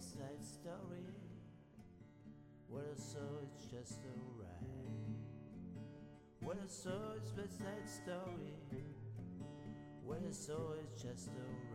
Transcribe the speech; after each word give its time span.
West 0.00 0.14
Side 0.14 0.42
Story. 0.42 1.04
What 2.68 2.84
I 2.90 2.98
saw 2.98 3.18
is 3.44 3.70
just 3.70 4.00
a 4.00 4.16
ride. 4.40 5.20
What 6.40 6.56
I 6.56 6.66
saw 6.66 7.12
is 7.22 7.34
West 7.36 7.58
Side 7.58 7.86
Story. 7.86 8.56
What 10.02 10.22
I 10.26 10.32
saw 10.32 10.72
is 10.72 11.02
just 11.02 11.28
a 11.28 11.69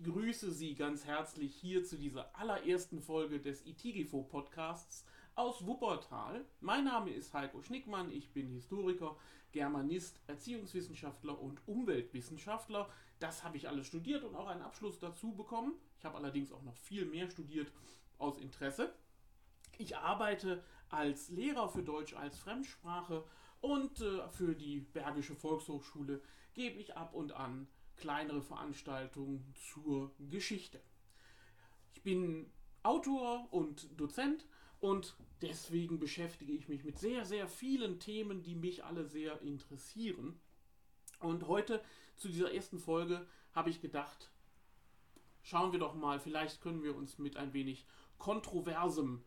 Ich 0.00 0.06
grüße 0.06 0.50
Sie 0.50 0.74
ganz 0.74 1.04
herzlich 1.04 1.54
hier 1.54 1.84
zu 1.84 1.98
dieser 1.98 2.34
allerersten 2.34 3.02
Folge 3.02 3.38
des 3.38 3.66
ITGIFO 3.66 4.22
Podcasts 4.22 5.04
aus 5.34 5.66
Wuppertal. 5.66 6.46
Mein 6.60 6.84
Name 6.84 7.10
ist 7.10 7.34
Heiko 7.34 7.60
Schnickmann, 7.60 8.10
ich 8.10 8.32
bin 8.32 8.48
Historiker, 8.48 9.16
Germanist, 9.52 10.18
Erziehungswissenschaftler 10.26 11.38
und 11.38 11.60
Umweltwissenschaftler. 11.68 12.88
Das 13.18 13.44
habe 13.44 13.58
ich 13.58 13.68
alles 13.68 13.88
studiert 13.88 14.24
und 14.24 14.34
auch 14.36 14.46
einen 14.46 14.62
Abschluss 14.62 14.98
dazu 14.98 15.32
bekommen. 15.32 15.74
Ich 15.98 16.04
habe 16.06 16.16
allerdings 16.16 16.50
auch 16.50 16.62
noch 16.62 16.76
viel 16.78 17.04
mehr 17.04 17.28
studiert 17.28 17.70
aus 18.16 18.38
Interesse. 18.38 18.94
Ich 19.76 19.98
arbeite 19.98 20.64
als 20.88 21.28
Lehrer 21.28 21.68
für 21.68 21.82
Deutsch 21.82 22.14
als 22.14 22.38
Fremdsprache 22.38 23.22
und 23.60 24.00
äh, 24.00 24.26
für 24.30 24.54
die 24.54 24.80
Bergische 24.80 25.36
Volkshochschule 25.36 26.22
gebe 26.54 26.78
ich 26.78 26.96
ab 26.96 27.12
und 27.12 27.32
an 27.32 27.68
kleinere 28.00 28.42
Veranstaltungen 28.42 29.54
zur 29.72 30.12
Geschichte. 30.30 30.80
Ich 31.94 32.02
bin 32.02 32.50
Autor 32.82 33.46
und 33.52 33.88
Dozent 34.00 34.46
und 34.80 35.14
deswegen 35.42 35.98
beschäftige 35.98 36.52
ich 36.52 36.68
mich 36.68 36.82
mit 36.82 36.98
sehr, 36.98 37.24
sehr 37.26 37.46
vielen 37.46 38.00
Themen, 38.00 38.42
die 38.42 38.54
mich 38.54 38.84
alle 38.84 39.04
sehr 39.04 39.40
interessieren. 39.42 40.40
Und 41.20 41.46
heute 41.46 41.82
zu 42.16 42.28
dieser 42.28 42.52
ersten 42.52 42.78
Folge 42.78 43.26
habe 43.52 43.68
ich 43.68 43.82
gedacht, 43.82 44.30
schauen 45.42 45.72
wir 45.72 45.78
doch 45.78 45.94
mal, 45.94 46.18
vielleicht 46.18 46.62
können 46.62 46.82
wir 46.82 46.96
uns 46.96 47.18
mit 47.18 47.36
ein 47.36 47.52
wenig 47.52 47.86
Kontroversem 48.18 49.22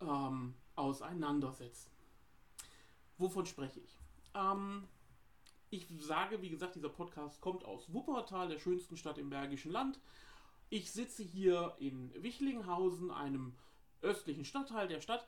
ähm, 0.00 0.54
auseinandersetzen. 0.76 1.90
Wovon 3.18 3.46
spreche 3.46 3.80
ich? 3.80 3.98
Ähm, 4.34 4.88
ich 5.72 5.86
sage, 5.98 6.42
wie 6.42 6.50
gesagt, 6.50 6.74
dieser 6.76 6.90
Podcast 6.90 7.40
kommt 7.40 7.64
aus 7.64 7.92
Wuppertal, 7.94 8.48
der 8.48 8.58
schönsten 8.58 8.98
Stadt 8.98 9.16
im 9.16 9.30
Bergischen 9.30 9.72
Land. 9.72 9.98
Ich 10.68 10.92
sitze 10.92 11.22
hier 11.22 11.74
in 11.78 12.12
Wichlinghausen, 12.22 13.10
einem 13.10 13.54
östlichen 14.02 14.44
Stadtteil 14.44 14.86
der 14.86 15.00
Stadt. 15.00 15.26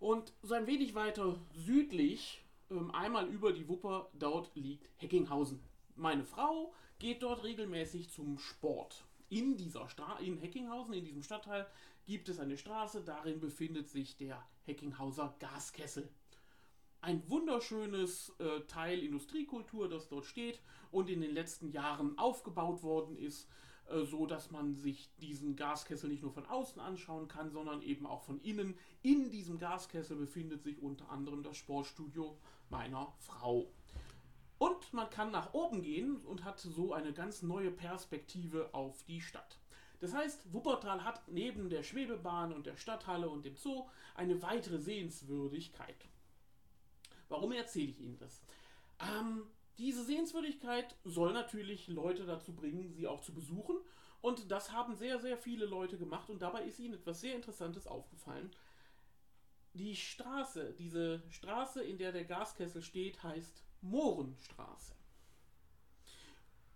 Und 0.00 0.32
so 0.42 0.54
ein 0.54 0.66
wenig 0.66 0.96
weiter 0.96 1.38
südlich, 1.54 2.42
ähm, 2.70 2.90
einmal 2.90 3.28
über 3.28 3.52
die 3.52 3.68
Wupper, 3.68 4.10
dort 4.14 4.50
liegt 4.56 4.90
Heckinghausen. 4.96 5.62
Meine 5.94 6.24
Frau 6.24 6.74
geht 6.98 7.22
dort 7.22 7.44
regelmäßig 7.44 8.10
zum 8.10 8.38
Sport. 8.38 9.04
In 9.28 9.56
dieser 9.56 9.88
Stra 9.88 10.18
in 10.18 10.38
Heckinghausen, 10.38 10.92
in 10.92 11.04
diesem 11.04 11.22
Stadtteil, 11.22 11.68
gibt 12.04 12.28
es 12.28 12.40
eine 12.40 12.58
Straße, 12.58 13.04
darin 13.04 13.38
befindet 13.38 13.88
sich 13.88 14.16
der 14.16 14.44
Heckinghauser 14.64 15.36
Gaskessel 15.38 16.08
ein 17.00 17.28
wunderschönes 17.28 18.32
äh, 18.38 18.60
Teil 18.66 19.00
Industriekultur, 19.00 19.88
das 19.88 20.08
dort 20.08 20.26
steht 20.26 20.60
und 20.90 21.08
in 21.08 21.20
den 21.20 21.32
letzten 21.32 21.70
Jahren 21.70 22.18
aufgebaut 22.18 22.82
worden 22.82 23.16
ist, 23.16 23.48
äh, 23.88 24.04
so 24.04 24.26
dass 24.26 24.50
man 24.50 24.74
sich 24.74 25.10
diesen 25.20 25.56
Gaskessel 25.56 26.08
nicht 26.08 26.22
nur 26.22 26.32
von 26.32 26.46
außen 26.46 26.80
anschauen 26.80 27.28
kann, 27.28 27.50
sondern 27.50 27.82
eben 27.82 28.06
auch 28.06 28.22
von 28.22 28.40
innen. 28.40 28.76
In 29.02 29.30
diesem 29.30 29.58
Gaskessel 29.58 30.16
befindet 30.16 30.62
sich 30.62 30.82
unter 30.82 31.08
anderem 31.10 31.42
das 31.42 31.56
Sportstudio 31.56 32.38
meiner 32.70 33.12
Frau. 33.18 33.70
Und 34.58 34.92
man 34.92 35.10
kann 35.10 35.30
nach 35.30 35.52
oben 35.52 35.82
gehen 35.82 36.16
und 36.24 36.44
hat 36.44 36.58
so 36.58 36.94
eine 36.94 37.12
ganz 37.12 37.42
neue 37.42 37.70
Perspektive 37.70 38.72
auf 38.72 39.02
die 39.04 39.20
Stadt. 39.20 39.58
Das 40.00 40.14
heißt, 40.14 40.52
Wuppertal 40.52 41.04
hat 41.04 41.28
neben 41.28 41.70
der 41.70 41.82
Schwebebahn 41.82 42.52
und 42.52 42.66
der 42.66 42.76
Stadthalle 42.76 43.28
und 43.28 43.44
dem 43.44 43.56
Zoo 43.56 43.86
eine 44.14 44.40
weitere 44.42 44.78
Sehenswürdigkeit. 44.78 46.08
Warum 47.28 47.52
erzähle 47.52 47.90
ich 47.90 48.00
Ihnen 48.00 48.18
das? 48.18 48.42
Ähm, 49.00 49.42
diese 49.78 50.04
Sehenswürdigkeit 50.04 50.96
soll 51.04 51.32
natürlich 51.32 51.88
Leute 51.88 52.24
dazu 52.24 52.54
bringen, 52.54 52.92
sie 52.92 53.06
auch 53.06 53.20
zu 53.20 53.34
besuchen. 53.34 53.76
Und 54.22 54.50
das 54.50 54.72
haben 54.72 54.94
sehr, 54.94 55.18
sehr 55.20 55.36
viele 55.36 55.66
Leute 55.66 55.98
gemacht. 55.98 56.30
Und 56.30 56.40
dabei 56.40 56.64
ist 56.64 56.80
ihnen 56.80 56.94
etwas 56.94 57.20
sehr 57.20 57.34
Interessantes 57.34 57.86
aufgefallen. 57.86 58.50
Die 59.74 59.94
Straße, 59.94 60.74
diese 60.78 61.22
Straße, 61.28 61.82
in 61.82 61.98
der 61.98 62.12
der 62.12 62.24
Gaskessel 62.24 62.80
steht, 62.80 63.22
heißt 63.22 63.62
Mohrenstraße. 63.82 64.94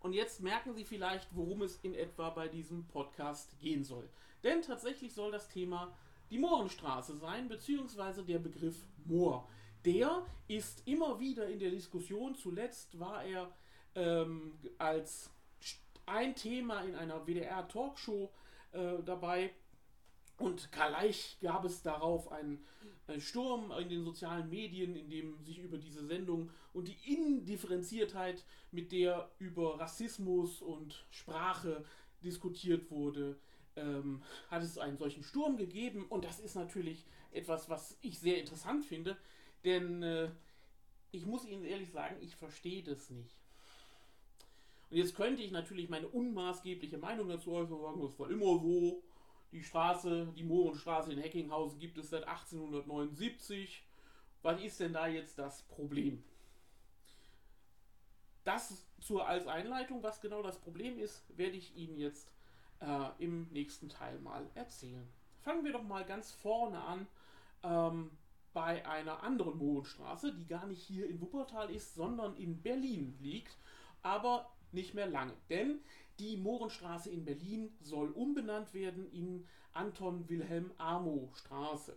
Und 0.00 0.12
jetzt 0.12 0.40
merken 0.40 0.74
Sie 0.74 0.84
vielleicht, 0.84 1.34
worum 1.34 1.62
es 1.62 1.76
in 1.76 1.94
etwa 1.94 2.30
bei 2.30 2.48
diesem 2.48 2.86
Podcast 2.86 3.58
gehen 3.58 3.84
soll. 3.84 4.08
Denn 4.42 4.62
tatsächlich 4.62 5.14
soll 5.14 5.32
das 5.32 5.48
Thema 5.48 5.96
die 6.30 6.38
Mohrenstraße 6.38 7.16
sein, 7.16 7.48
beziehungsweise 7.48 8.24
der 8.24 8.38
Begriff 8.38 8.86
Moor. 9.04 9.48
Der 9.84 10.26
ist 10.48 10.86
immer 10.86 11.18
wieder 11.18 11.48
in 11.48 11.58
der 11.58 11.70
Diskussion. 11.70 12.34
Zuletzt 12.34 12.98
war 12.98 13.24
er 13.24 13.50
ähm, 13.94 14.52
als 14.78 15.30
ein 16.06 16.34
Thema 16.34 16.82
in 16.82 16.94
einer 16.94 17.26
WDR-Talkshow 17.26 18.30
äh, 18.72 19.02
dabei. 19.04 19.52
Und 20.38 20.72
gleich 20.72 21.38
gab 21.40 21.64
es 21.64 21.82
darauf 21.82 22.32
einen, 22.32 22.64
einen, 23.06 23.20
Sturm 23.20 23.72
in 23.72 23.88
den 23.88 24.04
sozialen 24.04 24.48
Medien, 24.48 24.96
in 24.96 25.08
dem 25.08 25.42
sich 25.44 25.58
über 25.58 25.78
diese 25.78 26.04
Sendung 26.06 26.50
und 26.72 26.88
die 26.88 27.14
Indifferenziertheit, 27.14 28.44
mit 28.70 28.92
der 28.92 29.30
über 29.38 29.78
Rassismus 29.78 30.62
und 30.62 31.04
Sprache 31.10 31.84
diskutiert 32.22 32.90
wurde, 32.90 33.38
ähm, 33.76 34.22
hat 34.50 34.62
es 34.62 34.78
einen 34.78 34.96
solchen 34.96 35.22
Sturm 35.22 35.56
gegeben. 35.56 36.06
Und 36.08 36.24
das 36.24 36.40
ist 36.40 36.54
natürlich 36.54 37.04
etwas, 37.32 37.68
was 37.68 37.98
ich 38.00 38.18
sehr 38.18 38.38
interessant 38.38 38.84
finde, 38.84 39.16
denn 39.64 40.02
äh, 40.02 40.30
ich 41.12 41.26
muss 41.26 41.44
Ihnen 41.44 41.64
ehrlich 41.64 41.90
sagen, 41.90 42.16
ich 42.20 42.34
verstehe 42.36 42.82
das 42.82 43.10
nicht. 43.10 43.36
Und 44.90 44.96
jetzt 44.96 45.14
könnte 45.14 45.42
ich 45.42 45.50
natürlich 45.50 45.88
meine 45.88 46.08
unmaßgebliche 46.08 46.98
Meinung 46.98 47.28
dazu 47.28 47.52
äußern 47.52 47.74
und 47.74 47.82
sagen, 47.82 48.02
das 48.02 48.18
war 48.18 48.30
immer 48.30 48.58
so. 48.58 49.02
Die 49.52 49.62
Straße, 49.64 50.32
die 50.36 50.44
Mohrenstraße 50.44 51.12
in 51.12 51.18
Heckinghausen 51.18 51.78
gibt 51.78 51.98
es 51.98 52.10
seit 52.10 52.26
1879. 52.26 53.82
Was 54.42 54.60
ist 54.62 54.78
denn 54.80 54.92
da 54.92 55.08
jetzt 55.08 55.38
das 55.38 55.62
Problem? 55.62 56.22
Das 58.44 58.86
zur 59.00 59.26
als 59.26 59.46
Einleitung, 59.46 60.02
was 60.02 60.20
genau 60.20 60.42
das 60.42 60.58
Problem 60.60 60.98
ist, 60.98 61.24
werde 61.36 61.56
ich 61.56 61.76
Ihnen 61.76 61.98
jetzt 61.98 62.30
äh, 62.80 63.08
im 63.18 63.48
nächsten 63.50 63.88
Teil 63.88 64.18
mal 64.20 64.48
erzählen. 64.54 65.06
Fangen 65.40 65.64
wir 65.64 65.72
doch 65.72 65.82
mal 65.82 66.04
ganz 66.04 66.30
vorne 66.32 66.80
an. 66.80 67.06
Ähm, 67.62 68.10
bei 68.52 68.86
einer 68.86 69.22
anderen 69.22 69.58
Mohrenstraße, 69.58 70.32
die 70.34 70.46
gar 70.46 70.66
nicht 70.66 70.82
hier 70.82 71.08
in 71.08 71.20
Wuppertal 71.20 71.70
ist, 71.70 71.94
sondern 71.94 72.36
in 72.36 72.60
Berlin 72.62 73.16
liegt, 73.20 73.56
aber 74.02 74.50
nicht 74.72 74.94
mehr 74.94 75.06
lange. 75.06 75.34
Denn 75.48 75.80
die 76.18 76.36
Mohrenstraße 76.36 77.10
in 77.10 77.24
Berlin 77.24 77.72
soll 77.80 78.10
umbenannt 78.10 78.74
werden 78.74 79.10
in 79.12 79.46
Anton 79.72 80.28
Wilhelm 80.28 80.72
Amo 80.78 81.30
Straße. 81.34 81.96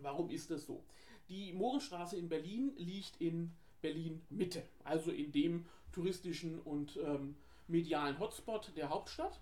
Warum 0.00 0.30
ist 0.30 0.50
das 0.50 0.66
so? 0.66 0.84
Die 1.28 1.52
Mohrenstraße 1.52 2.16
in 2.16 2.28
Berlin 2.28 2.72
liegt 2.76 3.20
in 3.20 3.52
Berlin 3.80 4.22
Mitte, 4.30 4.62
also 4.84 5.10
in 5.10 5.32
dem 5.32 5.66
touristischen 5.92 6.60
und 6.60 6.96
ähm, 6.98 7.36
medialen 7.66 8.18
Hotspot 8.18 8.72
der 8.76 8.90
Hauptstadt, 8.90 9.40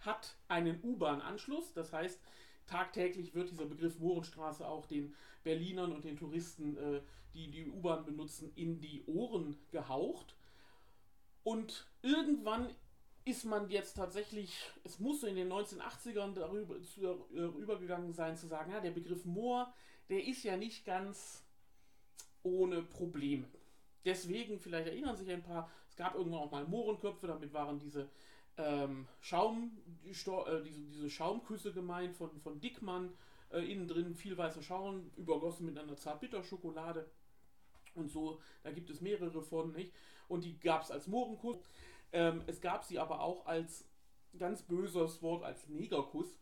hat 0.00 0.34
einen 0.48 0.80
U-Bahn-Anschluss, 0.82 1.72
das 1.74 1.92
heißt, 1.92 2.20
tagtäglich 2.72 3.34
wird 3.34 3.50
dieser 3.50 3.66
Begriff 3.66 3.98
Mohrenstraße 3.98 4.66
auch 4.66 4.86
den 4.86 5.14
Berlinern 5.44 5.92
und 5.92 6.04
den 6.04 6.16
Touristen, 6.16 6.76
äh, 6.76 7.00
die 7.34 7.50
die 7.50 7.68
U-Bahn 7.68 8.04
benutzen, 8.04 8.50
in 8.56 8.80
die 8.80 9.04
Ohren 9.06 9.58
gehaucht. 9.70 10.34
Und 11.44 11.86
irgendwann 12.02 12.70
ist 13.24 13.44
man 13.44 13.68
jetzt 13.68 13.94
tatsächlich, 13.94 14.56
es 14.84 14.98
muss 14.98 15.20
so 15.20 15.26
in 15.26 15.36
den 15.36 15.52
1980ern 15.52 16.34
darüber, 16.34 16.80
zu, 16.82 17.26
äh, 17.34 17.40
übergegangen 17.60 18.12
sein, 18.12 18.36
zu 18.36 18.46
sagen, 18.46 18.72
ja, 18.72 18.80
der 18.80 18.90
Begriff 18.90 19.24
Moor, 19.24 19.72
der 20.08 20.26
ist 20.26 20.42
ja 20.42 20.56
nicht 20.56 20.84
ganz 20.84 21.44
ohne 22.42 22.82
Probleme. 22.82 23.46
Deswegen, 24.04 24.58
vielleicht 24.58 24.88
erinnern 24.88 25.16
sich 25.16 25.30
ein 25.30 25.42
paar, 25.42 25.70
es 25.88 25.96
gab 25.96 26.14
irgendwann 26.14 26.40
auch 26.40 26.50
mal 26.50 26.64
Mohrenköpfe, 26.64 27.26
damit 27.26 27.52
waren 27.52 27.78
diese 27.78 28.08
ähm, 28.56 29.06
Schaum, 29.20 29.78
äh, 30.04 30.62
diese, 30.62 30.82
diese 30.82 31.10
Schaumküsse 31.10 31.72
gemeint 31.72 32.14
von, 32.16 32.38
von 32.40 32.60
Dickmann, 32.60 33.12
äh, 33.50 33.60
innen 33.60 33.88
drin 33.88 34.14
viel 34.14 34.36
weißer 34.36 34.62
Schaum, 34.62 35.10
übergossen 35.16 35.66
mit 35.66 35.78
einer 35.78 35.96
Zartbitterschokolade. 35.96 37.10
Und 37.94 38.10
so, 38.10 38.40
da 38.62 38.70
gibt 38.70 38.90
es 38.90 39.00
mehrere 39.00 39.42
von, 39.42 39.72
nicht? 39.72 39.92
Und 40.28 40.44
die 40.44 40.58
gab 40.58 40.82
es 40.82 40.90
als 40.90 41.06
Mohrenkuss. 41.06 41.58
Ähm, 42.12 42.42
es 42.46 42.60
gab 42.60 42.84
sie 42.84 42.98
aber 42.98 43.20
auch 43.20 43.46
als 43.46 43.84
ganz 44.38 44.62
böses 44.62 45.22
Wort, 45.22 45.44
als 45.44 45.68
Negerkuss. 45.68 46.38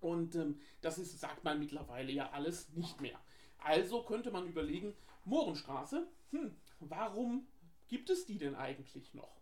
Und 0.00 0.34
ähm, 0.34 0.60
das 0.80 0.98
ist, 0.98 1.18
sagt 1.18 1.44
man 1.44 1.58
mittlerweile 1.58 2.12
ja 2.12 2.30
alles 2.30 2.70
nicht 2.70 3.00
mehr. 3.00 3.18
Also 3.58 4.02
könnte 4.02 4.30
man 4.30 4.46
überlegen, 4.46 4.94
Mohrenstraße, 5.24 6.06
hm, 6.30 6.54
warum 6.80 7.46
gibt 7.88 8.10
es 8.10 8.26
die 8.26 8.38
denn 8.38 8.54
eigentlich 8.54 9.14
noch? 9.14 9.36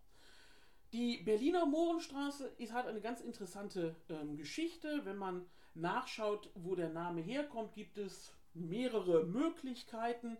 Die 0.95 1.17
Berliner 1.17 1.65
Mohrenstraße 1.65 2.53
ist, 2.57 2.71
hat 2.71 2.87
eine 2.87 3.01
ganz 3.01 3.19
interessante 3.19 3.97
ähm, 4.07 4.37
Geschichte. 4.37 5.01
Wenn 5.03 5.17
man 5.17 5.45
nachschaut, 5.73 6.49
wo 6.55 6.73
der 6.73 6.87
Name 6.87 7.19
herkommt, 7.19 7.73
gibt 7.73 7.97
es 7.97 8.31
mehrere 8.53 9.25
Möglichkeiten. 9.25 10.37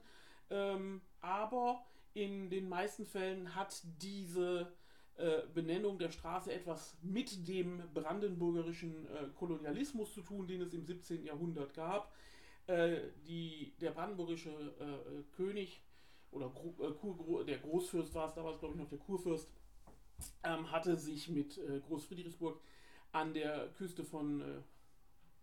Ähm, 0.50 1.02
aber 1.20 1.84
in 2.14 2.50
den 2.50 2.70
meisten 2.70 3.06
Fällen 3.06 3.54
hat 3.54 3.82
diese 4.00 4.72
äh, 5.18 5.42
Benennung 5.54 6.00
der 6.00 6.12
Straße 6.12 6.54
etwas 6.54 6.96
mit 7.02 7.50
dem 7.50 7.82
brandenburgerischen 7.94 9.08
äh, 9.08 9.28
Kolonialismus 9.36 10.14
zu 10.14 10.22
tun, 10.22 10.48
den 10.48 10.62
es 10.62 10.74
im 10.74 10.86
17. 10.86 11.26
Jahrhundert 11.26 11.74
gab. 11.74 12.14
Äh, 12.68 13.00
die, 13.28 13.74
der 13.82 13.92
brandenburgische 13.92 14.52
äh, 14.52 15.36
König 15.36 15.84
oder 16.32 16.46
äh, 16.46 16.92
Kur, 16.94 17.44
der 17.44 17.58
Großfürst 17.58 18.16
war 18.16 18.28
es 18.30 18.34
damals, 18.34 18.60
glaube 18.60 18.76
ich, 18.76 18.80
noch 18.80 18.90
der 18.90 19.00
Kurfürst, 19.00 19.50
ähm, 20.44 20.72
hatte 20.72 20.98
sich 20.98 21.30
mit 21.30 21.58
äh, 21.58 21.80
Großfriedrichsburg 21.80 22.60
an 23.12 23.34
der 23.34 23.70
Küste 23.78 24.04
von 24.04 24.44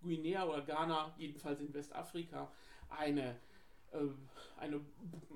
Guinea 0.03 0.45
oder 0.45 0.63
Ghana, 0.63 1.15
jedenfalls 1.17 1.61
in 1.61 1.73
Westafrika, 1.73 2.51
eine 2.91 3.37
äh, 3.93 4.09
eine, 4.57 4.81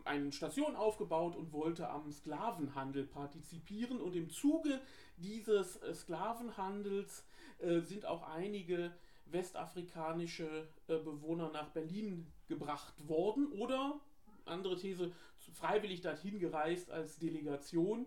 eine 0.05 0.31
Station 0.31 0.77
aufgebaut 0.77 1.35
und 1.35 1.53
wollte 1.53 1.88
am 1.88 2.12
Sklavenhandel 2.12 3.05
partizipieren. 3.05 4.00
Und 4.00 4.15
im 4.15 4.31
Zuge 4.31 4.81
dieses 5.17 5.83
äh, 5.83 5.94
Sklavenhandels 5.94 7.25
äh, 7.59 7.81
sind 7.81 8.06
auch 8.06 8.23
einige 8.23 8.93
westafrikanische 9.27 10.69
äh, 10.87 10.99
Bewohner 10.99 11.50
nach 11.50 11.71
Berlin 11.71 12.27
gebracht 12.47 12.94
worden 13.09 13.50
oder, 13.53 13.99
andere 14.44 14.77
These, 14.77 15.11
freiwillig 15.55 16.03
dorthin 16.03 16.38
gereist 16.38 16.93
als 16.93 17.19
Delegation. 17.19 18.06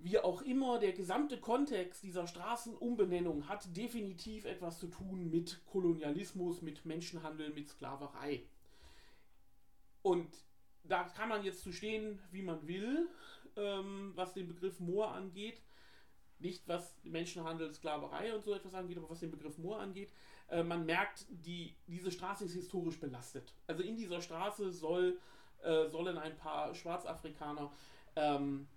Wie 0.00 0.18
auch 0.18 0.42
immer, 0.42 0.78
der 0.78 0.92
gesamte 0.92 1.40
Kontext 1.40 2.04
dieser 2.04 2.28
Straßenumbenennung 2.28 3.48
hat 3.48 3.76
definitiv 3.76 4.44
etwas 4.44 4.78
zu 4.78 4.86
tun 4.86 5.28
mit 5.28 5.60
Kolonialismus, 5.66 6.62
mit 6.62 6.84
Menschenhandel, 6.84 7.50
mit 7.50 7.68
Sklaverei. 7.68 8.44
Und 10.02 10.28
da 10.84 11.02
kann 11.02 11.28
man 11.28 11.42
jetzt 11.42 11.62
zu 11.62 11.72
stehen, 11.72 12.20
wie 12.30 12.42
man 12.42 12.66
will, 12.68 13.08
ähm, 13.56 14.12
was 14.14 14.34
den 14.34 14.46
Begriff 14.46 14.78
Moor 14.78 15.08
angeht. 15.08 15.60
Nicht 16.38 16.68
was 16.68 16.94
Menschenhandel, 17.02 17.72
Sklaverei 17.74 18.32
und 18.32 18.44
so 18.44 18.54
etwas 18.54 18.74
angeht, 18.74 18.98
aber 18.98 19.10
was 19.10 19.18
den 19.18 19.32
Begriff 19.32 19.58
Moor 19.58 19.80
angeht. 19.80 20.12
Äh, 20.48 20.62
man 20.62 20.86
merkt, 20.86 21.26
die, 21.28 21.74
diese 21.88 22.12
Straße 22.12 22.44
ist 22.44 22.54
historisch 22.54 23.00
belastet. 23.00 23.52
Also 23.66 23.82
in 23.82 23.96
dieser 23.96 24.22
Straße 24.22 24.70
soll, 24.70 25.18
äh, 25.62 25.88
sollen 25.88 26.16
ein 26.16 26.36
paar 26.36 26.72
Schwarzafrikaner 26.72 27.72
ähm, 28.14 28.68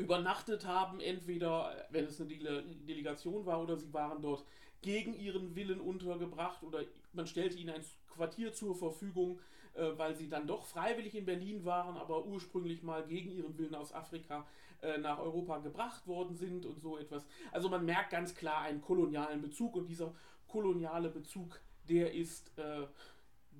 übernachtet 0.00 0.66
haben, 0.66 1.00
entweder 1.00 1.86
wenn 1.90 2.06
es 2.06 2.20
eine 2.20 2.28
Dele 2.28 2.62
Delegation 2.62 3.46
war 3.46 3.62
oder 3.62 3.76
sie 3.76 3.92
waren 3.92 4.22
dort 4.22 4.44
gegen 4.82 5.14
ihren 5.14 5.54
Willen 5.54 5.80
untergebracht 5.80 6.62
oder 6.62 6.80
man 7.12 7.26
stellte 7.26 7.58
ihnen 7.58 7.74
ein 7.74 7.84
Quartier 8.08 8.52
zur 8.52 8.74
Verfügung, 8.74 9.40
äh, 9.74 9.90
weil 9.96 10.16
sie 10.16 10.28
dann 10.28 10.46
doch 10.46 10.64
freiwillig 10.64 11.14
in 11.14 11.26
Berlin 11.26 11.64
waren, 11.64 11.96
aber 11.96 12.24
ursprünglich 12.24 12.82
mal 12.82 13.06
gegen 13.06 13.30
ihren 13.30 13.56
Willen 13.58 13.74
aus 13.74 13.92
Afrika 13.92 14.46
äh, 14.82 14.98
nach 14.98 15.18
Europa 15.18 15.58
gebracht 15.58 16.06
worden 16.06 16.34
sind 16.34 16.64
und 16.64 16.80
so 16.80 16.96
etwas. 16.96 17.26
Also 17.52 17.68
man 17.68 17.84
merkt 17.84 18.10
ganz 18.10 18.34
klar 18.34 18.62
einen 18.62 18.80
kolonialen 18.80 19.42
Bezug 19.42 19.76
und 19.76 19.86
dieser 19.86 20.14
koloniale 20.48 21.10
Bezug, 21.10 21.60
der 21.88 22.14
ist 22.14 22.56
äh, 22.58 22.86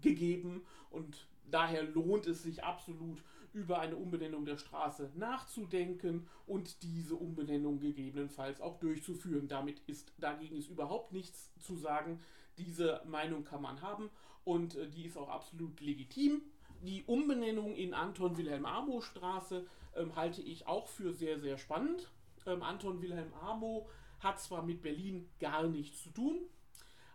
gegeben 0.01 0.65
und 0.91 1.29
daher 1.51 1.83
lohnt 1.83 2.27
es 2.27 2.43
sich 2.43 2.65
absolut 2.65 3.23
über 3.53 3.81
eine 3.81 3.97
Umbenennung 3.97 4.45
der 4.45 4.57
Straße 4.57 5.11
nachzudenken 5.15 6.29
und 6.47 6.83
diese 6.83 7.17
Umbenennung 7.17 7.81
gegebenenfalls 7.81 8.61
auch 8.61 8.79
durchzuführen. 8.79 9.49
Damit 9.49 9.81
ist 9.87 10.13
dagegen 10.19 10.57
ist 10.57 10.69
überhaupt 10.69 11.13
nichts 11.13 11.53
zu 11.59 11.77
sagen. 11.77 12.21
Diese 12.59 13.03
Meinung 13.07 13.45
kann 13.45 13.63
man 13.63 13.81
haben 13.81 14.11
und 14.45 14.77
äh, 14.77 14.89
die 14.89 15.07
ist 15.07 15.17
auch 15.17 15.29
absolut 15.29 15.81
legitim. 15.81 16.43
Die 16.83 17.05
Umbenennung 17.05 17.75
in 17.75 17.93
Anton 17.93 18.37
Wilhelm 18.37 18.65
Amo 18.65 19.01
Straße 19.01 19.67
ähm, 19.97 20.17
halte 20.17 20.43
ich 20.43 20.67
auch 20.67 20.89
für 20.89 21.13
sehr, 21.13 21.39
sehr 21.39 21.59
spannend. 21.59 22.11
Ähm, 22.47 22.63
Anton 22.63 23.03
Wilhelm 23.03 23.33
Amo 23.35 23.89
hat 24.21 24.41
zwar 24.41 24.63
mit 24.63 24.83
Berlin 24.83 25.29
gar 25.39 25.67
nichts 25.67 26.03
zu 26.03 26.11
tun, 26.11 26.39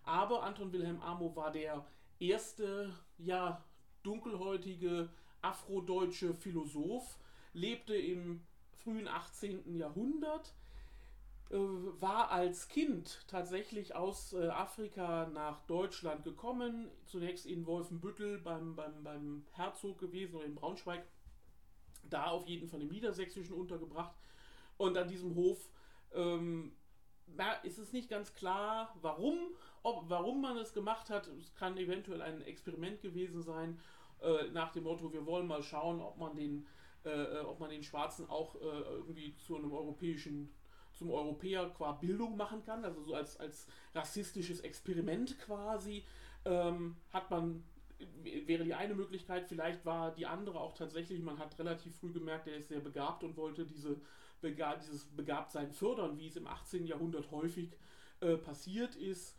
aber 0.04 0.44
Anton 0.44 0.72
Wilhelm 0.72 1.02
Amo 1.02 1.36
war 1.36 1.52
der 1.52 1.86
erste, 2.20 2.94
ja, 3.18 3.64
dunkelhäutige 4.04 5.10
afrodeutsche 5.45 6.33
Philosoph, 6.33 7.18
lebte 7.53 7.95
im 7.95 8.42
frühen 8.83 9.07
18. 9.07 9.75
Jahrhundert, 9.75 10.53
äh, 11.50 11.56
war 11.56 12.31
als 12.31 12.68
Kind 12.68 13.25
tatsächlich 13.27 13.95
aus 13.95 14.33
äh, 14.33 14.47
Afrika 14.47 15.27
nach 15.27 15.62
Deutschland 15.68 16.24
gekommen, 16.24 16.89
zunächst 17.06 17.45
in 17.45 17.65
Wolfenbüttel 17.65 18.39
beim, 18.39 18.75
beim, 18.75 19.03
beim 19.03 19.45
Herzog 19.51 20.00
gewesen 20.00 20.36
oder 20.36 20.45
in 20.45 20.56
Braunschweig, 20.56 21.06
da 22.09 22.25
auf 22.25 22.48
jeden 22.48 22.68
Fall 22.68 22.81
im 22.81 22.89
Niedersächsischen 22.89 23.56
untergebracht 23.56 24.15
und 24.77 24.98
an 24.98 25.07
diesem 25.07 25.36
Hof 25.36 25.69
ähm, 26.13 26.71
ist 27.63 27.77
es 27.77 27.91
nicht 27.94 28.09
ganz 28.09 28.33
klar, 28.33 28.95
warum, 29.01 29.38
ob, 29.83 30.09
warum 30.09 30.41
man 30.41 30.57
es 30.57 30.74
gemacht 30.74 31.09
hat. 31.09 31.27
Es 31.27 31.56
kann 31.56 31.77
eventuell 31.77 32.21
ein 32.21 32.41
Experiment 32.41 33.01
gewesen 33.01 33.41
sein, 33.41 33.80
äh, 34.21 34.50
nach 34.51 34.71
dem 34.71 34.83
Motto, 34.83 35.12
wir 35.12 35.25
wollen 35.25 35.47
mal 35.47 35.63
schauen, 35.63 36.01
ob 36.01 36.17
man 36.17 36.35
den, 36.35 36.65
äh, 37.03 37.09
äh 37.09 37.39
ob 37.41 37.59
man 37.59 37.69
den 37.69 37.83
Schwarzen 37.83 38.29
auch 38.29 38.56
äh, 38.56 38.59
irgendwie 38.59 39.35
zu 39.38 39.56
einem 39.56 39.71
europäischen 39.71 40.53
zum 40.95 41.12
Europäer 41.12 41.69
qua 41.69 41.91
Bildung 41.91 42.38
machen 42.38 42.63
kann, 42.63 42.85
also 42.85 43.03
so 43.03 43.15
als, 43.15 43.38
als 43.38 43.67
rassistisches 43.94 44.62
Experiment 44.62 45.38
quasi, 45.39 46.06
ähm, 46.45 46.95
hat 47.12 47.29
man, 47.29 47.63
wäre 48.23 48.63
die 48.63 48.73
eine 48.73 48.95
Möglichkeit, 48.95 49.45
vielleicht 49.47 49.86
war 49.86 50.13
die 50.13 50.25
andere 50.25 50.60
auch 50.60 50.74
tatsächlich, 50.74 51.22
man 51.22 51.38
hat 51.38 51.60
relativ 51.60 51.95
früh 51.98 52.13
gemerkt, 52.13 52.48
er 52.48 52.55
ist 52.55 52.69
sehr 52.69 52.79
begabt 52.79 53.24
und 53.24 53.36
wollte 53.36 53.65
diese 53.65 54.00
Bega 54.41 54.75
dieses 54.75 55.05
Begabtsein 55.05 55.72
fördern, 55.72 56.17
wie 56.17 56.27
es 56.27 56.36
im 56.36 56.48
18. 56.48 56.86
Jahrhundert 56.86 57.31
häufig 57.31 57.77
äh, 58.19 58.38
passiert 58.38 58.95
ist. 58.95 59.38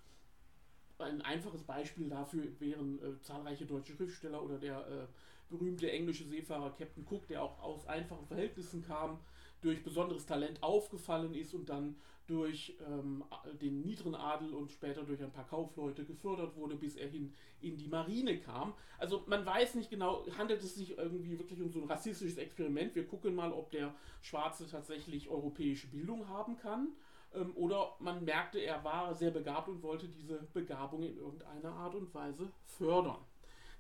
Ein 0.99 1.21
einfaches 1.23 1.63
Beispiel 1.63 2.09
dafür 2.09 2.45
wären 2.59 2.99
äh, 3.03 3.21
zahlreiche 3.21 3.67
deutsche 3.67 3.95
Schriftsteller 3.95 4.43
oder 4.43 4.59
der 4.59 4.79
äh, 4.87 5.07
berühmte 5.51 5.91
englische 5.91 6.25
Seefahrer 6.25 6.71
Captain 6.71 7.07
Cook, 7.09 7.29
der 7.29 7.43
auch 7.43 7.61
aus 7.61 7.87
einfachen 7.87 8.27
Verhältnissen 8.27 8.83
kam, 8.83 9.21
durch 9.61 9.83
besonderes 9.83 10.27
Talent 10.27 10.63
aufgefallen 10.63 11.35
ist 11.35 11.55
und 11.55 11.69
dann 11.69 11.97
durch 12.27 12.77
ähm, 12.87 13.25
den 13.61 13.83
niederen 13.83 14.15
Adel 14.15 14.53
und 14.53 14.73
später 14.73 15.05
durch 15.05 15.23
ein 15.23 15.31
paar 15.31 15.47
Kaufleute 15.47 16.05
gefördert 16.05 16.57
wurde, 16.57 16.75
bis 16.75 16.97
er 16.97 17.09
hin 17.09 17.33
in 17.61 17.77
die 17.77 17.89
Marine 17.89 18.39
kam. 18.39 18.75
Also 18.99 19.23
man 19.27 19.47
weiß 19.47 19.77
nicht 19.77 19.91
genau, 19.91 20.27
handelt 20.37 20.63
es 20.63 20.75
sich 20.75 20.99
irgendwie 20.99 21.39
wirklich 21.39 21.61
um 21.61 21.71
so 21.71 21.81
ein 21.81 21.89
rassistisches 21.89 22.39
Experiment. 22.39 22.95
Wir 22.95 23.07
gucken 23.07 23.35
mal, 23.35 23.53
ob 23.53 23.71
der 23.71 23.95
Schwarze 24.23 24.67
tatsächlich 24.69 25.29
europäische 25.29 25.87
Bildung 25.87 26.29
haben 26.29 26.57
kann. 26.57 26.89
Ähm, 27.37 27.53
oder 27.55 27.95
man 28.01 28.25
merkte, 28.25 28.59
er 28.59 28.83
war 28.83 29.15
sehr 29.15 29.31
begabt 29.31 29.69
und 29.69 29.83
wollte 29.83 30.09
diese 30.09 30.39
Begabung 30.53 31.03
in 31.03 31.17
irgendeiner 31.17 31.73
Art 31.73 31.95
und 31.95 32.13
Weise 32.15 32.51
fördern. 32.65 33.19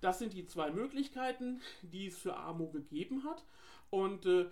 Das 0.00 0.18
sind 0.18 0.34
die 0.34 0.46
zwei 0.46 0.70
Möglichkeiten, 0.70 1.62
die 1.82 2.06
es 2.08 2.18
für 2.18 2.36
Amo 2.36 2.68
gegeben 2.68 3.24
hat. 3.24 3.44
Und 3.90 4.26
äh, 4.26 4.46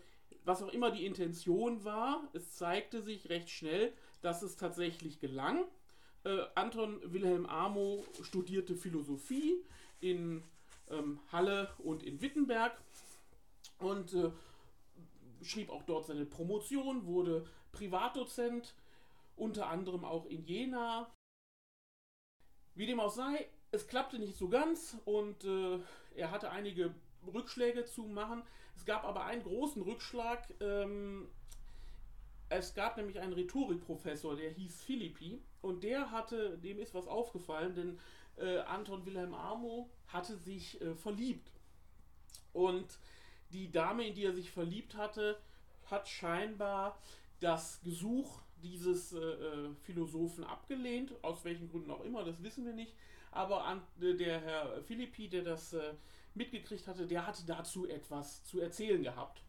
was 0.44 0.62
auch 0.62 0.72
immer 0.72 0.90
die 0.90 1.06
Intention 1.06 1.84
war, 1.84 2.28
es 2.32 2.56
zeigte 2.56 3.02
sich 3.02 3.28
recht 3.28 3.50
schnell, 3.50 3.92
dass 4.22 4.42
es 4.42 4.56
tatsächlich 4.56 5.20
gelang. 5.20 5.64
Äh, 6.24 6.38
Anton 6.54 7.00
Wilhelm 7.12 7.46
Amo 7.46 8.04
studierte 8.22 8.74
Philosophie 8.74 9.62
in 10.00 10.42
ähm, 10.90 11.20
Halle 11.30 11.70
und 11.78 12.02
in 12.02 12.20
Wittenberg 12.20 12.78
und 13.80 14.14
äh, 14.14 14.30
schrieb 15.42 15.70
auch 15.70 15.82
dort 15.82 16.06
seine 16.06 16.24
Promotion, 16.24 17.06
wurde 17.06 17.44
Privatdozent, 17.72 18.74
unter 19.36 19.68
anderem 19.68 20.04
auch 20.04 20.26
in 20.26 20.44
Jena. 20.44 21.10
Wie 22.74 22.86
dem 22.86 23.00
auch 23.00 23.10
sei, 23.10 23.48
es 23.70 23.86
klappte 23.86 24.18
nicht 24.18 24.36
so 24.36 24.48
ganz 24.48 24.96
und 25.04 25.44
äh, 25.44 25.78
er 26.14 26.30
hatte 26.30 26.50
einige 26.50 26.94
Rückschläge 27.32 27.84
zu 27.84 28.04
machen. 28.04 28.42
Es 28.76 28.84
gab 28.84 29.04
aber 29.04 29.24
einen 29.24 29.42
großen 29.42 29.82
Rückschlag. 29.82 30.52
Ähm, 30.60 31.28
es 32.48 32.74
gab 32.74 32.96
nämlich 32.96 33.18
einen 33.20 33.32
Rhetorikprofessor, 33.32 34.36
der 34.36 34.50
hieß 34.50 34.82
Philippi, 34.82 35.42
und 35.60 35.82
der 35.82 36.10
hatte, 36.10 36.58
dem 36.58 36.78
ist 36.78 36.94
was 36.94 37.06
aufgefallen, 37.06 37.74
denn 37.74 37.98
äh, 38.36 38.58
Anton 38.58 39.06
Wilhelm 39.06 39.34
Amo 39.34 39.90
hatte 40.08 40.36
sich 40.36 40.80
äh, 40.80 40.94
verliebt. 40.94 41.50
Und 42.52 42.98
die 43.50 43.70
Dame, 43.70 44.06
in 44.06 44.14
die 44.14 44.24
er 44.24 44.34
sich 44.34 44.50
verliebt 44.50 44.94
hatte, 44.94 45.40
hat 45.86 46.08
scheinbar 46.08 46.98
das 47.40 47.80
Gesuch 47.82 48.42
dieses 48.64 49.12
äh, 49.12 49.18
äh, 49.18 49.74
Philosophen 49.82 50.42
abgelehnt, 50.42 51.12
aus 51.22 51.44
welchen 51.44 51.68
Gründen 51.68 51.90
auch 51.90 52.02
immer, 52.02 52.24
das 52.24 52.42
wissen 52.42 52.64
wir 52.64 52.72
nicht. 52.72 52.94
Aber 53.30 53.64
an, 53.64 53.82
äh, 54.00 54.14
der 54.14 54.40
Herr 54.40 54.82
Philippi, 54.82 55.28
der 55.28 55.42
das 55.42 55.74
äh, 55.74 55.94
mitgekriegt 56.34 56.88
hatte, 56.88 57.06
der 57.06 57.26
hatte 57.26 57.44
dazu 57.46 57.86
etwas 57.86 58.44
zu 58.44 58.60
erzählen 58.60 59.02
gehabt. 59.02 59.42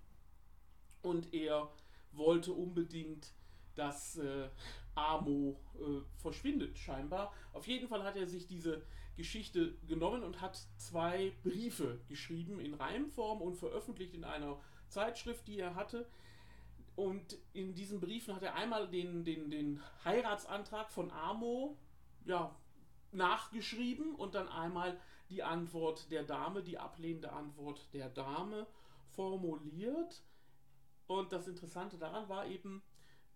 Und 1.01 1.34
er 1.34 1.72
wollte 2.12 2.51
unbedingt, 2.51 3.34
dass 3.75 4.17
äh, 4.17 4.50
Amo 4.95 5.60
äh, 5.75 6.01
verschwindet, 6.22 6.77
scheinbar. 6.77 7.34
Auf 7.53 7.67
jeden 7.67 7.88
Fall 7.88 8.03
hat 8.03 8.15
er 8.15 8.27
sich 8.27 8.48
diese 8.48 8.81
Geschichte 9.15 9.75
genommen 9.88 10.24
und 10.24 10.41
hat 10.41 10.60
zwei 10.77 11.31
Briefe 11.43 12.00
geschrieben 12.07 12.60
in 12.60 12.74
Reimform 12.74 13.41
und 13.41 13.55
veröffentlicht 13.55 14.13
in 14.13 14.24
einer 14.24 14.60
Zeitschrift, 14.89 15.48
die 15.48 15.60
er 15.60 15.75
hatte. 15.75 16.07
Und 16.95 17.37
in 17.53 17.73
diesen 17.73 17.99
Briefen 17.99 18.35
hat 18.35 18.43
er 18.43 18.55
einmal 18.55 18.87
den, 18.87 19.25
den, 19.25 19.49
den 19.49 19.81
Heiratsantrag 20.05 20.91
von 20.91 21.11
Amo 21.11 21.77
ja, 22.25 22.55
nachgeschrieben 23.11 24.15
und 24.15 24.35
dann 24.35 24.47
einmal 24.47 24.99
die 25.29 25.43
Antwort 25.43 26.09
der 26.11 26.23
Dame, 26.23 26.63
die 26.63 26.77
ablehnende 26.77 27.31
Antwort 27.33 27.93
der 27.93 28.09
Dame 28.09 28.67
formuliert. 29.07 30.23
Und 31.07 31.31
das 31.31 31.47
Interessante 31.47 31.97
daran 31.97 32.29
war 32.29 32.47
eben, 32.47 32.81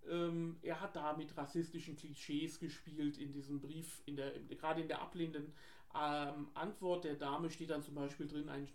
ähm, 0.07 0.57
er 0.61 0.79
hat 0.79 0.95
da 0.95 1.13
mit 1.13 1.35
rassistischen 1.35 1.95
Klischees 1.95 2.59
gespielt 2.59 3.17
in 3.17 3.31
diesem 3.31 3.59
Brief, 3.59 4.01
in 4.05 4.15
der, 4.15 4.39
gerade 4.39 4.81
in 4.81 4.87
der 4.87 5.01
ablehnenden 5.01 5.53
ähm, 5.93 6.49
Antwort 6.53 7.03
der 7.03 7.15
Dame 7.15 7.49
steht 7.49 7.71
dann 7.71 7.83
zum 7.83 7.95
Beispiel 7.95 8.27
drin, 8.27 8.49
ein 8.49 8.69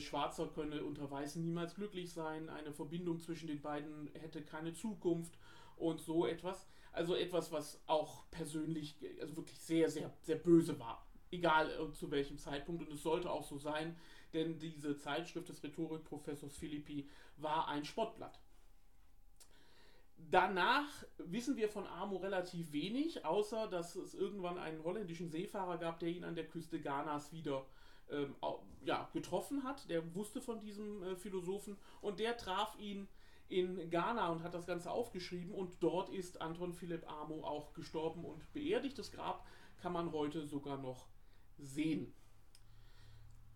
Schwarzer 0.00 0.48
könne 0.48 0.84
unter 0.84 1.10
Weißen 1.10 1.42
niemals 1.42 1.74
glücklich 1.74 2.12
sein, 2.12 2.48
eine 2.48 2.72
Verbindung 2.72 3.20
zwischen 3.20 3.46
den 3.46 3.60
beiden 3.60 4.10
hätte 4.14 4.42
keine 4.42 4.72
Zukunft 4.72 5.38
und 5.76 6.00
so 6.00 6.26
etwas. 6.26 6.66
Also 6.92 7.14
etwas, 7.14 7.52
was 7.52 7.82
auch 7.86 8.24
persönlich, 8.30 8.96
also 9.20 9.36
wirklich 9.36 9.58
sehr, 9.58 9.90
sehr, 9.90 10.12
sehr 10.22 10.36
böse 10.36 10.78
war. 10.80 11.06
Egal 11.30 11.70
äh, 11.70 11.92
zu 11.92 12.10
welchem 12.10 12.38
Zeitpunkt. 12.38 12.82
Und 12.82 12.92
es 12.92 13.02
sollte 13.02 13.30
auch 13.30 13.44
so 13.44 13.58
sein, 13.58 13.96
denn 14.32 14.58
diese 14.58 14.96
Zeitschrift 14.96 15.48
des 15.48 15.62
Rhetorikprofessors 15.62 16.56
Philippi 16.56 17.08
war 17.36 17.68
ein 17.68 17.84
Spottblatt. 17.84 18.40
Danach 20.18 20.88
wissen 21.18 21.56
wir 21.56 21.68
von 21.68 21.86
Amo 21.86 22.16
relativ 22.16 22.72
wenig, 22.72 23.24
außer 23.24 23.68
dass 23.68 23.94
es 23.96 24.14
irgendwann 24.14 24.58
einen 24.58 24.82
holländischen 24.82 25.28
Seefahrer 25.28 25.76
gab, 25.76 26.00
der 26.00 26.08
ihn 26.08 26.24
an 26.24 26.34
der 26.34 26.46
Küste 26.46 26.80
Ghanas 26.80 27.32
wieder 27.32 27.66
ähm, 28.10 28.34
ja, 28.84 29.08
getroffen 29.12 29.64
hat. 29.64 29.88
Der 29.90 30.14
wusste 30.14 30.40
von 30.40 30.60
diesem 30.60 31.02
äh, 31.02 31.16
Philosophen 31.16 31.76
und 32.00 32.18
der 32.18 32.36
traf 32.36 32.78
ihn 32.78 33.08
in 33.48 33.90
Ghana 33.90 34.28
und 34.30 34.42
hat 34.42 34.54
das 34.54 34.66
Ganze 34.66 34.90
aufgeschrieben 34.90 35.54
und 35.54 35.76
dort 35.80 36.08
ist 36.10 36.40
Anton 36.40 36.72
Philipp 36.72 37.08
Amo 37.08 37.44
auch 37.44 37.72
gestorben 37.74 38.24
und 38.24 38.52
beerdigt. 38.52 38.98
Das 38.98 39.12
Grab 39.12 39.46
kann 39.80 39.92
man 39.92 40.12
heute 40.12 40.46
sogar 40.46 40.78
noch 40.78 41.06
sehen. 41.58 42.12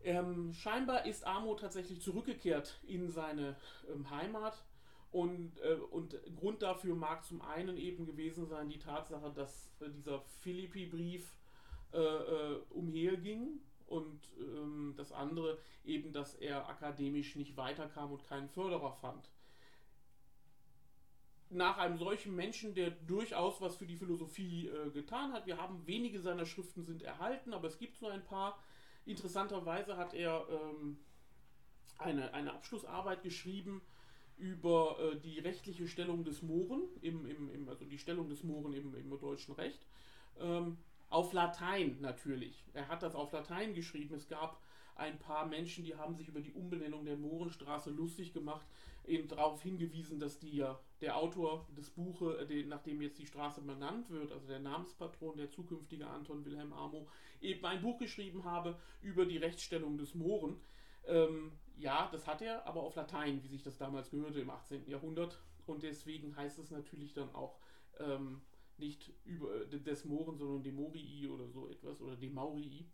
Ähm, 0.02 0.52
scheinbar 0.54 1.06
ist 1.06 1.26
Amo 1.26 1.54
tatsächlich 1.54 2.00
zurückgekehrt 2.00 2.80
in 2.86 3.10
seine 3.10 3.56
ähm, 3.92 4.08
Heimat 4.10 4.64
und, 5.10 5.58
äh, 5.60 5.74
und 5.74 6.16
Grund 6.36 6.62
dafür 6.62 6.94
mag 6.94 7.24
zum 7.24 7.42
einen 7.42 7.76
eben 7.76 8.06
gewesen 8.06 8.46
sein 8.46 8.68
die 8.68 8.78
Tatsache, 8.78 9.30
dass 9.32 9.70
äh, 9.80 9.90
dieser 9.90 10.20
Philippi-Brief 10.40 11.34
äh, 11.92 11.98
äh 11.98 12.60
umherging 12.70 13.60
und 13.90 14.20
ähm, 14.38 14.94
das 14.96 15.12
andere 15.12 15.58
eben, 15.84 16.12
dass 16.12 16.34
er 16.34 16.68
akademisch 16.68 17.36
nicht 17.36 17.56
weiterkam 17.56 18.12
und 18.12 18.24
keinen 18.26 18.48
Förderer 18.48 18.92
fand. 18.92 19.28
Nach 21.50 21.78
einem 21.78 21.98
solchen 21.98 22.36
Menschen, 22.36 22.74
der 22.74 22.90
durchaus 22.90 23.60
was 23.60 23.76
für 23.76 23.86
die 23.86 23.96
Philosophie 23.96 24.68
äh, 24.68 24.90
getan 24.90 25.32
hat, 25.32 25.46
wir 25.46 25.56
haben 25.56 25.84
wenige 25.86 26.20
seiner 26.20 26.46
Schriften 26.46 26.84
sind 26.84 27.02
erhalten, 27.02 27.52
aber 27.52 27.66
es 27.66 27.78
gibt 27.78 27.96
so 27.96 28.06
ein 28.06 28.24
paar. 28.24 28.58
Interessanterweise 29.04 29.96
hat 29.96 30.14
er 30.14 30.46
ähm, 30.48 30.98
eine, 31.98 32.32
eine 32.32 32.52
Abschlussarbeit 32.52 33.22
geschrieben 33.22 33.82
über 34.36 34.98
äh, 35.00 35.16
die 35.18 35.40
rechtliche 35.40 35.88
Stellung 35.88 36.24
des 36.24 36.42
Mohren, 36.42 36.82
im, 37.02 37.26
im, 37.26 37.50
im, 37.50 37.68
also 37.68 37.84
die 37.84 37.98
Stellung 37.98 38.28
des 38.28 38.44
Mohren 38.44 38.72
im, 38.72 38.94
im 38.94 39.10
deutschen 39.18 39.54
Recht. 39.54 39.84
Ähm, 40.38 40.78
auf 41.10 41.32
Latein 41.32 41.98
natürlich. 42.00 42.64
Er 42.72 42.88
hat 42.88 43.02
das 43.02 43.14
auf 43.14 43.32
Latein 43.32 43.74
geschrieben. 43.74 44.14
Es 44.14 44.28
gab 44.28 44.60
ein 44.94 45.18
paar 45.18 45.46
Menschen, 45.46 45.84
die 45.84 45.96
haben 45.96 46.14
sich 46.14 46.28
über 46.28 46.40
die 46.40 46.52
Umbenennung 46.52 47.04
der 47.04 47.16
Mohrenstraße 47.16 47.90
lustig 47.90 48.32
gemacht, 48.32 48.66
eben 49.06 49.28
darauf 49.28 49.62
hingewiesen, 49.62 50.20
dass 50.20 50.38
die, 50.38 50.64
der 51.00 51.16
Autor 51.16 51.66
des 51.76 51.90
Buches, 51.90 52.48
äh, 52.50 52.64
nachdem 52.64 53.00
jetzt 53.02 53.18
die 53.18 53.26
Straße 53.26 53.62
benannt 53.62 54.10
wird, 54.10 54.30
also 54.30 54.46
der 54.46 54.60
Namenspatron, 54.60 55.36
der 55.36 55.50
zukünftige 55.50 56.06
Anton 56.06 56.44
Wilhelm 56.44 56.72
Amo, 56.72 57.08
eben 57.40 57.64
ein 57.64 57.80
Buch 57.80 57.98
geschrieben 57.98 58.44
habe 58.44 58.78
über 59.00 59.24
die 59.24 59.38
Rechtsstellung 59.38 59.96
des 59.96 60.14
Mohren. 60.14 60.60
Ähm, 61.06 61.52
ja, 61.78 62.08
das 62.12 62.26
hat 62.26 62.42
er, 62.42 62.66
aber 62.66 62.82
auf 62.82 62.94
Latein, 62.94 63.42
wie 63.42 63.48
sich 63.48 63.62
das 63.62 63.78
damals 63.78 64.10
gehörte 64.10 64.40
im 64.40 64.50
18. 64.50 64.86
Jahrhundert. 64.88 65.40
Und 65.66 65.82
deswegen 65.82 66.36
heißt 66.36 66.58
es 66.58 66.70
natürlich 66.70 67.14
dann 67.14 67.34
auch 67.34 67.58
ähm, 67.98 68.42
nicht 68.80 69.12
über 69.24 69.64
des 69.66 70.04
Moren, 70.04 70.36
sondern 70.36 70.62
Demorii 70.62 71.28
oder 71.28 71.48
so 71.48 71.68
etwas 71.68 72.00
oder 72.00 72.16
Demaurii. 72.16 72.86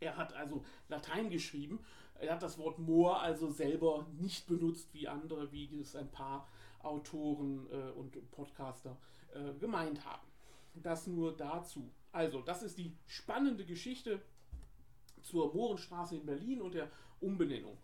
Er 0.00 0.16
hat 0.16 0.32
also 0.34 0.64
Latein 0.88 1.30
geschrieben. 1.30 1.80
Er 2.18 2.34
hat 2.34 2.42
das 2.42 2.58
Wort 2.58 2.78
Moor 2.78 3.20
also 3.20 3.48
selber 3.50 4.06
nicht 4.18 4.46
benutzt 4.46 4.92
wie 4.94 5.08
andere, 5.08 5.52
wie 5.52 5.78
es 5.78 5.96
ein 5.96 6.10
paar 6.10 6.48
Autoren 6.82 7.66
äh, 7.70 7.90
und 7.90 8.30
Podcaster 8.30 8.96
äh, 9.34 9.52
gemeint 9.58 10.04
haben. 10.04 10.26
Das 10.74 11.06
nur 11.06 11.36
dazu. 11.36 11.90
Also, 12.12 12.42
das 12.42 12.62
ist 12.62 12.78
die 12.78 12.96
spannende 13.06 13.64
Geschichte 13.64 14.22
zur 15.22 15.52
Mohrenstraße 15.54 16.16
in 16.16 16.26
Berlin 16.26 16.62
und 16.62 16.74
der 16.74 16.90
Umbenennung. 17.20 17.76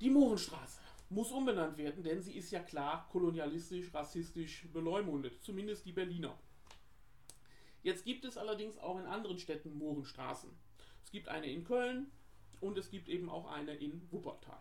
Die 0.00 0.10
Mohrenstraße 0.10 0.80
muss 1.08 1.30
umbenannt 1.30 1.78
werden, 1.78 2.02
denn 2.02 2.22
sie 2.22 2.36
ist 2.36 2.50
ja 2.50 2.60
klar 2.60 3.08
kolonialistisch, 3.10 3.92
rassistisch 3.94 4.68
beleumundet, 4.72 5.42
zumindest 5.42 5.86
die 5.86 5.92
Berliner. 5.92 6.36
Jetzt 7.82 8.04
gibt 8.04 8.24
es 8.24 8.36
allerdings 8.36 8.78
auch 8.78 8.98
in 8.98 9.06
anderen 9.06 9.38
Städten 9.38 9.78
Mohrenstraßen. 9.78 10.50
Es 11.04 11.12
gibt 11.12 11.28
eine 11.28 11.46
in 11.46 11.62
Köln 11.62 12.10
und 12.60 12.76
es 12.78 12.90
gibt 12.90 13.08
eben 13.08 13.30
auch 13.30 13.46
eine 13.50 13.74
in 13.74 14.10
Wuppertal. 14.10 14.60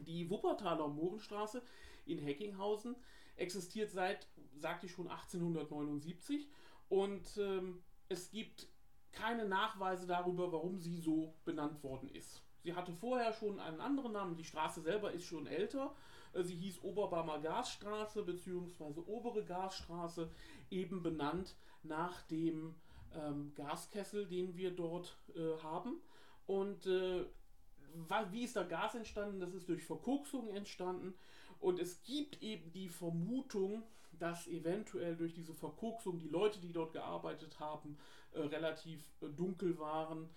Die 0.00 0.28
Wuppertaler 0.28 0.88
Mohrenstraße 0.88 1.62
in 2.04 2.18
Heckinghausen 2.18 2.96
existiert 3.36 3.90
seit, 3.90 4.28
sagte 4.56 4.86
ich 4.86 4.92
schon, 4.92 5.08
1879 5.08 6.48
und 6.90 7.36
ähm, 7.38 7.82
es 8.08 8.30
gibt 8.30 8.68
keine 9.12 9.46
Nachweise 9.46 10.06
darüber, 10.06 10.52
warum 10.52 10.78
sie 10.78 10.98
so 10.98 11.34
benannt 11.44 11.82
worden 11.82 12.10
ist. 12.10 12.42
Sie 12.66 12.74
hatte 12.74 12.92
vorher 12.92 13.32
schon 13.32 13.60
einen 13.60 13.80
anderen 13.80 14.10
Namen. 14.10 14.34
Die 14.34 14.42
Straße 14.42 14.80
selber 14.80 15.12
ist 15.12 15.22
schon 15.22 15.46
älter. 15.46 15.94
Äh, 16.32 16.42
sie 16.42 16.56
hieß 16.56 16.82
Oberbarmer 16.82 17.38
Gasstraße 17.38 18.24
bzw. 18.24 19.02
Obere 19.06 19.44
Gasstraße, 19.44 20.28
eben 20.68 21.00
benannt 21.00 21.54
nach 21.84 22.22
dem 22.22 22.74
ähm, 23.14 23.52
Gaskessel, 23.54 24.26
den 24.26 24.56
wir 24.56 24.72
dort 24.72 25.16
äh, 25.36 25.62
haben. 25.62 26.00
Und 26.48 26.88
äh, 26.88 27.24
wie 28.32 28.42
ist 28.42 28.56
da 28.56 28.64
Gas 28.64 28.96
entstanden? 28.96 29.38
Das 29.38 29.54
ist 29.54 29.68
durch 29.68 29.84
Verkoksung 29.84 30.48
entstanden. 30.48 31.14
Und 31.60 31.78
es 31.78 32.02
gibt 32.02 32.42
eben 32.42 32.72
die 32.72 32.88
Vermutung, 32.88 33.84
dass 34.18 34.48
eventuell 34.48 35.14
durch 35.14 35.34
diese 35.34 35.54
Verkoksung 35.54 36.18
die 36.18 36.30
Leute, 36.30 36.58
die 36.58 36.72
dort 36.72 36.94
gearbeitet 36.94 37.60
haben, 37.60 37.96
äh, 38.32 38.40
relativ 38.40 39.04
äh, 39.22 39.28
dunkel 39.28 39.78
waren 39.78 40.28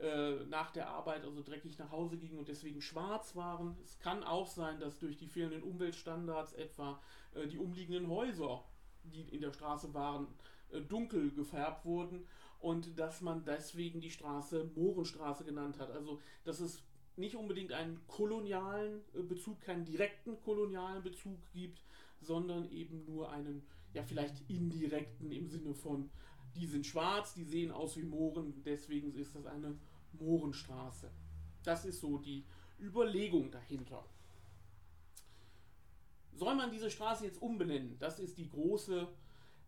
äh, 0.00 0.44
nach 0.46 0.70
der 0.70 0.88
Arbeit 0.88 1.24
also 1.24 1.42
dreckig 1.42 1.78
nach 1.78 1.90
Hause 1.90 2.18
gingen 2.18 2.38
und 2.38 2.48
deswegen 2.48 2.82
schwarz 2.82 3.34
waren. 3.34 3.76
Es 3.82 3.98
kann 3.98 4.24
auch 4.24 4.46
sein, 4.46 4.78
dass 4.78 4.98
durch 4.98 5.16
die 5.16 5.26
fehlenden 5.26 5.62
Umweltstandards 5.62 6.52
etwa 6.52 7.00
äh, 7.34 7.46
die 7.46 7.58
umliegenden 7.58 8.08
Häuser, 8.08 8.64
die 9.04 9.22
in 9.22 9.40
der 9.40 9.52
Straße 9.52 9.94
waren, 9.94 10.26
äh, 10.70 10.80
dunkel 10.80 11.30
gefärbt 11.30 11.86
wurden 11.86 12.26
und 12.60 12.98
dass 12.98 13.20
man 13.20 13.44
deswegen 13.44 14.00
die 14.00 14.10
Straße 14.10 14.70
Mohrenstraße 14.74 15.44
genannt 15.44 15.78
hat. 15.78 15.90
Also 15.90 16.20
dass 16.44 16.60
es 16.60 16.82
nicht 17.16 17.36
unbedingt 17.36 17.72
einen 17.72 18.00
kolonialen 18.06 19.00
äh, 19.14 19.22
Bezug, 19.22 19.60
keinen 19.62 19.84
direkten 19.84 20.38
kolonialen 20.42 21.02
Bezug 21.02 21.38
gibt, 21.52 21.80
sondern 22.20 22.70
eben 22.70 23.04
nur 23.06 23.30
einen, 23.30 23.66
ja 23.94 24.02
vielleicht 24.02 24.42
indirekten 24.48 25.32
im 25.32 25.48
Sinne 25.48 25.74
von 25.74 26.10
die 26.56 26.66
sind 26.66 26.86
schwarz, 26.86 27.34
die 27.34 27.44
sehen 27.44 27.70
aus 27.70 27.96
wie 27.96 28.02
Mohren, 28.02 28.62
deswegen 28.64 29.14
ist 29.14 29.34
das 29.34 29.46
eine 29.46 29.76
Mohrenstraße. 30.12 31.10
Das 31.62 31.84
ist 31.84 32.00
so 32.00 32.18
die 32.18 32.44
Überlegung 32.80 33.50
dahinter. 33.50 34.04
Soll 36.34 36.54
man 36.54 36.70
diese 36.70 36.90
Straße 36.90 37.24
jetzt 37.24 37.40
umbenennen? 37.40 37.98
Das 37.98 38.18
ist 38.18 38.38
die 38.38 38.48
große 38.48 39.08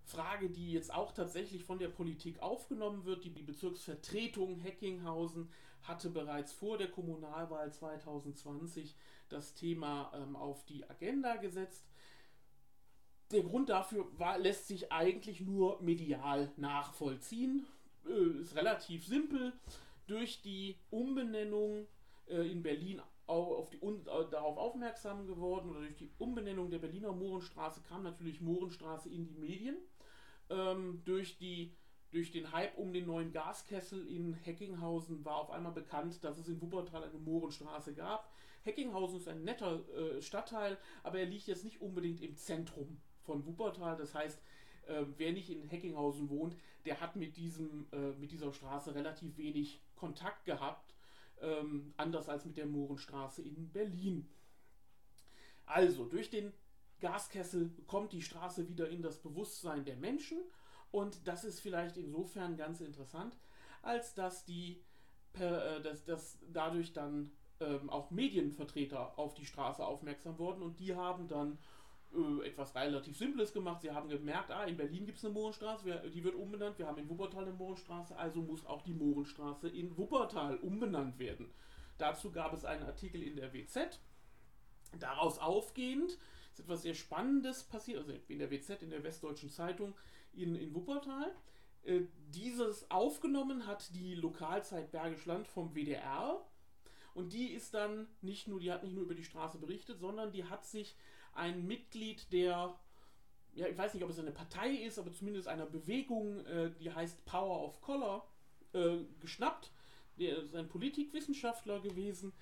Frage, 0.05 0.51
die 0.51 0.73
jetzt 0.73 0.93
auch 0.93 1.13
tatsächlich 1.13 1.65
von 1.65 1.79
der 1.79 1.89
Politik 1.89 2.41
aufgenommen 2.41 3.05
wird. 3.05 3.25
Die 3.25 3.31
Bezirksvertretung 3.31 4.59
Heckinghausen 4.59 5.49
hatte 5.83 6.11
bereits 6.11 6.53
vor 6.53 6.79
der 6.79 6.91
Kommunalwahl 6.91 7.73
2020 7.73 8.95
das 9.29 9.55
Thema 9.55 10.11
ähm, 10.15 10.37
auf 10.37 10.65
die 10.67 10.89
Agenda 10.89 11.37
gesetzt. 11.37 11.85
Der 13.31 13.43
Grund 13.43 13.69
dafür 13.69 14.07
war, 14.19 14.39
lässt 14.39 14.69
sich 14.69 14.91
eigentlich 14.91 15.41
nur 15.41 15.83
medial 15.83 16.51
nachvollziehen. 16.57 17.67
Äh, 18.07 18.41
ist 18.41 18.57
relativ 18.57 19.07
simpel. 19.07 19.53
Durch 20.07 20.41
die 20.41 20.79
Umbenennung 20.91 21.87
äh, 22.27 22.51
in 22.51 22.63
Berlin 22.63 23.03
auf 23.27 23.69
die, 23.69 23.79
darauf 24.31 24.57
aufmerksam 24.57 25.27
geworden 25.27 25.69
oder 25.69 25.81
durch 25.81 25.97
die 25.97 26.11
Umbenennung 26.17 26.71
der 26.71 26.79
Berliner 26.79 27.13
Mohrenstraße 27.13 27.83
kam 27.83 28.03
natürlich 28.03 28.41
Mohrenstraße 28.41 29.11
in 29.11 29.27
die 29.27 29.35
Medien 29.35 29.77
ähm, 30.49 31.03
durch, 31.05 31.37
die, 31.37 31.77
durch 32.11 32.31
den 32.31 32.53
Hype 32.53 32.79
um 32.79 32.93
den 32.95 33.07
neuen 33.07 33.33
Gaskessel 33.33 34.07
in 34.07 34.33
Heckinghausen 34.33 35.27
war 35.27 35.37
auf 35.37 35.51
einmal 35.51 35.73
bekannt, 35.73 36.25
dass 36.25 36.39
es 36.39 36.49
in 36.49 36.63
Wuppertal 36.63 37.05
eine 37.05 37.19
Mohrenstraße 37.19 37.93
gab. 37.93 38.33
Heckinghausen 38.63 39.19
ist 39.19 39.29
ein 39.29 39.45
netter 39.45 39.87
äh, 39.91 40.23
Stadtteil, 40.23 40.79
aber 41.03 41.19
er 41.19 41.27
liegt 41.27 41.47
jetzt 41.49 41.65
nicht 41.65 41.83
unbedingt 41.83 42.23
im 42.23 42.35
Zentrum 42.37 42.99
von 43.29 43.45
Wuppertal. 43.45 43.97
Das 43.97 44.15
heißt, 44.15 44.41
äh, 44.87 45.05
wer 45.19 45.33
nicht 45.33 45.51
in 45.51 45.69
Heckinghausen 45.69 46.31
wohnt, 46.31 46.57
der 46.87 47.01
hat 47.01 47.15
mit, 47.15 47.37
diesem, 47.37 47.87
äh, 47.93 48.13
mit 48.19 48.33
dieser 48.33 48.53
Straße 48.53 48.95
relativ 48.95 49.37
wenig 49.37 49.81
Kontakt 49.95 50.45
gehabt. 50.47 50.95
Ähm, 51.41 51.95
anders 51.97 52.29
als 52.29 52.45
mit 52.45 52.57
der 52.57 52.67
Mohrenstraße 52.67 53.43
in 53.43 53.71
Berlin. 53.71 54.29
Also, 55.67 56.05
durch 56.07 56.31
den 56.31 56.53
Gaskessel 57.01 57.71
kommt 57.87 58.13
die 58.13 58.23
Straße 58.23 58.69
wieder 58.69 58.89
in 58.89 59.03
das 59.03 59.19
Bewusstsein 59.23 59.85
der 59.85 59.97
Menschen 59.97 60.39
und 60.91 61.29
das 61.29 61.45
ist 61.45 61.61
vielleicht 61.61 61.97
insofern 61.97 62.57
ganz 62.57 62.81
interessant, 62.81 63.37
als 63.83 64.15
dass 64.15 64.45
die 64.45 64.83
äh, 65.35 65.81
dass, 65.83 66.05
dass 66.05 66.39
dadurch 66.53 66.93
dann 66.93 67.31
ähm, 67.61 67.91
auch 67.91 68.11
Medienvertreter 68.11 69.19
auf 69.19 69.35
die 69.35 69.47
Straße 69.47 69.85
aufmerksam 69.85 70.39
wurden 70.39 70.63
und 70.63 70.81
die 70.81 70.95
haben 70.95 71.29
dann 71.29 71.59
äh, 72.15 72.47
etwas 72.47 72.75
relativ 72.75 73.17
Simples 73.17 73.53
gemacht. 73.53 73.83
Sie 73.83 73.91
haben 73.91 74.09
gemerkt, 74.09 74.51
ah, 74.51 74.65
in 74.65 74.77
Berlin 74.77 75.07
gibt 75.07 75.19
es 75.19 75.25
eine 75.25 75.35
Mohrenstraße, 75.35 76.11
die 76.13 76.25
wird 76.25 76.35
umbenannt, 76.35 76.79
wir 76.79 76.87
haben 76.87 76.99
in 76.99 77.09
Wuppertal 77.09 77.45
eine 77.45 77.53
Mohrenstraße, 77.53 78.17
also 78.17 78.41
muss 78.41 78.65
auch 78.67 78.83
die 78.83 78.95
Mohrenstraße 78.95 79.69
in 79.69 79.97
Wuppertal 79.97 80.57
umbenannt 80.59 81.19
werden. 81.19 81.51
Dazu 81.99 82.31
gab 82.31 82.53
es 82.53 82.65
einen 82.65 82.85
Artikel 82.85 83.23
in 83.23 83.37
der 83.37 83.53
WZ. 83.53 84.01
Daraus 84.99 85.39
aufgehend 85.39 86.19
ist 86.53 86.61
etwas 86.61 86.83
sehr 86.83 86.95
Spannendes 86.95 87.65
passiert, 87.65 87.99
also 87.99 88.13
in 88.29 88.39
der 88.39 88.51
WZ, 88.51 88.83
in 88.83 88.91
der 88.91 89.03
Westdeutschen 89.03 89.51
Zeitung 89.51 89.95
in, 90.33 90.55
in 90.55 90.75
Wuppertal. 90.75 91.35
Äh, 91.83 92.03
dieses 92.29 92.91
aufgenommen 92.91 93.67
hat 93.67 93.95
die 93.95 94.15
Lokalzeit 94.15 94.91
Bergisch 94.91 95.27
Land 95.27 95.47
vom 95.47 95.75
WDR. 95.75 96.45
Und 97.15 97.33
die 97.33 97.49
ist 97.49 97.75
dann 97.75 98.07
nicht 98.21 98.47
nur, 98.47 98.61
die 98.61 98.71
hat 98.71 98.85
nicht 98.85 98.95
nur 98.95 99.03
über 99.05 99.15
die 99.15 99.25
Straße 99.25 99.59
berichtet, 99.59 99.99
sondern 99.99 100.31
die 100.31 100.45
hat 100.45 100.65
sich 100.65 100.97
ein 101.35 101.67
Mitglied 101.67 102.33
der, 102.33 102.75
ja, 103.55 103.67
ich 103.67 103.77
weiß 103.77 103.95
nicht, 103.95 104.05
ob 104.05 104.11
es 104.11 104.19
eine 104.19 104.31
Partei 104.31 104.71
ist, 104.71 104.99
aber 104.99 105.13
zumindest 105.13 105.49
einer 105.49 105.67
Bewegung, 105.67 106.45
äh, 106.47 106.71
die 106.81 106.93
heißt 106.93 107.25
Power 107.25 107.65
of 107.65 107.81
Color, 107.81 108.27
äh, 108.73 108.99
geschnappt. 109.21 109.71
Der 110.19 110.39
ist 110.39 110.55
ein 110.55 110.69
Politikwissenschaftler 110.69 111.81
gewesen 111.81 112.33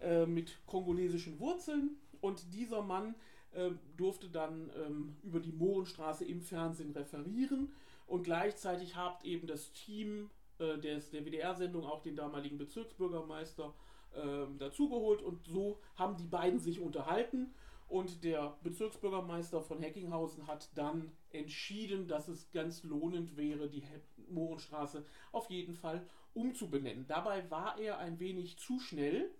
äh, 0.00 0.26
mit 0.26 0.56
kongolesischen 0.66 1.38
Wurzeln. 1.40 1.96
Und 2.20 2.54
dieser 2.54 2.80
Mann 2.82 3.14
äh, 3.54 3.70
durfte 3.96 4.28
dann 4.28 4.70
ähm, 4.76 5.16
über 5.22 5.40
die 5.40 5.52
Mohrenstraße 5.52 6.24
im 6.24 6.40
Fernsehen 6.40 6.90
referieren 6.90 7.72
und 8.06 8.24
gleichzeitig 8.24 8.96
hat 8.96 9.24
eben 9.24 9.46
das 9.46 9.72
Team 9.72 10.30
äh, 10.58 10.78
des, 10.78 11.10
der 11.10 11.24
WDR-Sendung 11.24 11.84
auch 11.84 12.02
den 12.02 12.16
damaligen 12.16 12.58
Bezirksbürgermeister 12.58 13.72
äh, 14.14 14.46
dazugeholt 14.58 15.22
und 15.22 15.46
so 15.46 15.78
haben 15.96 16.16
die 16.16 16.26
beiden 16.26 16.58
sich 16.58 16.80
unterhalten 16.80 17.54
und 17.88 18.24
der 18.24 18.56
Bezirksbürgermeister 18.62 19.62
von 19.62 19.80
Heckinghausen 19.80 20.46
hat 20.46 20.70
dann 20.76 21.12
entschieden, 21.30 22.08
dass 22.08 22.28
es 22.28 22.50
ganz 22.50 22.82
lohnend 22.82 23.36
wäre, 23.36 23.68
die 23.68 23.84
Mohrenstraße 24.28 25.04
auf 25.32 25.50
jeden 25.50 25.74
Fall 25.74 26.06
umzubenennen. 26.32 27.06
Dabei 27.06 27.48
war 27.50 27.78
er 27.78 27.98
ein 27.98 28.18
wenig 28.18 28.58
zu 28.58 28.80
schnell 28.80 29.30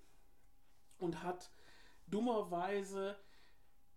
und 0.99 1.23
hat 1.23 1.51
dummerweise 2.07 3.17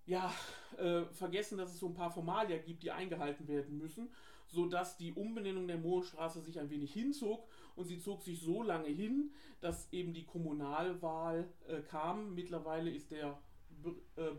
ja, 0.06 0.34
äh, 0.78 1.04
vergessen, 1.12 1.58
dass 1.58 1.74
es 1.74 1.80
so 1.80 1.88
ein 1.88 1.94
paar 1.94 2.12
Formalia 2.12 2.58
gibt, 2.58 2.82
die 2.82 2.92
eingehalten 2.92 3.48
werden 3.48 3.78
müssen, 3.78 4.10
sodass 4.48 4.96
die 4.96 5.12
Umbenennung 5.12 5.68
der 5.68 5.78
Mohrenstraße 5.78 6.40
sich 6.42 6.60
ein 6.60 6.70
wenig 6.70 6.94
hinzog 6.94 7.46
und 7.76 7.86
sie 7.86 8.00
zog 8.00 8.24
sich 8.24 8.40
so 8.40 8.64
lange 8.64 8.88
hin, 8.88 9.34
dass 9.60 9.92
eben 9.92 10.14
die 10.14 10.26
Kommunalwahl 10.26 11.54
äh, 11.68 11.82
kam. 11.82 12.34
Mittlerweile 12.34 12.90
ist 12.90 13.12
der 13.12 13.38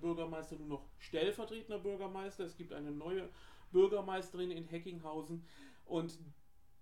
Bürgermeister 0.01 0.57
nur 0.57 0.69
noch 0.69 0.89
stellvertretender 0.99 1.79
Bürgermeister. 1.79 2.45
Es 2.45 2.57
gibt 2.57 2.73
eine 2.73 2.91
neue 2.91 3.29
Bürgermeisterin 3.73 4.51
in 4.51 4.65
Heckinghausen 4.65 5.45
und 5.85 6.19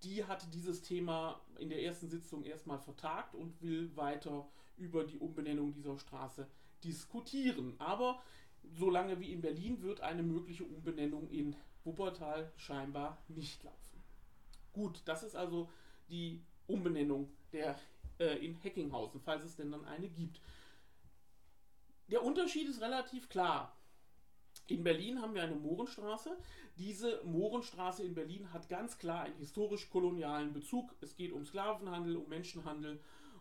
die 0.03 0.25
hat 0.25 0.53
dieses 0.55 0.83
Thema 0.83 1.41
in 1.59 1.69
der 1.69 1.83
ersten 1.83 2.09
Sitzung 2.09 2.45
erstmal 2.45 2.79
vertagt 2.79 3.35
und 3.35 3.61
will 3.63 3.95
weiter 3.97 4.47
über 4.77 5.05
die 5.05 5.19
Umbenennung 5.19 5.73
dieser 5.73 5.99
Straße 5.99 6.47
diskutieren. 6.85 7.75
Aber 7.79 8.23
solange 8.75 9.19
wie 9.21 9.33
in 9.33 9.41
Berlin 9.41 9.83
wird 9.83 10.01
eine 10.01 10.23
mögliche 10.23 10.65
Umbenennung 10.65 11.29
in 11.31 11.57
Wuppertal 11.85 12.53
scheinbar 12.57 13.23
nicht 13.29 13.63
laufen. 13.63 14.03
Gut, 14.73 15.01
das 15.07 15.23
ist 15.23 15.37
also 15.37 15.71
die 16.09 16.43
Umbenennung 16.67 17.31
der 17.53 17.79
äh, 18.19 18.45
in 18.45 18.55
Heckinghausen, 18.57 19.21
falls 19.21 19.45
es 19.45 19.57
denn 19.57 19.71
dann 19.71 19.85
eine 19.85 20.09
gibt. 20.09 20.41
Der 22.09 22.23
Unterschied 22.23 22.69
ist 22.69 22.81
relativ 22.81 23.29
klar. 23.29 23.77
In 24.69 24.85
Berlin 24.85 25.21
haben 25.21 25.35
wir 25.35 25.43
eine 25.43 25.55
Mohrenstraße. 25.55 26.37
Diese 26.77 27.23
Mohrenstraße 27.25 28.03
in 28.05 28.15
Berlin 28.15 28.53
hat 28.53 28.69
ganz 28.69 28.99
klar 28.99 29.23
einen 29.23 29.39
historisch-kolonialen 29.39 30.53
Bezug. 30.53 30.95
Es 31.01 31.17
geht 31.17 31.33
um 31.33 31.45
Sklavenhandel, 31.45 32.17
um 32.17 32.29
Menschenhandel 32.29 33.01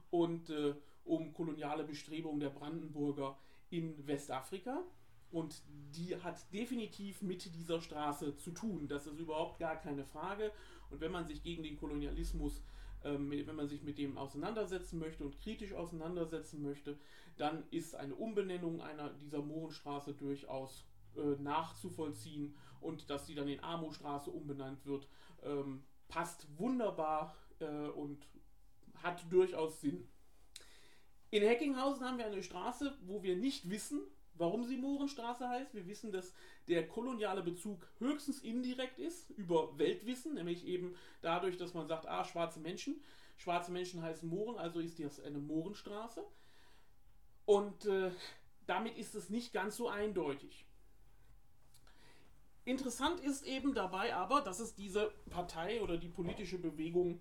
und 0.09 0.49
äh, 0.49 0.75
um 1.03 1.33
koloniale 1.33 1.83
Bestrebungen 1.83 2.39
der 2.39 2.49
Brandenburger 2.49 3.37
in 3.69 4.05
Westafrika. 4.07 4.83
Und 5.31 5.63
die 5.67 6.15
hat 6.21 6.51
definitiv 6.53 7.21
mit 7.21 7.53
dieser 7.55 7.81
Straße 7.81 8.37
zu 8.37 8.51
tun. 8.51 8.87
Das 8.87 9.07
ist 9.07 9.19
überhaupt 9.19 9.59
gar 9.59 9.75
keine 9.75 10.05
Frage. 10.05 10.51
Und 10.89 11.01
wenn 11.01 11.11
man 11.11 11.25
sich 11.25 11.43
gegen 11.43 11.63
den 11.63 11.77
Kolonialismus, 11.77 12.61
ähm, 13.05 13.31
wenn 13.31 13.55
man 13.55 13.67
sich 13.67 13.83
mit 13.83 13.97
dem 13.97 14.17
auseinandersetzen 14.17 14.99
möchte 14.99 15.23
und 15.23 15.39
kritisch 15.39 15.73
auseinandersetzen 15.73 16.61
möchte, 16.61 16.97
dann 17.37 17.63
ist 17.69 17.95
eine 17.95 18.15
Umbenennung 18.15 18.81
einer 18.81 19.09
dieser 19.11 19.41
Mohrenstraße 19.41 20.13
durchaus 20.13 20.85
äh, 21.15 21.41
nachzuvollziehen. 21.41 22.57
Und 22.81 23.09
dass 23.09 23.27
sie 23.27 23.35
dann 23.35 23.47
in 23.47 23.63
Amo-Straße 23.63 24.29
umbenannt 24.29 24.85
wird, 24.85 25.07
ähm, 25.43 25.83
passt 26.07 26.47
wunderbar 26.57 27.35
äh, 27.59 27.87
und 27.89 28.27
hat 29.01 29.31
durchaus 29.31 29.81
Sinn. 29.81 30.07
In 31.31 31.43
Heckinghausen 31.43 32.05
haben 32.05 32.17
wir 32.17 32.25
eine 32.25 32.43
Straße, 32.43 32.97
wo 33.01 33.23
wir 33.23 33.35
nicht 33.35 33.69
wissen, 33.69 34.01
warum 34.37 34.65
sie 34.65 34.77
Mohrenstraße 34.77 35.47
heißt. 35.47 35.73
Wir 35.73 35.87
wissen, 35.87 36.11
dass 36.11 36.33
der 36.67 36.87
koloniale 36.87 37.43
Bezug 37.43 37.87
höchstens 37.99 38.39
indirekt 38.41 38.99
ist, 38.99 39.29
über 39.31 39.77
Weltwissen, 39.77 40.35
nämlich 40.35 40.65
eben 40.65 40.95
dadurch, 41.21 41.57
dass 41.57 41.73
man 41.73 41.87
sagt, 41.87 42.07
ah, 42.07 42.23
schwarze 42.23 42.59
Menschen. 42.59 43.01
Schwarze 43.37 43.71
Menschen 43.71 44.01
heißen 44.01 44.27
Mohren, 44.27 44.57
also 44.57 44.79
ist 44.79 44.99
das 44.99 45.19
eine 45.19 45.39
Mohrenstraße. 45.39 46.23
Und 47.45 47.85
äh, 47.85 48.11
damit 48.65 48.97
ist 48.97 49.15
es 49.15 49.29
nicht 49.29 49.53
ganz 49.53 49.77
so 49.77 49.89
eindeutig. 49.89 50.65
Interessant 52.63 53.19
ist 53.19 53.45
eben 53.45 53.75
dabei 53.75 54.15
aber, 54.15 54.41
dass 54.41 54.59
es 54.59 54.73
diese 54.73 55.11
Partei 55.29 55.81
oder 55.83 55.97
die 55.97 56.07
politische 56.07 56.57
Bewegung 56.57 57.19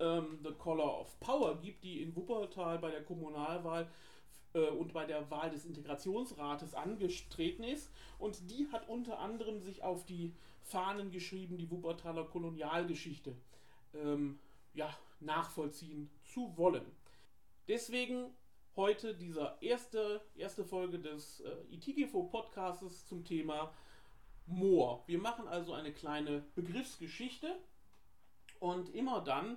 ähm, 0.00 0.40
The 0.42 0.52
Color 0.52 1.00
of 1.00 1.20
Power 1.20 1.60
gibt, 1.60 1.84
die 1.84 2.02
in 2.02 2.16
Wuppertal 2.16 2.78
bei 2.78 2.90
der 2.90 3.04
Kommunalwahl 3.04 3.88
und 4.58 4.92
bei 4.92 5.06
der 5.06 5.30
Wahl 5.30 5.50
des 5.50 5.64
Integrationsrates 5.64 6.74
angetreten 6.74 7.62
ist. 7.62 7.90
Und 8.18 8.50
die 8.50 8.68
hat 8.72 8.88
unter 8.88 9.18
anderem 9.18 9.60
sich 9.60 9.82
auf 9.82 10.04
die 10.04 10.34
Fahnen 10.62 11.10
geschrieben, 11.10 11.58
die 11.58 11.70
Wuppertaler 11.70 12.24
Kolonialgeschichte 12.24 13.34
ähm, 13.94 14.38
ja, 14.74 14.94
nachvollziehen 15.20 16.10
zu 16.24 16.56
wollen. 16.56 16.84
Deswegen 17.68 18.30
heute 18.76 19.14
dieser 19.14 19.60
erste, 19.62 20.20
erste 20.34 20.64
Folge 20.64 20.98
des 20.98 21.40
äh, 21.40 21.50
ITGFO 21.70 22.24
Podcasts 22.24 23.06
zum 23.06 23.24
Thema 23.24 23.72
Moor. 24.46 25.04
Wir 25.06 25.18
machen 25.18 25.46
also 25.46 25.72
eine 25.72 25.92
kleine 25.92 26.44
Begriffsgeschichte 26.54 27.56
und 28.58 28.94
immer 28.94 29.20
dann, 29.20 29.56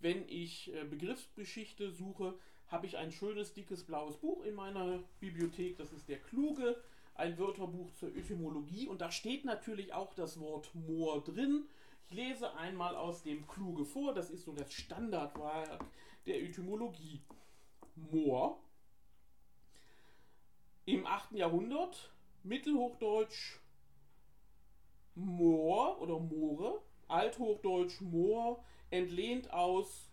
wenn 0.00 0.28
ich 0.28 0.72
äh, 0.74 0.84
Begriffsgeschichte 0.84 1.90
suche, 1.90 2.34
habe 2.72 2.86
ich 2.86 2.96
ein 2.96 3.12
schönes, 3.12 3.52
dickes, 3.52 3.84
blaues 3.84 4.16
Buch 4.16 4.42
in 4.44 4.54
meiner 4.54 4.98
Bibliothek. 5.20 5.76
Das 5.76 5.92
ist 5.92 6.08
der 6.08 6.18
kluge 6.18 6.82
ein 7.14 7.38
Wörterbuch 7.38 7.92
zur 7.92 8.08
Etymologie 8.16 8.88
und 8.88 9.02
da 9.02 9.12
steht 9.12 9.44
natürlich 9.44 9.92
auch 9.92 10.14
das 10.14 10.40
Wort 10.40 10.74
Moor 10.74 11.22
drin. 11.22 11.66
Ich 12.08 12.16
lese 12.16 12.54
einmal 12.56 12.96
aus 12.96 13.22
dem 13.22 13.46
Kluge 13.46 13.84
vor, 13.84 14.14
das 14.14 14.30
ist 14.30 14.44
so 14.44 14.52
das 14.52 14.72
Standardwerk 14.72 15.84
der 16.26 16.42
Etymologie. 16.42 17.20
Moor 17.94 18.58
im 20.86 21.06
8. 21.06 21.32
Jahrhundert, 21.32 22.10
Mittelhochdeutsch 22.42 23.60
Moor 25.14 26.00
oder 26.00 26.18
Moore, 26.18 26.80
Althochdeutsch 27.06 28.00
Moor, 28.00 28.64
entlehnt 28.90 29.52
aus 29.52 30.10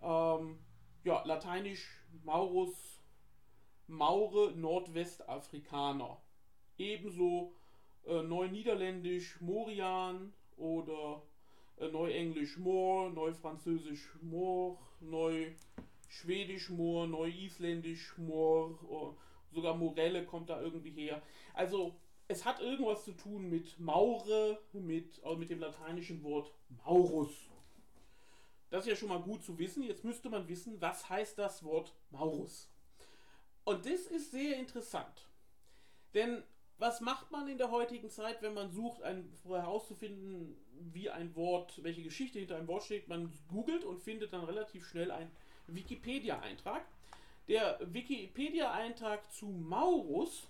ähm, 0.00 0.58
ja, 1.04 1.22
Lateinisch 1.24 1.86
Maurus, 2.24 3.00
Maure, 3.86 4.52
Nordwestafrikaner. 4.56 6.20
Ebenso 6.78 7.52
äh, 8.06 8.22
Neuniederländisch 8.22 9.40
Morian 9.40 10.32
oder 10.56 11.22
äh, 11.76 11.88
Neuenglisch 11.88 12.56
Moor, 12.56 13.10
Neufranzösisch 13.10 14.08
Moor, 14.22 14.78
Neuschwedisch 15.00 16.70
Moor, 16.70 17.06
Neuisländisch 17.06 18.16
Moor, 18.16 19.14
sogar 19.52 19.76
Morelle 19.76 20.24
kommt 20.24 20.48
da 20.48 20.60
irgendwie 20.60 20.90
her. 20.90 21.22
Also 21.52 21.94
es 22.28 22.46
hat 22.46 22.60
irgendwas 22.60 23.04
zu 23.04 23.12
tun 23.12 23.50
mit 23.50 23.78
Maure, 23.78 24.58
mit, 24.72 25.22
also 25.22 25.36
mit 25.36 25.50
dem 25.50 25.60
lateinischen 25.60 26.22
Wort 26.22 26.50
Maurus. 26.84 27.50
Das 28.74 28.86
ist 28.86 28.90
ja 28.90 28.96
schon 28.96 29.10
mal 29.10 29.22
gut 29.22 29.44
zu 29.44 29.56
wissen. 29.56 29.84
Jetzt 29.84 30.02
müsste 30.02 30.28
man 30.28 30.48
wissen, 30.48 30.80
was 30.80 31.08
heißt 31.08 31.38
das 31.38 31.62
Wort 31.62 31.94
Maurus. 32.10 32.68
Und 33.62 33.86
das 33.86 34.00
ist 34.06 34.32
sehr 34.32 34.56
interessant. 34.56 35.28
Denn 36.12 36.42
was 36.78 37.00
macht 37.00 37.30
man 37.30 37.46
in 37.46 37.56
der 37.56 37.70
heutigen 37.70 38.10
Zeit, 38.10 38.42
wenn 38.42 38.52
man 38.52 38.72
sucht, 38.72 39.00
ein, 39.04 39.32
herauszufinden, 39.46 40.56
wie 40.92 41.08
ein 41.08 41.36
Wort, 41.36 41.84
welche 41.84 42.02
Geschichte 42.02 42.40
hinter 42.40 42.56
einem 42.56 42.66
Wort 42.66 42.82
steht? 42.82 43.06
Man 43.06 43.32
googelt 43.46 43.84
und 43.84 44.00
findet 44.00 44.32
dann 44.32 44.42
relativ 44.42 44.88
schnell 44.88 45.12
einen 45.12 45.30
Wikipedia-Eintrag. 45.68 46.84
Der 47.46 47.78
Wikipedia-Eintrag 47.80 49.32
zu 49.32 49.46
Maurus 49.46 50.48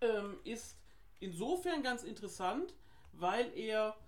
ähm, 0.00 0.38
ist 0.44 0.78
insofern 1.18 1.82
ganz 1.82 2.04
interessant, 2.04 2.72
weil 3.12 3.52
er 3.54 3.98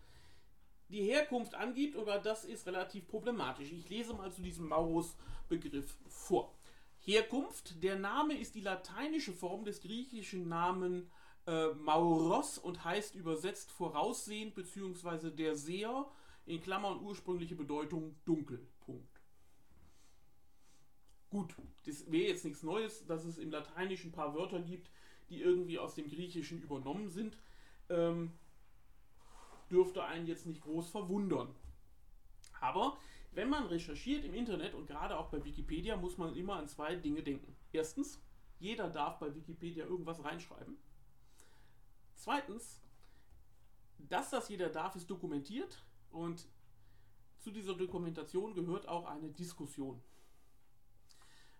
die 0.93 1.03
Herkunft 1.03 1.55
angibt, 1.55 1.97
aber 1.97 2.19
das 2.19 2.45
ist 2.45 2.67
relativ 2.67 3.09
problematisch. 3.09 3.73
Ich 3.73 3.89
lese 3.89 4.13
mal 4.15 4.31
zu 4.31 4.43
diesem 4.43 4.69
Maurus-Begriff 4.69 5.97
vor. 6.07 6.55
Herkunft, 7.01 7.83
der 7.83 7.99
Name 7.99 8.39
ist 8.39 8.55
die 8.55 8.61
lateinische 8.61 9.33
Form 9.33 9.65
des 9.65 9.81
griechischen 9.81 10.49
Namen 10.49 11.11
äh, 11.47 11.69
Mauros 11.69 12.59
und 12.59 12.85
heißt 12.85 13.15
übersetzt 13.15 13.73
voraussehend 13.73 14.55
bzw. 14.55 15.31
der 15.31 15.57
Seher, 15.57 16.07
in 16.47 16.61
Klammern 16.61 17.01
ursprüngliche 17.01 17.55
Bedeutung 17.55 18.17
dunkel. 18.25 18.67
Punkt. 18.81 19.21
Gut, 21.31 21.55
das 21.87 22.11
wäre 22.11 22.29
jetzt 22.29 22.45
nichts 22.45 22.63
Neues, 22.63 23.07
dass 23.07 23.25
es 23.25 23.39
im 23.39 23.51
Lateinischen 23.51 24.11
ein 24.11 24.13
paar 24.13 24.35
Wörter 24.35 24.61
gibt, 24.61 24.91
die 25.31 25.41
irgendwie 25.41 25.79
aus 25.79 25.95
dem 25.95 26.09
Griechischen 26.09 26.61
übernommen 26.63 27.09
sind, 27.09 27.39
ähm, 27.89 28.33
dürfte 29.73 30.05
einen 30.05 30.27
jetzt 30.27 30.47
nicht 30.47 30.61
groß 30.61 30.91
verwundern. 30.91 31.55
Aber 32.61 32.99
wenn 33.33 33.49
man 33.49 33.67
recherchiert 33.67 34.25
im 34.25 34.35
Internet 34.35 34.75
und 34.75 34.87
gerade 34.87 35.19
auch 35.19 35.31
bei 35.31 35.43
Wikipedia, 35.43 35.97
muss 35.97 36.19
man 36.19 36.37
immer 36.37 36.57
an 36.57 36.69
zwei 36.69 36.95
Dinge 36.95 37.23
denken. 37.23 37.57
Erstens, 37.73 38.23
jeder 38.59 38.91
darf 38.91 39.19
bei 39.19 39.35
Wikipedia 39.35 39.87
irgendwas 39.87 40.23
reinschreiben. 40.23 40.77
Zweitens, 42.15 42.81
dass 43.99 44.31
das 44.31 44.49
jeder 44.49 44.69
darf, 44.69 44.95
ist 44.95 45.11
dokumentiert 45.11 45.83
und 46.11 46.47
zu 47.39 47.51
dieser 47.51 47.75
Dokumentation 47.75 48.55
gehört 48.55 48.87
auch 48.87 49.07
eine 49.07 49.31
Diskussion. 49.31 50.01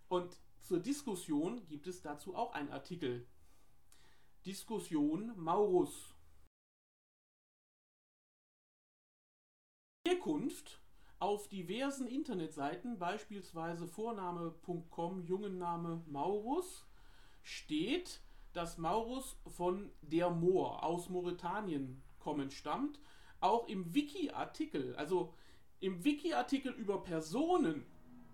Und 0.09 0.37
zur 0.61 0.79
Diskussion 0.79 1.67
gibt 1.67 1.87
es 1.87 2.03
dazu 2.03 2.37
auch 2.37 2.53
einen 2.53 2.71
Artikel 2.71 3.27
Diskussion 4.45 5.33
Maurus. 5.37 6.12
Herkunft 10.23 10.81
auf 11.19 11.49
diversen 11.49 12.07
Internetseiten, 12.07 12.99
beispielsweise 12.99 13.87
Vorname.com, 13.87 15.25
Jungenname 15.25 16.03
Maurus, 16.07 16.85
steht, 17.43 18.21
dass 18.53 18.79
Maurus 18.79 19.37
von 19.47 19.91
der 20.03 20.31
Moor 20.31 20.83
aus 20.83 21.09
Mauretanien 21.09 22.03
kommend 22.19 22.53
stammt. 22.53 22.99
Auch 23.41 23.67
im 23.69 23.95
Wiki-Artikel, 23.95 24.95
also 24.97 25.35
im 25.81 26.05
Wiki-Artikel 26.05 26.73
über 26.73 27.03
Personen, 27.03 27.85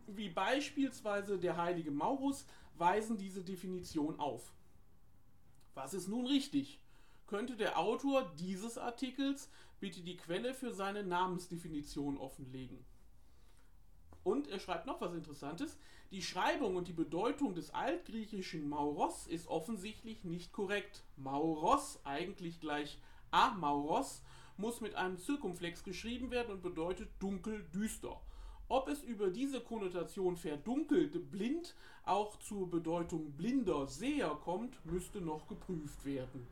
wie 0.07 0.29
beispielsweise 0.29 1.39
der 1.39 1.57
heilige 1.57 1.91
Maurus, 1.91 2.47
weisen 2.77 3.17
diese 3.19 3.43
Definition 3.43 4.19
auf. 4.19 4.53
Was 5.75 5.95
ist 5.95 6.09
nun 6.09 6.27
richtig? 6.27 6.81
Könnte 7.27 7.57
der 7.57 7.79
Autor 7.79 8.33
dieses 8.39 8.79
Artikels 8.79 9.51
bitte 9.81 10.03
die 10.03 10.17
Quelle 10.17 10.55
für 10.55 10.73
seine 10.73 11.05
Namensdefinition 11.05 12.19
offenlegen? 12.19 12.85
Und 14.25 14.49
er 14.49 14.61
schreibt 14.61 14.87
noch 14.87 15.01
was 15.01 15.15
Interessantes. 15.15 15.79
Die 16.11 16.23
Schreibung 16.23 16.77
und 16.77 16.89
die 16.89 16.93
Bedeutung 16.93 17.55
des 17.55 17.71
altgriechischen 17.71 18.69
Mauros 18.69 19.27
ist 19.27 19.47
offensichtlich 19.49 20.25
nicht 20.25 20.53
korrekt. 20.53 21.05
Mauros, 21.17 22.01
eigentlich 22.05 22.61
gleich 22.61 22.99
Amauros, 23.31 24.23
muss 24.57 24.81
mit 24.81 24.95
einem 24.97 25.19
Zirkumflex 25.19 25.85
geschrieben 25.85 26.31
werden 26.31 26.53
und 26.53 26.63
bedeutet 26.63 27.09
dunkel, 27.21 27.65
düster. 27.73 28.21
Ob 28.69 28.89
es 28.89 29.03
über 29.03 29.31
diese 29.31 29.61
Konnotation 29.61 30.37
verdunkelt, 30.37 31.31
blind 31.31 31.75
auch 32.05 32.39
zur 32.39 32.69
Bedeutung 32.69 33.33
blinder 33.33 33.87
Seher 33.87 34.31
kommt, 34.43 34.85
müsste 34.85 35.21
noch 35.21 35.47
geprüft 35.47 36.05
werden. 36.05 36.47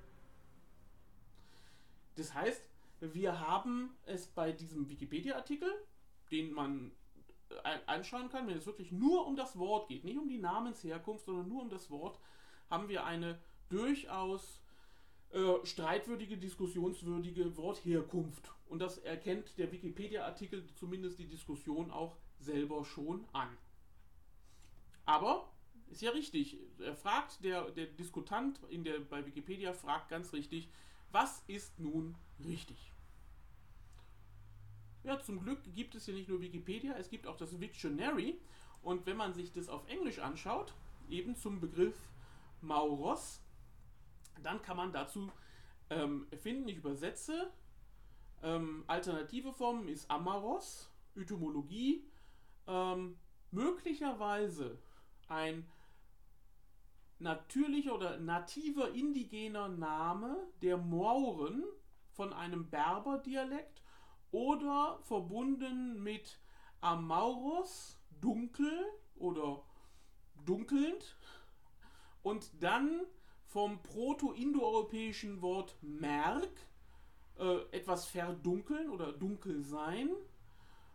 Das 2.15 2.33
heißt, 2.33 2.63
wir 3.01 3.41
haben 3.41 3.97
es 4.05 4.27
bei 4.27 4.53
diesem 4.53 4.89
Wikipedia-Artikel, 4.89 5.71
den 6.31 6.53
man 6.53 6.93
anschauen 7.87 8.29
kann, 8.29 8.47
wenn 8.49 8.57
es 8.57 8.67
wirklich 8.67 8.93
nur 8.93 9.27
um 9.27 9.37
das 9.37 9.59
Wort 9.59 9.89
geht, 9.89 10.05
nicht 10.05 10.19
um 10.19 10.29
die 10.29 10.39
Namensherkunft, 10.39 11.27
sondern 11.27 11.49
nur 11.49 11.63
um 11.63 11.71
das 11.71 11.91
Wort, 11.91 12.19
haben 12.71 12.89
wir 12.89 13.05
eine 13.05 13.39
durchaus 13.69 14.61
äh, 15.31 15.65
streitwürdige, 15.65 16.37
diskussionswürdige 16.37 17.57
Wortherkunft. 17.57 18.53
Und 18.69 18.81
das 18.81 18.99
erkennt 18.99 19.57
der 19.59 19.71
Wikipedia-Artikel 19.71 20.67
zumindest 20.75 21.19
die 21.19 21.29
Diskussion 21.29 21.91
auch 21.91 22.17
selber 22.39 22.85
schon 22.85 23.25
an. 23.33 23.49
Aber 25.05 25.53
ist 25.89 26.03
ja 26.03 26.11
richtig. 26.11 26.59
Er 26.81 26.97
fragt, 26.97 27.45
der, 27.45 27.71
der 27.71 27.87
Diskutant 27.87 28.61
in 28.69 28.83
der, 28.83 28.99
bei 28.99 29.25
Wikipedia 29.25 29.73
fragt 29.73 30.09
ganz 30.09 30.33
richtig, 30.33 30.69
was 31.17 31.43
ist 31.47 31.81
nun 31.81 32.15
richtig? 32.45 32.93
Ja, 35.03 35.19
zum 35.19 35.41
Glück 35.41 35.63
gibt 35.75 35.95
es 35.95 36.07
ja 36.07 36.13
nicht 36.13 36.29
nur 36.29 36.43
Wikipedia, 36.43 36.93
es 36.99 37.09
gibt 37.09 37.27
auch 37.27 37.39
das 37.39 37.59
Wiktionary. 37.59 38.39
Und 38.83 39.07
wenn 39.07 39.17
man 39.17 39.33
sich 39.33 39.51
das 39.51 39.71
auf 39.71 39.89
Englisch 39.89 40.19
anschaut, 40.19 40.75
eben 41.09 41.35
zum 41.35 41.59
Begriff 41.59 41.97
Mauros, 42.61 43.41
dann 44.43 44.61
kann 44.61 44.77
man 44.77 44.93
dazu 44.93 45.33
ähm, 45.89 46.27
finden, 46.37 46.69
ich 46.69 46.77
übersetze, 46.77 47.51
ähm, 48.43 48.85
alternative 48.87 49.55
Form 49.55 49.89
ist 49.89 50.11
Amaros, 50.11 50.91
Etymologie, 51.15 52.05
ähm, 52.67 53.17
möglicherweise 53.53 54.79
ein 55.29 55.67
natürlicher 57.19 57.95
oder 57.95 58.19
nativer 58.19 58.93
indigener 58.93 59.69
Name 59.69 60.37
der 60.63 60.77
Mauren 60.77 61.65
von 62.13 62.33
einem 62.33 62.69
Berberdialekt 62.71 63.83
oder 64.31 64.99
verbunden 65.03 66.03
mit 66.03 66.39
Amauros, 66.81 67.99
dunkel 68.21 68.87
oder 69.17 69.63
dunkelnd 70.45 71.17
und 72.23 72.51
dann 72.61 73.01
vom 73.45 73.83
proto-indoeuropäischen 73.83 75.41
Wort 75.41 75.77
Merk, 75.81 76.51
äh, 77.39 77.59
etwas 77.71 78.07
verdunkeln 78.07 78.91
oder 78.91 79.13
dunkel 79.13 79.63
sein, 79.63 80.11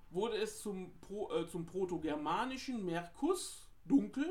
wurde 0.09 0.37
es 0.37 0.61
zum, 0.61 0.91
Pro, 0.99 1.31
äh, 1.31 1.47
zum 1.47 1.65
proto-germanischen 1.65 2.85
Merkus, 2.85 3.69
dunkel, 3.85 4.29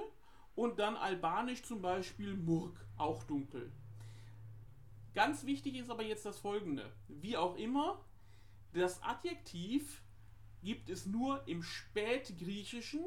und 0.54 0.78
dann 0.78 0.96
albanisch 0.96 1.62
zum 1.62 1.80
Beispiel 1.82 2.34
Murk, 2.34 2.84
auch 2.96 3.24
dunkel. 3.24 3.72
Ganz 5.14 5.44
wichtig 5.44 5.76
ist 5.76 5.90
aber 5.90 6.04
jetzt 6.04 6.24
das 6.24 6.38
folgende. 6.38 6.92
Wie 7.08 7.36
auch 7.36 7.56
immer, 7.56 8.04
das 8.72 9.02
Adjektiv 9.02 10.02
gibt 10.62 10.88
es 10.88 11.06
nur 11.06 11.46
im 11.48 11.62
Spätgriechischen 11.62 13.04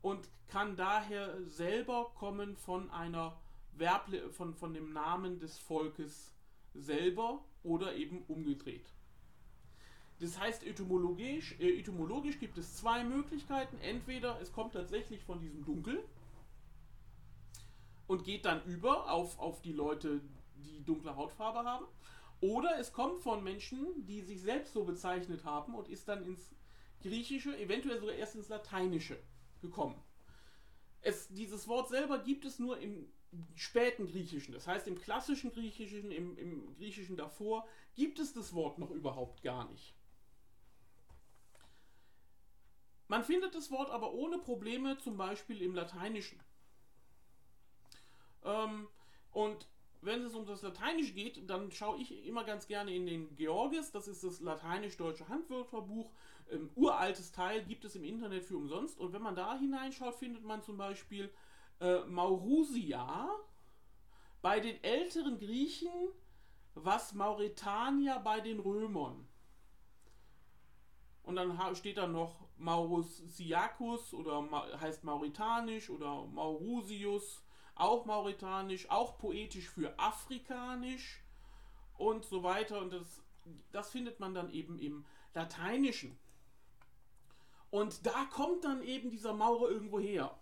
und 0.00 0.28
kann 0.48 0.76
daher 0.76 1.42
selber 1.44 2.12
kommen 2.14 2.56
von 2.56 2.90
einer 2.90 3.38
Verble 3.76 4.30
von, 4.30 4.54
von 4.54 4.74
dem 4.74 4.92
Namen 4.92 5.40
des 5.40 5.58
Volkes 5.58 6.34
selber 6.74 7.44
oder 7.62 7.94
eben 7.94 8.22
umgedreht. 8.28 8.92
Das 10.20 10.38
heißt, 10.38 10.64
etymologisch, 10.64 11.58
äh, 11.58 11.78
etymologisch 11.78 12.38
gibt 12.38 12.58
es 12.58 12.76
zwei 12.76 13.02
Möglichkeiten. 13.02 13.78
Entweder 13.78 14.40
es 14.40 14.52
kommt 14.52 14.74
tatsächlich 14.74 15.22
von 15.24 15.40
diesem 15.40 15.64
Dunkel 15.64 16.04
und 18.12 18.24
geht 18.24 18.44
dann 18.44 18.62
über 18.66 19.10
auf, 19.10 19.38
auf 19.38 19.62
die 19.62 19.72
Leute, 19.72 20.20
die 20.56 20.84
dunkle 20.84 21.16
Hautfarbe 21.16 21.64
haben. 21.64 21.86
Oder 22.42 22.78
es 22.78 22.92
kommt 22.92 23.22
von 23.22 23.42
Menschen, 23.42 24.04
die 24.04 24.20
sich 24.20 24.42
selbst 24.42 24.74
so 24.74 24.84
bezeichnet 24.84 25.44
haben 25.44 25.74
und 25.74 25.88
ist 25.88 26.08
dann 26.08 26.22
ins 26.26 26.54
Griechische, 27.00 27.56
eventuell 27.58 27.98
sogar 27.98 28.14
erst 28.14 28.34
ins 28.34 28.50
Lateinische 28.50 29.18
gekommen. 29.62 29.98
Es, 31.00 31.28
dieses 31.28 31.66
Wort 31.68 31.88
selber 31.88 32.18
gibt 32.18 32.44
es 32.44 32.58
nur 32.58 32.78
im 32.78 33.10
späten 33.54 34.06
Griechischen. 34.06 34.52
Das 34.52 34.66
heißt, 34.66 34.86
im 34.88 35.00
klassischen 35.00 35.50
Griechischen, 35.50 36.12
im, 36.12 36.36
im 36.36 36.74
Griechischen 36.76 37.16
davor, 37.16 37.66
gibt 37.94 38.18
es 38.18 38.34
das 38.34 38.52
Wort 38.52 38.78
noch 38.78 38.90
überhaupt 38.90 39.42
gar 39.42 39.70
nicht. 39.70 39.94
Man 43.08 43.24
findet 43.24 43.54
das 43.54 43.70
Wort 43.70 43.90
aber 43.90 44.12
ohne 44.12 44.38
Probleme 44.38 44.98
zum 44.98 45.16
Beispiel 45.16 45.62
im 45.62 45.74
Lateinischen. 45.74 46.41
Ähm, 48.44 48.88
und 49.32 49.66
wenn 50.00 50.24
es 50.24 50.34
um 50.34 50.44
das 50.44 50.62
Lateinische 50.62 51.12
geht, 51.12 51.48
dann 51.48 51.70
schaue 51.70 51.98
ich 51.98 52.26
immer 52.26 52.44
ganz 52.44 52.66
gerne 52.66 52.94
in 52.94 53.06
den 53.06 53.34
Georges, 53.36 53.92
das 53.92 54.08
ist 54.08 54.24
das 54.24 54.40
lateinisch-deutsche 54.40 55.28
Handwörterbuch. 55.28 56.10
Ähm, 56.50 56.70
uraltes 56.74 57.30
Teil 57.30 57.64
gibt 57.64 57.84
es 57.84 57.94
im 57.94 58.04
Internet 58.04 58.44
für 58.44 58.56
umsonst. 58.56 58.98
Und 58.98 59.12
wenn 59.12 59.22
man 59.22 59.36
da 59.36 59.56
hineinschaut, 59.56 60.16
findet 60.16 60.44
man 60.44 60.62
zum 60.62 60.76
Beispiel 60.76 61.32
äh, 61.80 62.00
Maurusia 62.00 63.30
bei 64.42 64.58
den 64.58 64.82
älteren 64.82 65.38
Griechen, 65.38 65.92
was 66.74 67.14
Mauretania 67.14 68.18
bei 68.18 68.40
den 68.40 68.58
Römern. 68.58 69.28
Und 71.22 71.36
dann 71.36 71.76
steht 71.76 71.98
da 71.98 72.08
noch 72.08 72.48
Maurus 72.58 73.18
Siacus 73.28 74.12
oder 74.12 74.48
heißt 74.80 75.04
Mauritanisch 75.04 75.90
oder 75.90 76.26
Maurusius, 76.26 77.44
auch 77.74 78.04
Mauritanisch, 78.04 78.90
auch 78.90 79.18
poetisch 79.18 79.68
für 79.68 79.98
Afrikanisch 79.98 81.22
und 81.96 82.24
so 82.24 82.42
weiter. 82.42 82.80
Und 82.80 82.92
das, 82.92 83.22
das 83.72 83.90
findet 83.90 84.20
man 84.20 84.34
dann 84.34 84.50
eben 84.50 84.78
im 84.78 85.04
Lateinischen. 85.34 86.18
Und 87.70 88.06
da 88.06 88.26
kommt 88.26 88.64
dann 88.64 88.82
eben 88.82 89.10
dieser 89.10 89.32
Maurer 89.32 89.70
irgendwo 89.70 89.98
her. 89.98 90.38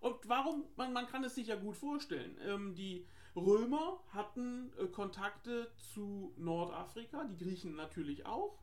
Und 0.00 0.28
warum? 0.28 0.64
Man, 0.76 0.92
man 0.92 1.06
kann 1.06 1.24
es 1.24 1.34
sich 1.34 1.48
ja 1.48 1.56
gut 1.56 1.76
vorstellen. 1.76 2.36
Ähm, 2.44 2.74
die 2.74 3.06
Römer 3.34 4.00
hatten 4.10 4.72
äh, 4.78 4.86
Kontakte 4.86 5.72
zu 5.76 6.32
Nordafrika, 6.36 7.24
die 7.24 7.36
Griechen 7.36 7.74
natürlich 7.76 8.26
auch. 8.26 8.58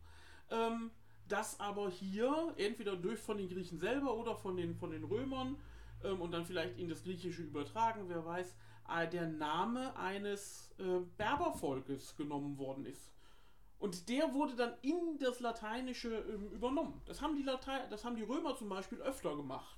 Ähm, 0.49 0.91
das 1.27 1.59
aber 1.59 1.89
hier 1.89 2.53
entweder 2.57 2.95
durch 2.95 3.19
von 3.19 3.38
den 3.38 3.49
Griechen 3.49 3.79
selber 3.79 4.15
oder 4.15 4.35
von 4.35 4.57
den, 4.57 4.75
von 4.75 4.91
den 4.91 5.03
Römern 5.03 5.57
ähm, 6.03 6.21
und 6.21 6.31
dann 6.31 6.45
vielleicht 6.45 6.77
in 6.77 6.89
das 6.89 7.03
Griechische 7.03 7.41
übertragen, 7.43 8.05
wer 8.07 8.25
weiß, 8.25 8.55
äh, 8.89 9.07
der 9.07 9.27
Name 9.27 9.95
eines 9.95 10.73
äh, 10.77 10.99
Berbervolkes 11.17 12.15
genommen 12.15 12.57
worden 12.57 12.85
ist. 12.85 13.12
Und 13.79 14.09
der 14.09 14.33
wurde 14.33 14.55
dann 14.55 14.73
in 14.81 15.17
das 15.19 15.39
Lateinische 15.39 16.13
ähm, 16.29 16.51
übernommen. 16.51 17.01
Das 17.05 17.21
haben, 17.21 17.35
die 17.35 17.43
Latei 17.43 17.88
das 17.89 18.03
haben 18.03 18.15
die 18.15 18.23
Römer 18.23 18.55
zum 18.57 18.69
Beispiel 18.69 18.99
öfter 18.99 19.35
gemacht. 19.35 19.77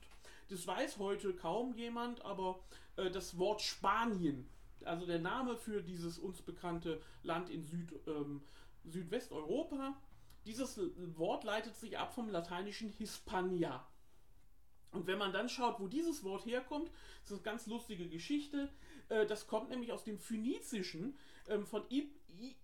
Das 0.49 0.65
weiß 0.65 0.97
heute 0.97 1.33
kaum 1.35 1.73
jemand, 1.75 2.25
aber 2.25 2.59
äh, 2.95 3.11
das 3.11 3.37
Wort 3.37 3.61
Spanien, 3.61 4.49
also 4.83 5.05
der 5.05 5.19
Name 5.19 5.55
für 5.55 5.83
dieses 5.83 6.17
uns 6.17 6.41
bekannte 6.41 7.01
Land 7.23 7.49
in 7.49 7.63
Süd, 7.63 7.93
ähm, 8.07 8.41
Südwesteuropa, 8.83 9.95
dieses 10.45 10.79
Wort 11.15 11.43
leitet 11.43 11.75
sich 11.75 11.99
ab 11.99 12.13
vom 12.13 12.29
lateinischen 12.29 12.89
Hispania. 12.89 13.85
Und 14.91 15.07
wenn 15.07 15.17
man 15.17 15.31
dann 15.31 15.49
schaut, 15.49 15.79
wo 15.79 15.87
dieses 15.87 16.23
Wort 16.23 16.45
herkommt, 16.45 16.91
das 17.21 17.31
ist 17.31 17.37
eine 17.37 17.41
ganz 17.41 17.67
lustige 17.67 18.07
Geschichte. 18.07 18.69
Äh, 19.09 19.25
das 19.25 19.47
kommt 19.47 19.69
nämlich 19.69 19.91
aus 19.91 20.03
dem 20.03 20.19
Phönizischen 20.19 21.17
ähm, 21.47 21.65
von 21.65 21.83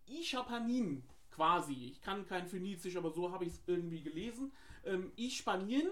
Ischapanin 0.08 1.04
quasi. 1.32 1.90
Ich 1.92 2.02
kann 2.02 2.26
kein 2.26 2.48
Phönizisch, 2.48 2.98
aber 2.98 3.12
so 3.12 3.32
habe 3.32 3.46
ich 3.46 3.54
es 3.54 3.62
irgendwie 3.68 4.02
gelesen. 4.02 4.52
Ähm, 4.86 5.12
Ispanien, 5.16 5.88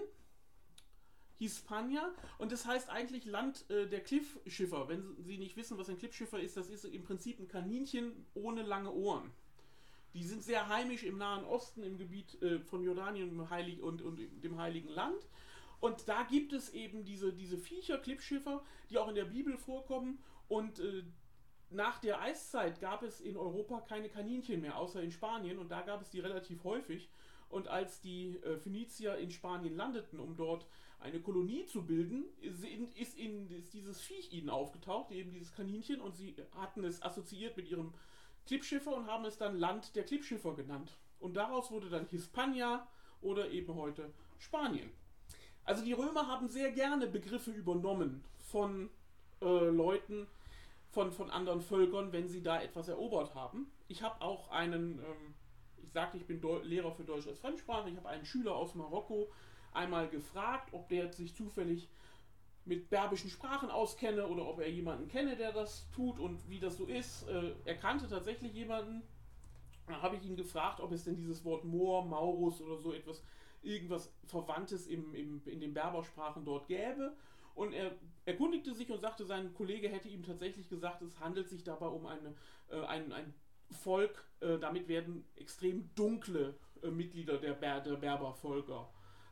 Hispania 1.38 2.14
und 2.38 2.50
das 2.50 2.66
heißt 2.66 2.88
eigentlich 2.88 3.26
Land 3.26 3.68
äh, 3.70 3.86
der 3.86 4.02
Kliffschiffer. 4.02 4.88
Wenn 4.88 5.16
Sie 5.22 5.38
nicht 5.38 5.56
wissen, 5.56 5.78
was 5.78 5.88
ein 5.88 5.98
Klippschiffer 5.98 6.40
ist, 6.40 6.56
das 6.56 6.68
ist 6.68 6.84
im 6.84 7.04
Prinzip 7.04 7.38
ein 7.38 7.48
Kaninchen 7.48 8.26
ohne 8.34 8.62
lange 8.62 8.92
Ohren. 8.92 9.30
Die 10.14 10.24
sind 10.24 10.42
sehr 10.42 10.68
heimisch 10.68 11.02
im 11.02 11.18
Nahen 11.18 11.44
Osten, 11.44 11.82
im 11.82 11.98
Gebiet 11.98 12.40
äh, 12.42 12.58
von 12.58 12.82
Jordanien 12.82 13.38
und 13.38 14.18
dem 14.42 14.58
Heiligen 14.58 14.88
Land. 14.88 15.28
Und 15.80 16.08
da 16.08 16.22
gibt 16.24 16.52
es 16.52 16.72
eben 16.72 17.04
diese, 17.04 17.32
diese 17.32 17.58
Viecher, 17.58 17.98
Klippschiffer, 17.98 18.62
die 18.90 18.98
auch 18.98 19.08
in 19.08 19.14
der 19.14 19.24
Bibel 19.24 19.56
vorkommen. 19.58 20.18
Und 20.48 20.78
äh, 20.78 21.04
nach 21.70 21.98
der 21.98 22.20
Eiszeit 22.20 22.80
gab 22.80 23.02
es 23.02 23.20
in 23.20 23.36
Europa 23.36 23.80
keine 23.80 24.08
Kaninchen 24.08 24.60
mehr, 24.60 24.78
außer 24.78 25.02
in 25.02 25.10
Spanien. 25.10 25.58
Und 25.58 25.70
da 25.70 25.82
gab 25.82 26.00
es 26.00 26.10
die 26.10 26.20
relativ 26.20 26.64
häufig. 26.64 27.10
Und 27.48 27.68
als 27.68 28.00
die 28.00 28.36
äh, 28.38 28.56
Phönizier 28.56 29.16
in 29.16 29.30
Spanien 29.30 29.76
landeten, 29.76 30.18
um 30.18 30.36
dort 30.36 30.66
eine 30.98 31.20
Kolonie 31.20 31.66
zu 31.66 31.86
bilden, 31.86 32.24
ist, 32.40 32.64
ist, 32.64 33.18
in, 33.18 33.50
ist 33.50 33.74
dieses 33.74 34.00
Viech 34.00 34.32
ihnen 34.32 34.50
aufgetaucht, 34.50 35.12
eben 35.12 35.32
dieses 35.32 35.52
Kaninchen. 35.52 36.00
Und 36.00 36.16
sie 36.16 36.36
hatten 36.56 36.84
es 36.84 37.02
assoziiert 37.02 37.56
mit 37.56 37.70
ihrem 37.70 37.92
Klippschiffer 38.46 38.96
und 38.96 39.06
haben 39.06 39.24
es 39.24 39.36
dann 39.36 39.58
Land 39.58 39.94
der 39.96 40.04
Klippschiffer 40.04 40.54
genannt. 40.54 40.96
Und 41.18 41.34
daraus 41.34 41.70
wurde 41.70 41.88
dann 41.88 42.06
Hispania 42.06 42.88
oder 43.20 43.50
eben 43.50 43.74
heute 43.74 44.12
Spanien. 44.38 44.90
Also 45.66 45.84
die 45.84 45.92
Römer 45.92 46.28
haben 46.28 46.48
sehr 46.48 46.70
gerne 46.70 47.08
Begriffe 47.08 47.50
übernommen 47.50 48.24
von 48.38 48.88
äh, 49.42 49.68
Leuten, 49.68 50.28
von, 50.90 51.10
von 51.10 51.28
anderen 51.28 51.60
Völkern, 51.60 52.12
wenn 52.12 52.28
sie 52.28 52.40
da 52.42 52.62
etwas 52.62 52.88
erobert 52.88 53.34
haben. 53.34 53.66
Ich 53.88 54.02
habe 54.02 54.22
auch 54.22 54.50
einen, 54.50 55.00
ähm, 55.00 55.34
ich 55.82 55.90
sagte, 55.90 56.16
ich 56.16 56.26
bin 56.26 56.40
Deu 56.40 56.60
Lehrer 56.62 56.92
für 56.92 57.04
Deutsch 57.04 57.26
als 57.26 57.40
Fremdsprache, 57.40 57.90
ich 57.90 57.96
habe 57.96 58.08
einen 58.08 58.24
Schüler 58.24 58.54
aus 58.54 58.76
Marokko 58.76 59.30
einmal 59.72 60.08
gefragt, 60.08 60.72
ob 60.72 60.88
der 60.88 61.12
sich 61.12 61.34
zufällig 61.34 61.88
mit 62.64 62.88
berbischen 62.88 63.28
Sprachen 63.28 63.68
auskenne 63.68 64.26
oder 64.26 64.46
ob 64.46 64.60
er 64.60 64.70
jemanden 64.70 65.08
kenne, 65.08 65.36
der 65.36 65.52
das 65.52 65.88
tut 65.90 66.18
und 66.18 66.48
wie 66.48 66.60
das 66.60 66.76
so 66.76 66.86
ist. 66.86 67.28
Äh, 67.28 67.54
er 67.64 67.76
kannte 67.76 68.08
tatsächlich 68.08 68.54
jemanden. 68.54 69.02
Da 69.88 70.00
habe 70.00 70.16
ich 70.16 70.24
ihn 70.24 70.36
gefragt, 70.36 70.80
ob 70.80 70.92
es 70.92 71.04
denn 71.04 71.16
dieses 71.16 71.44
Wort 71.44 71.64
Moor, 71.64 72.04
Maurus 72.04 72.60
oder 72.60 72.76
so 72.78 72.92
etwas, 72.92 73.22
irgendwas 73.62 74.12
Verwandtes 74.24 74.86
im, 74.86 75.14
im, 75.14 75.42
in 75.46 75.60
den 75.60 75.74
Berbersprachen 75.74 76.44
dort 76.44 76.68
gäbe. 76.68 77.16
Und 77.54 77.72
er 77.72 77.92
erkundigte 78.26 78.74
sich 78.74 78.90
und 78.90 79.00
sagte, 79.00 79.24
sein 79.24 79.54
Kollege 79.54 79.88
hätte 79.88 80.08
ihm 80.08 80.22
tatsächlich 80.22 80.68
gesagt, 80.68 81.02
es 81.02 81.18
handelt 81.20 81.48
sich 81.48 81.64
dabei 81.64 81.86
um 81.86 82.06
eine, 82.06 82.34
äh, 82.68 82.80
ein, 82.84 83.12
ein 83.12 83.32
Volk, 83.70 84.24
äh, 84.40 84.58
damit 84.58 84.88
werden 84.88 85.24
extrem 85.36 85.90
dunkle 85.94 86.54
äh, 86.82 86.90
Mitglieder 86.90 87.38
der, 87.38 87.54
Ber 87.54 87.80
der 87.80 87.96
Berbervölker 87.96 88.88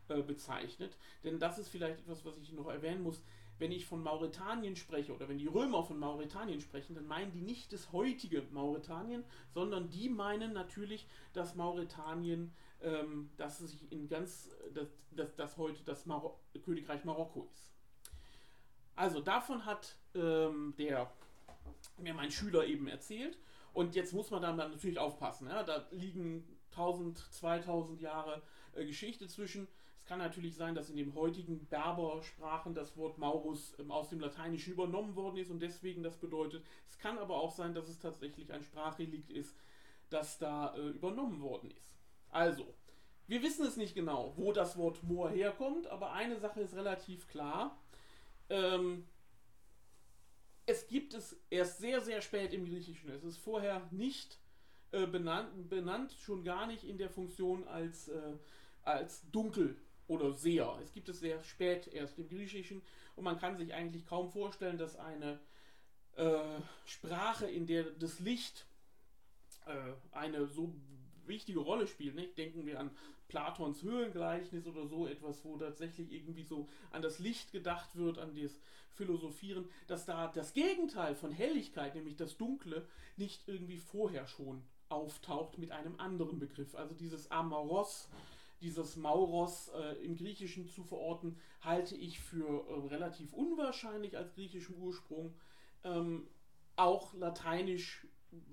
äh, 0.09 0.23
bezeichnet. 0.23 0.97
Denn 1.23 1.39
das 1.39 1.59
ist 1.59 1.69
vielleicht 1.69 2.01
etwas, 2.01 2.25
was 2.25 2.39
ich 2.39 2.53
noch 2.53 2.69
erwähnen 2.69 3.03
muss. 3.03 3.23
Wenn 3.59 3.71
ich 3.71 3.87
von 3.87 4.03
Mauretanien 4.03 4.75
spreche 4.75 5.15
oder 5.15 5.29
wenn 5.29 5.39
die 5.39 5.47
Römer 5.47 5.85
von 5.85 5.99
Mauretanien 5.99 6.61
sprechen, 6.61 6.95
dann 6.95 7.07
meinen 7.07 7.31
die 7.31 7.41
nicht 7.41 7.73
das 7.73 7.93
heutige 7.93 8.43
Mauretanien, 8.51 9.25
sondern 9.53 9.91
die 9.91 10.09
meinen 10.09 10.53
natürlich 10.53 11.07
das 11.33 11.55
Mauretanien, 11.55 12.53
ähm, 12.85 13.31
das 13.37 13.59
sich 13.59 13.91
in 13.91 14.09
ganz, 14.09 14.51
das, 14.73 14.89
das, 15.11 15.35
das 15.37 15.57
heute 15.57 15.83
das 15.85 16.07
Mar 16.07 16.39
Königreich 16.65 17.05
Marokko 17.05 17.49
ist. 17.53 17.69
Also 18.97 19.21
davon 19.21 19.65
hat 19.65 19.97
ähm, 20.15 20.75
der 20.79 21.11
mir 21.99 22.15
mein 22.15 22.31
Schüler 22.31 22.67
eben 22.67 22.87
erzählt. 22.89 23.39
Und 23.73 23.95
jetzt 23.95 24.13
muss 24.13 24.31
man 24.31 24.43
dann 24.43 24.57
natürlich 24.57 24.99
aufpassen. 24.99 25.49
Ja? 25.49 25.63
Da 25.63 25.87
liegen 25.91 26.45
1000, 26.71 27.19
2000 27.19 28.01
Jahre 28.01 28.43
äh, 28.75 28.85
Geschichte 28.85 29.27
zwischen. 29.27 29.69
Es 29.99 30.07
kann 30.07 30.19
natürlich 30.19 30.55
sein, 30.55 30.75
dass 30.75 30.91
in 30.91 30.97
den 30.97 31.15
heutigen 31.15 31.67
Berbersprachen 31.67 32.75
das 32.75 32.97
Wort 32.97 33.19
Maurus 33.19 33.75
ähm, 33.79 33.91
aus 33.91 34.11
dem 34.11 34.21
Lateinischen 34.21 34.73
übernommen 34.73 35.17
worden 35.17 35.39
ist 35.39 35.51
und 35.51 35.61
deswegen 35.61 36.03
das 36.03 36.19
bedeutet. 36.19 36.65
Es 36.89 36.99
kann 36.99 37.19
aber 37.19 37.37
auch 37.37 37.51
sein, 37.51 37.75
dass 37.75 37.89
es 37.89 37.99
tatsächlich 37.99 38.53
ein 38.53 38.63
Sprachrelikt 38.63 39.31
ist, 39.31 39.57
das 40.11 40.39
da 40.39 40.75
äh, 40.77 40.89
übernommen 40.91 41.41
worden 41.41 41.71
ist. 41.71 41.94
Also, 42.35 42.75
wir 43.29 43.45
wissen 43.45 43.65
es 43.65 43.77
nicht 43.77 43.95
genau, 43.95 44.33
wo 44.37 44.53
das 44.53 44.77
Wort 44.77 45.05
Moor 45.05 45.31
herkommt, 45.31 45.87
aber 45.87 46.15
eine 46.15 46.37
Sache 46.41 46.63
ist 46.63 46.75
relativ 46.75 47.29
klar. 47.29 47.81
Ähm, 48.51 49.07
es 50.67 50.89
gibt 50.89 51.15
es 51.15 51.37
erst 51.49 51.79
sehr, 51.79 52.01
sehr 52.01 52.21
spät 52.23 52.53
im 52.53 52.65
Griechischen. 52.65 53.09
Es 53.11 53.23
ist 53.23 53.37
vorher 53.37 53.87
nicht 53.93 54.41
äh, 54.91 55.07
benannt, 55.07 55.69
benannt, 55.69 56.13
schon 56.25 56.43
gar 56.43 56.67
nicht 56.67 56.83
in 56.83 56.99
der 56.99 57.09
Funktion 57.09 57.69
als, 57.69 58.09
äh, 58.09 58.33
als 58.83 59.23
dunkel 59.31 59.77
oder 60.09 60.33
sehr. 60.33 60.77
Es 60.83 60.93
gibt 60.93 61.09
es 61.09 61.21
sehr 61.21 61.41
spät 61.45 61.87
erst 61.87 62.19
im 62.19 62.29
Griechischen 62.29 62.83
und 63.15 63.23
man 63.23 63.39
kann 63.39 63.57
sich 63.57 63.73
eigentlich 63.75 64.07
kaum 64.07 64.29
vorstellen, 64.29 64.77
dass 64.77 64.97
eine 64.97 65.39
äh, 66.17 66.41
Sprache, 66.85 67.47
in 67.47 67.69
der 67.69 67.85
das 67.85 68.19
Licht 68.19 68.67
äh, 69.67 69.93
eine 70.11 70.49
so 70.49 70.75
wichtige 71.29 71.61
Rolle 71.61 71.87
spielt. 71.87 72.15
Nicht? 72.15 72.37
Denken 72.39 72.67
wir 72.67 72.81
an 72.81 72.91
Platons 73.29 73.83
Höhlengleichnis 73.83 74.67
oder 74.67 74.87
so 74.87 75.07
etwas, 75.07 75.45
wo 75.45 75.57
tatsächlich 75.57 76.13
irgendwie 76.13 76.45
so 76.45 76.69
an 76.91 77.03
das 77.03 77.19
Licht 77.19 77.53
gedacht 77.53 77.97
wird, 77.97 78.19
an 78.19 78.35
das 78.35 78.61
Philosophieren, 78.95 79.69
dass 79.87 80.07
da 80.07 80.29
das 80.29 80.53
Gegenteil 80.53 81.15
von 81.15 81.33
Helligkeit, 81.33 81.95
nämlich 81.95 82.17
das 82.17 82.37
Dunkle, 82.37 82.87
nicht 83.17 83.49
irgendwie 83.49 83.79
vorher 83.79 84.27
schon 84.27 84.63
auftaucht 84.89 85.59
mit 85.59 85.73
einem 85.73 85.99
anderen 85.99 86.39
Begriff. 86.39 86.75
Also 86.75 86.95
dieses 86.95 87.31
Amoros, 87.31 88.09
dieses 88.61 88.97
Mauros 88.97 89.69
äh, 89.75 90.05
im 90.05 90.17
Griechischen 90.17 90.69
zu 90.69 90.85
verorten, 90.85 91.37
halte 91.61 91.97
ich 91.97 92.21
für 92.21 92.67
äh, 92.69 92.89
relativ 92.89 93.33
unwahrscheinlich 93.33 94.17
als 94.17 94.35
griechischen 94.35 94.77
Ursprung. 94.81 95.35
Ähm, 95.83 96.29
auch 96.77 97.15
lateinisch, 97.15 98.07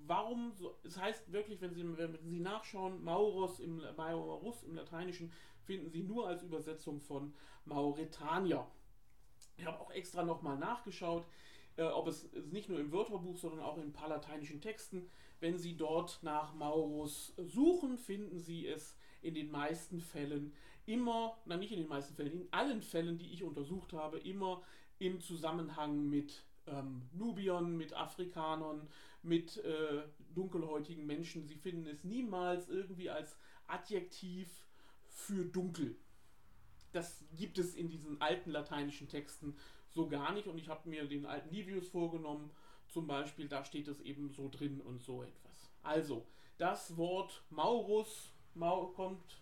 warum, 0.06 0.54
so, 0.56 0.78
es 0.84 1.00
heißt 1.00 1.32
wirklich, 1.32 1.62
wenn 1.62 1.74
Sie, 1.74 1.86
wenn 1.98 2.18
Sie 2.30 2.40
nachschauen, 2.40 3.04
Mauros 3.04 3.60
im, 3.60 3.82
Maurus 3.98 4.64
im 4.64 4.76
Lateinischen 4.76 5.32
finden 5.64 5.90
Sie 5.90 6.04
nur 6.04 6.28
als 6.28 6.44
Übersetzung 6.44 7.00
von 7.00 7.34
Mauretanier. 7.66 8.66
Ich 9.58 9.66
habe 9.66 9.80
auch 9.80 9.92
extra 9.92 10.24
nochmal 10.24 10.58
nachgeschaut, 10.58 11.26
äh, 11.78 11.84
ob 11.84 12.08
es 12.08 12.30
nicht 12.52 12.70
nur 12.70 12.80
im 12.80 12.92
Wörterbuch, 12.92 13.38
sondern 13.38 13.62
auch 13.62 13.78
in 13.78 13.84
ein 13.84 13.94
paar 13.94 14.10
lateinischen 14.10 14.62
Texten, 14.62 15.10
wenn 15.40 15.58
Sie 15.58 15.76
dort 15.76 16.20
nach 16.22 16.54
Maurus 16.54 17.34
suchen, 17.38 17.98
finden 17.98 18.40
Sie 18.40 18.68
es 18.68 18.98
in 19.22 19.34
den 19.34 19.52
meisten 19.52 20.00
Fällen 20.00 20.54
immer, 20.86 21.38
na 21.46 21.58
nicht 21.58 21.72
in 21.72 21.80
den 21.80 21.88
meisten 21.88 22.16
Fällen, 22.16 22.32
in 22.32 22.48
allen 22.52 22.82
Fällen, 22.82 23.18
die 23.18 23.32
ich 23.32 23.44
untersucht 23.44 23.94
habe, 23.94 24.18
immer 24.20 24.62
im 25.00 25.22
Zusammenhang 25.22 26.10
mit 26.10 26.44
ähm, 26.68 27.04
Nubiern, 27.14 27.78
mit 27.78 27.94
Afrikanern, 27.94 28.88
mit 29.24 29.58
äh, 29.58 30.04
dunkelhäutigen 30.34 31.06
Menschen. 31.06 31.48
Sie 31.48 31.56
finden 31.56 31.88
es 31.88 32.04
niemals 32.04 32.70
irgendwie 32.70 33.10
als 33.10 33.38
Adjektiv 33.68 34.50
für 35.08 35.46
dunkel. 35.46 35.96
Das 36.92 37.24
gibt 37.36 37.58
es 37.58 37.76
in 37.76 37.90
diesen 37.90 38.20
alten 38.22 38.52
lateinischen 38.52 39.08
Texten 39.08 39.56
so 39.90 40.08
gar 40.08 40.34
nicht 40.34 40.48
und 40.48 40.58
ich 40.58 40.70
habe 40.70 40.90
mir 40.90 41.06
den 41.06 41.26
alten 41.26 41.54
Livius 41.54 41.88
vorgenommen, 41.88 42.52
zum 42.88 43.08
Beispiel, 43.08 43.48
da 43.48 43.64
steht 43.64 43.88
es 43.88 44.02
eben 44.02 44.32
so 44.32 44.50
drin 44.50 44.82
und 44.82 45.02
so 45.02 45.24
etwas. 45.24 45.72
Also, 45.82 46.26
das 46.58 46.98
Wort 46.98 47.44
Maurus 47.50 48.34
Mau 48.54 48.88
kommt, 48.88 49.42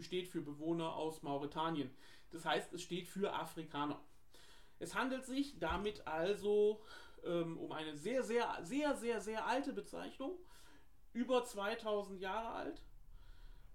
steht 0.00 0.26
für 0.26 0.40
Bewohner 0.40 0.96
aus 0.96 1.22
Mauretanien. 1.22 1.90
Das 2.30 2.44
heißt, 2.44 2.72
es 2.72 2.82
steht 2.82 3.06
für 3.06 3.32
Afrikaner. 3.32 4.00
Es 4.80 4.96
handelt 4.96 5.24
sich 5.24 5.58
damit 5.60 6.06
also 6.08 6.82
ähm, 7.24 7.58
um 7.58 7.72
eine 7.72 7.96
sehr, 7.96 8.22
sehr, 8.22 8.58
sehr, 8.62 8.96
sehr, 8.96 9.20
sehr 9.20 9.46
alte 9.46 9.72
Bezeichnung. 9.72 10.38
Über 11.12 11.44
2000 11.44 12.20
Jahre 12.20 12.48
alt. 12.48 12.82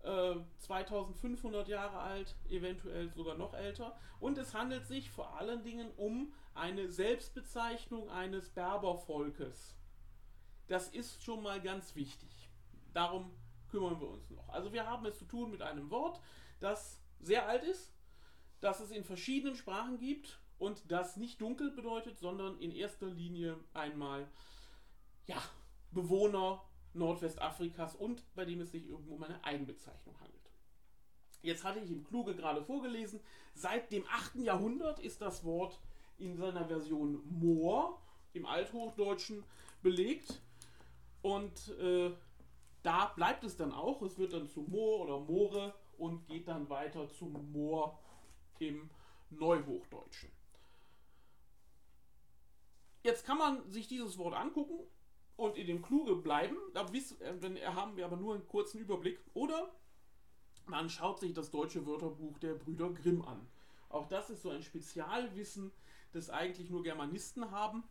Äh, 0.03 0.35
2500 0.59 1.67
Jahre 1.67 1.99
alt, 1.99 2.35
eventuell 2.49 3.11
sogar 3.13 3.35
noch 3.35 3.53
älter. 3.53 3.97
Und 4.19 4.37
es 4.37 4.53
handelt 4.53 4.87
sich 4.87 5.09
vor 5.09 5.37
allen 5.37 5.63
Dingen 5.63 5.91
um 5.97 6.33
eine 6.53 6.89
Selbstbezeichnung 6.89 8.09
eines 8.09 8.49
Berbervolkes. 8.49 9.75
Das 10.67 10.89
ist 10.89 11.23
schon 11.23 11.43
mal 11.43 11.61
ganz 11.61 11.95
wichtig. 11.95 12.49
Darum 12.93 13.33
kümmern 13.69 13.99
wir 13.99 14.09
uns 14.09 14.29
noch. 14.29 14.49
Also 14.49 14.73
wir 14.73 14.85
haben 14.85 15.05
es 15.05 15.17
zu 15.17 15.25
tun 15.25 15.51
mit 15.51 15.61
einem 15.61 15.89
Wort, 15.89 16.21
das 16.59 17.01
sehr 17.19 17.47
alt 17.47 17.63
ist, 17.63 17.93
das 18.59 18.79
es 18.79 18.91
in 18.91 19.03
verschiedenen 19.03 19.55
Sprachen 19.55 19.97
gibt 19.97 20.39
und 20.59 20.91
das 20.91 21.17
nicht 21.17 21.41
dunkel 21.41 21.71
bedeutet, 21.71 22.17
sondern 22.19 22.57
in 22.59 22.71
erster 22.71 23.07
Linie 23.07 23.57
einmal 23.73 24.27
ja, 25.25 25.41
Bewohner 25.91 26.63
Nordwestafrikas 26.93 27.95
und 27.95 28.23
bei 28.35 28.45
dem 28.45 28.61
es 28.61 28.71
sich 28.71 28.87
irgendwo 28.87 29.15
um 29.15 29.23
eine 29.23 29.43
Eigenbezeichnung 29.43 30.19
handelt. 30.19 30.37
Jetzt 31.41 31.63
hatte 31.63 31.79
ich 31.79 31.91
im 31.91 32.03
Kluge 32.03 32.35
gerade 32.35 32.63
vorgelesen, 32.63 33.19
seit 33.53 33.91
dem 33.91 34.05
8. 34.07 34.37
Jahrhundert 34.37 34.99
ist 34.99 35.21
das 35.21 35.43
Wort 35.43 35.79
in 36.17 36.35
seiner 36.35 36.65
Version 36.65 37.21
Moor 37.25 38.01
im 38.33 38.45
Althochdeutschen 38.45 39.43
belegt 39.81 40.41
und 41.21 41.69
äh, 41.79 42.11
da 42.83 43.05
bleibt 43.15 43.43
es 43.43 43.57
dann 43.57 43.71
auch. 43.71 44.01
Es 44.01 44.17
wird 44.17 44.33
dann 44.33 44.47
zu 44.47 44.61
Moor 44.61 45.01
oder 45.01 45.19
Moore 45.19 45.73
und 45.97 46.25
geht 46.27 46.47
dann 46.47 46.69
weiter 46.69 47.09
zum 47.09 47.51
Moor 47.51 47.99
im 48.59 48.89
Neuhochdeutschen. 49.29 50.36
Jetzt 53.07 53.25
kann 53.25 53.37
man 53.37 53.71
sich 53.71 53.87
dieses 53.87 54.17
Wort 54.17 54.35
angucken 54.35 54.85
und 55.37 55.55
in 55.55 55.65
dem 55.65 55.81
Kluge 55.81 56.17
bleiben. 56.17 56.57
Da 56.73 56.85
äh, 56.91 57.65
haben 57.67 57.95
wir 57.95 58.03
aber 58.03 58.17
nur 58.17 58.33
einen 58.35 58.45
kurzen 58.45 58.81
Überblick. 58.81 59.17
Oder 59.33 59.73
man 60.65 60.89
schaut 60.89 61.21
sich 61.21 61.33
das 61.33 61.49
deutsche 61.49 61.85
Wörterbuch 61.85 62.37
der 62.39 62.55
Brüder 62.55 62.89
Grimm 62.89 63.21
an. 63.21 63.47
Auch 63.87 64.09
das 64.09 64.29
ist 64.29 64.41
so 64.41 64.49
ein 64.49 64.61
Spezialwissen, 64.61 65.71
das 66.11 66.29
eigentlich 66.29 66.69
nur 66.69 66.83
Germanisten 66.83 67.49
haben 67.49 67.85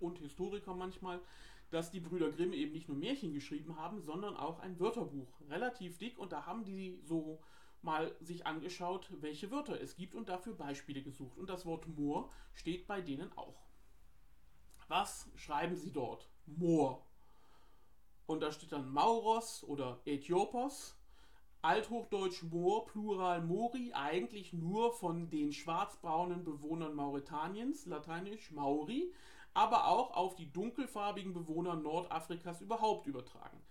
und 0.00 0.18
Historiker 0.20 0.72
manchmal 0.72 1.20
dass 1.68 1.90
die 1.90 2.00
Brüder 2.00 2.30
Grimm 2.30 2.52
eben 2.52 2.72
nicht 2.72 2.88
nur 2.88 2.98
Märchen 2.98 3.32
geschrieben 3.32 3.76
haben, 3.76 4.02
sondern 4.02 4.36
auch 4.36 4.60
ein 4.60 4.78
Wörterbuch. 4.78 5.40
Relativ 5.48 5.96
dick 5.96 6.18
und 6.18 6.32
da 6.32 6.44
haben 6.44 6.64
die 6.64 7.00
so 7.02 7.40
mal 7.80 8.14
sich 8.20 8.46
angeschaut, 8.46 9.08
welche 9.20 9.50
Wörter 9.50 9.80
es 9.80 9.96
gibt 9.96 10.14
und 10.14 10.28
dafür 10.28 10.52
Beispiele 10.54 11.02
gesucht. 11.02 11.38
Und 11.38 11.48
das 11.48 11.64
Wort 11.64 11.88
Moor 11.88 12.30
steht 12.52 12.86
bei 12.86 13.00
denen 13.00 13.32
auch. 13.38 13.71
Was 14.92 15.26
schreiben 15.36 15.74
sie 15.74 15.90
dort? 15.90 16.28
Moor. 16.44 17.02
Und 18.26 18.40
da 18.40 18.52
steht 18.52 18.72
dann 18.72 18.92
Mauros 18.92 19.64
oder 19.64 19.98
Äthiopos. 20.04 20.98
Althochdeutsch 21.62 22.42
Moor, 22.42 22.84
Plural 22.84 23.40
Mori, 23.40 23.94
eigentlich 23.94 24.52
nur 24.52 24.92
von 24.92 25.30
den 25.30 25.54
schwarzbraunen 25.54 26.44
Bewohnern 26.44 26.94
Mauretaniens, 26.94 27.86
lateinisch 27.86 28.50
Mauri 28.50 29.14
aber 29.54 29.88
auch 29.88 30.14
auf 30.14 30.34
die 30.34 30.52
dunkelfarbigen 30.52 31.32
Bewohner 31.32 31.74
Nordafrikas 31.74 32.60
überhaupt 32.60 33.06
übertragen. 33.06 33.62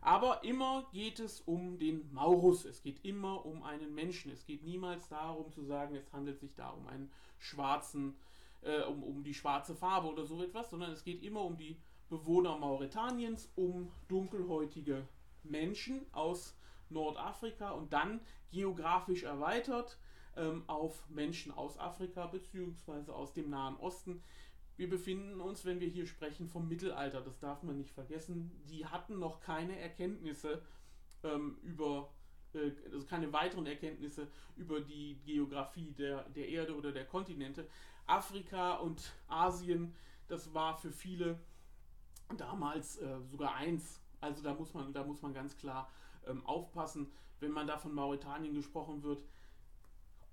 Aber 0.00 0.44
immer 0.44 0.86
geht 0.92 1.18
es 1.18 1.40
um 1.40 1.78
den 1.78 2.12
Maurus, 2.12 2.64
es 2.64 2.80
geht 2.80 3.04
immer 3.04 3.44
um 3.44 3.64
einen 3.64 3.92
Menschen. 3.92 4.30
Es 4.30 4.46
geht 4.46 4.62
niemals 4.62 5.08
darum 5.08 5.50
zu 5.50 5.64
sagen, 5.64 5.96
es 5.96 6.12
handelt 6.12 6.38
sich 6.38 6.54
da 6.54 6.70
um 6.70 6.86
einen 6.86 7.10
schwarzen, 7.38 8.16
äh, 8.62 8.82
um, 8.82 9.02
um 9.02 9.24
die 9.24 9.34
schwarze 9.34 9.74
Farbe 9.74 10.08
oder 10.08 10.24
so 10.24 10.42
etwas, 10.42 10.70
sondern 10.70 10.92
es 10.92 11.04
geht 11.04 11.22
immer 11.22 11.42
um 11.42 11.56
die 11.56 11.76
Bewohner 12.08 12.56
Mauretaniens, 12.56 13.50
um 13.56 13.90
dunkelhäutige 14.08 15.06
Menschen 15.42 16.06
aus 16.12 16.56
Nordafrika 16.88 17.70
und 17.70 17.92
dann 17.92 18.20
geografisch 18.52 19.24
erweitert 19.24 19.98
ähm, 20.36 20.64
auf 20.66 21.08
Menschen 21.08 21.52
aus 21.52 21.78
Afrika 21.78 22.26
bzw. 22.26 23.10
aus 23.10 23.32
dem 23.32 23.50
Nahen 23.50 23.76
Osten, 23.76 24.22
wir 24.76 24.90
befinden 24.90 25.40
uns, 25.40 25.64
wenn 25.64 25.80
wir 25.80 25.88
hier 25.88 26.06
sprechen, 26.06 26.48
vom 26.48 26.68
Mittelalter. 26.68 27.22
Das 27.22 27.38
darf 27.38 27.62
man 27.62 27.78
nicht 27.78 27.92
vergessen. 27.92 28.50
Die 28.68 28.84
hatten 28.84 29.18
noch 29.18 29.40
keine 29.40 29.78
Erkenntnisse 29.78 30.62
ähm, 31.24 31.58
über, 31.62 32.12
äh, 32.52 32.72
also 32.92 33.06
keine 33.06 33.32
weiteren 33.32 33.66
Erkenntnisse 33.66 34.28
über 34.56 34.80
die 34.80 35.18
Geografie 35.24 35.92
der, 35.92 36.28
der 36.28 36.48
Erde 36.48 36.76
oder 36.76 36.92
der 36.92 37.06
Kontinente. 37.06 37.66
Afrika 38.06 38.76
und 38.76 39.12
Asien, 39.28 39.94
das 40.28 40.52
war 40.54 40.76
für 40.76 40.92
viele 40.92 41.38
damals 42.36 42.98
äh, 42.98 43.20
sogar 43.30 43.54
eins. 43.54 44.00
Also 44.20 44.42
da 44.42 44.54
muss 44.54 44.74
man, 44.74 44.92
da 44.92 45.04
muss 45.04 45.22
man 45.22 45.34
ganz 45.34 45.56
klar 45.56 45.90
ähm, 46.26 46.44
aufpassen, 46.46 47.12
wenn 47.40 47.52
man 47.52 47.66
da 47.66 47.78
von 47.78 47.94
Mauretanien 47.94 48.54
gesprochen 48.54 49.02
wird. 49.02 49.22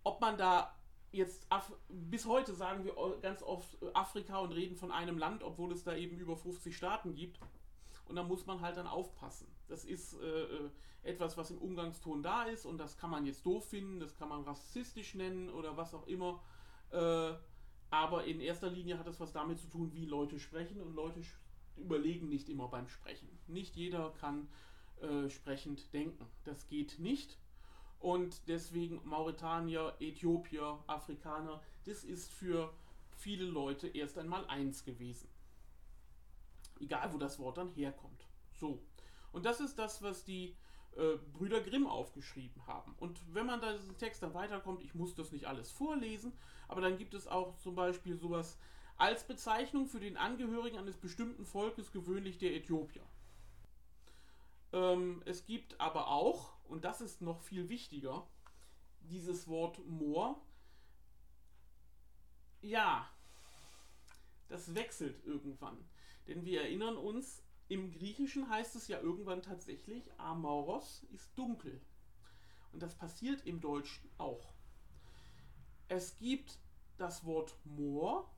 Ob 0.03 0.19
man 0.21 0.37
da 0.37 0.75
jetzt 1.11 1.45
Af 1.49 1.71
bis 1.89 2.25
heute 2.25 2.53
sagen 2.55 2.83
wir 2.85 2.95
ganz 3.21 3.43
oft 3.43 3.81
äh, 3.81 3.91
Afrika 3.93 4.39
und 4.39 4.51
reden 4.51 4.75
von 4.75 4.91
einem 4.91 5.17
Land, 5.17 5.43
obwohl 5.43 5.71
es 5.71 5.83
da 5.83 5.95
eben 5.95 6.17
über 6.17 6.35
50 6.35 6.75
Staaten 6.75 7.13
gibt. 7.13 7.39
Und 8.05 8.15
da 8.15 8.23
muss 8.23 8.45
man 8.45 8.61
halt 8.61 8.77
dann 8.77 8.87
aufpassen. 8.87 9.47
Das 9.67 9.85
ist 9.85 10.19
äh, 10.19 10.25
äh, 10.25 10.69
etwas, 11.03 11.37
was 11.37 11.51
im 11.51 11.57
Umgangston 11.57 12.23
da 12.23 12.43
ist 12.43 12.65
und 12.65 12.77
das 12.77 12.97
kann 12.97 13.09
man 13.09 13.25
jetzt 13.25 13.45
doof 13.45 13.69
finden, 13.69 13.99
das 13.99 14.15
kann 14.15 14.29
man 14.29 14.43
rassistisch 14.43 15.15
nennen 15.15 15.49
oder 15.49 15.77
was 15.77 15.93
auch 15.93 16.07
immer. 16.07 16.41
Äh, 16.91 17.33
aber 17.93 18.25
in 18.25 18.41
erster 18.41 18.71
Linie 18.71 18.97
hat 18.97 19.05
es 19.05 19.19
was 19.19 19.33
damit 19.33 19.59
zu 19.59 19.67
tun, 19.67 19.93
wie 19.93 20.05
Leute 20.05 20.39
sprechen 20.39 20.81
und 20.81 20.95
Leute 20.95 21.21
überlegen 21.77 22.27
nicht 22.27 22.49
immer 22.49 22.67
beim 22.67 22.87
Sprechen. 22.87 23.29
Nicht 23.45 23.75
jeder 23.75 24.09
kann 24.19 24.47
äh, 24.99 25.29
sprechend 25.29 25.93
denken. 25.93 26.25
Das 26.43 26.67
geht 26.67 26.97
nicht. 26.97 27.37
Und 27.99 28.47
deswegen 28.47 28.99
Mauretanier, 29.03 29.95
Äthiopier, 29.99 30.83
Afrikaner, 30.87 31.61
das 31.85 32.03
ist 32.03 32.33
für 32.33 32.73
viele 33.15 33.45
Leute 33.45 33.87
erst 33.87 34.17
einmal 34.17 34.43
eins 34.47 34.83
gewesen. 34.83 35.29
Egal, 36.79 37.13
wo 37.13 37.19
das 37.19 37.37
Wort 37.37 37.59
dann 37.59 37.69
herkommt. 37.75 38.25
So. 38.55 38.81
Und 39.31 39.45
das 39.45 39.59
ist 39.59 39.77
das, 39.77 40.01
was 40.01 40.25
die 40.25 40.55
äh, 40.97 41.17
Brüder 41.33 41.61
Grimm 41.61 41.87
aufgeschrieben 41.87 42.65
haben. 42.67 42.93
Und 42.97 43.19
wenn 43.33 43.45
man 43.45 43.61
da 43.61 43.73
diesen 43.73 43.97
Text 43.97 44.21
dann 44.23 44.33
weiterkommt, 44.33 44.81
ich 44.83 44.93
muss 44.93 45.15
das 45.15 45.31
nicht 45.31 45.45
alles 45.45 45.71
vorlesen, 45.71 46.33
aber 46.67 46.81
dann 46.81 46.97
gibt 46.97 47.13
es 47.13 47.27
auch 47.27 47.57
zum 47.57 47.75
Beispiel 47.75 48.17
sowas, 48.17 48.57
als 48.97 49.25
Bezeichnung 49.25 49.87
für 49.87 49.99
den 49.99 50.17
Angehörigen 50.17 50.77
eines 50.77 50.97
bestimmten 50.97 51.45
Volkes, 51.45 51.91
gewöhnlich 51.91 52.37
der 52.37 52.55
Äthiopier. 52.55 53.03
Ähm, 54.71 55.21
es 55.25 55.45
gibt 55.45 55.79
aber 55.79 56.07
auch, 56.07 56.53
und 56.65 56.83
das 56.85 57.01
ist 57.01 57.21
noch 57.21 57.41
viel 57.41 57.69
wichtiger, 57.69 58.27
dieses 59.01 59.47
Wort 59.47 59.85
Moor. 59.85 60.41
Ja, 62.61 63.09
das 64.47 64.73
wechselt 64.73 65.25
irgendwann. 65.25 65.77
Denn 66.27 66.45
wir 66.45 66.61
erinnern 66.61 66.97
uns, 66.97 67.42
im 67.69 67.91
Griechischen 67.91 68.49
heißt 68.49 68.75
es 68.75 68.87
ja 68.87 68.99
irgendwann 68.99 69.41
tatsächlich, 69.41 70.03
Amoros 70.17 71.03
ist 71.11 71.37
dunkel. 71.37 71.81
Und 72.71 72.81
das 72.81 72.95
passiert 72.95 73.45
im 73.45 73.61
Deutschen 73.61 74.09
auch. 74.17 74.53
Es 75.87 76.17
gibt 76.17 76.59
das 76.97 77.25
Wort 77.25 77.55
Moor 77.63 78.29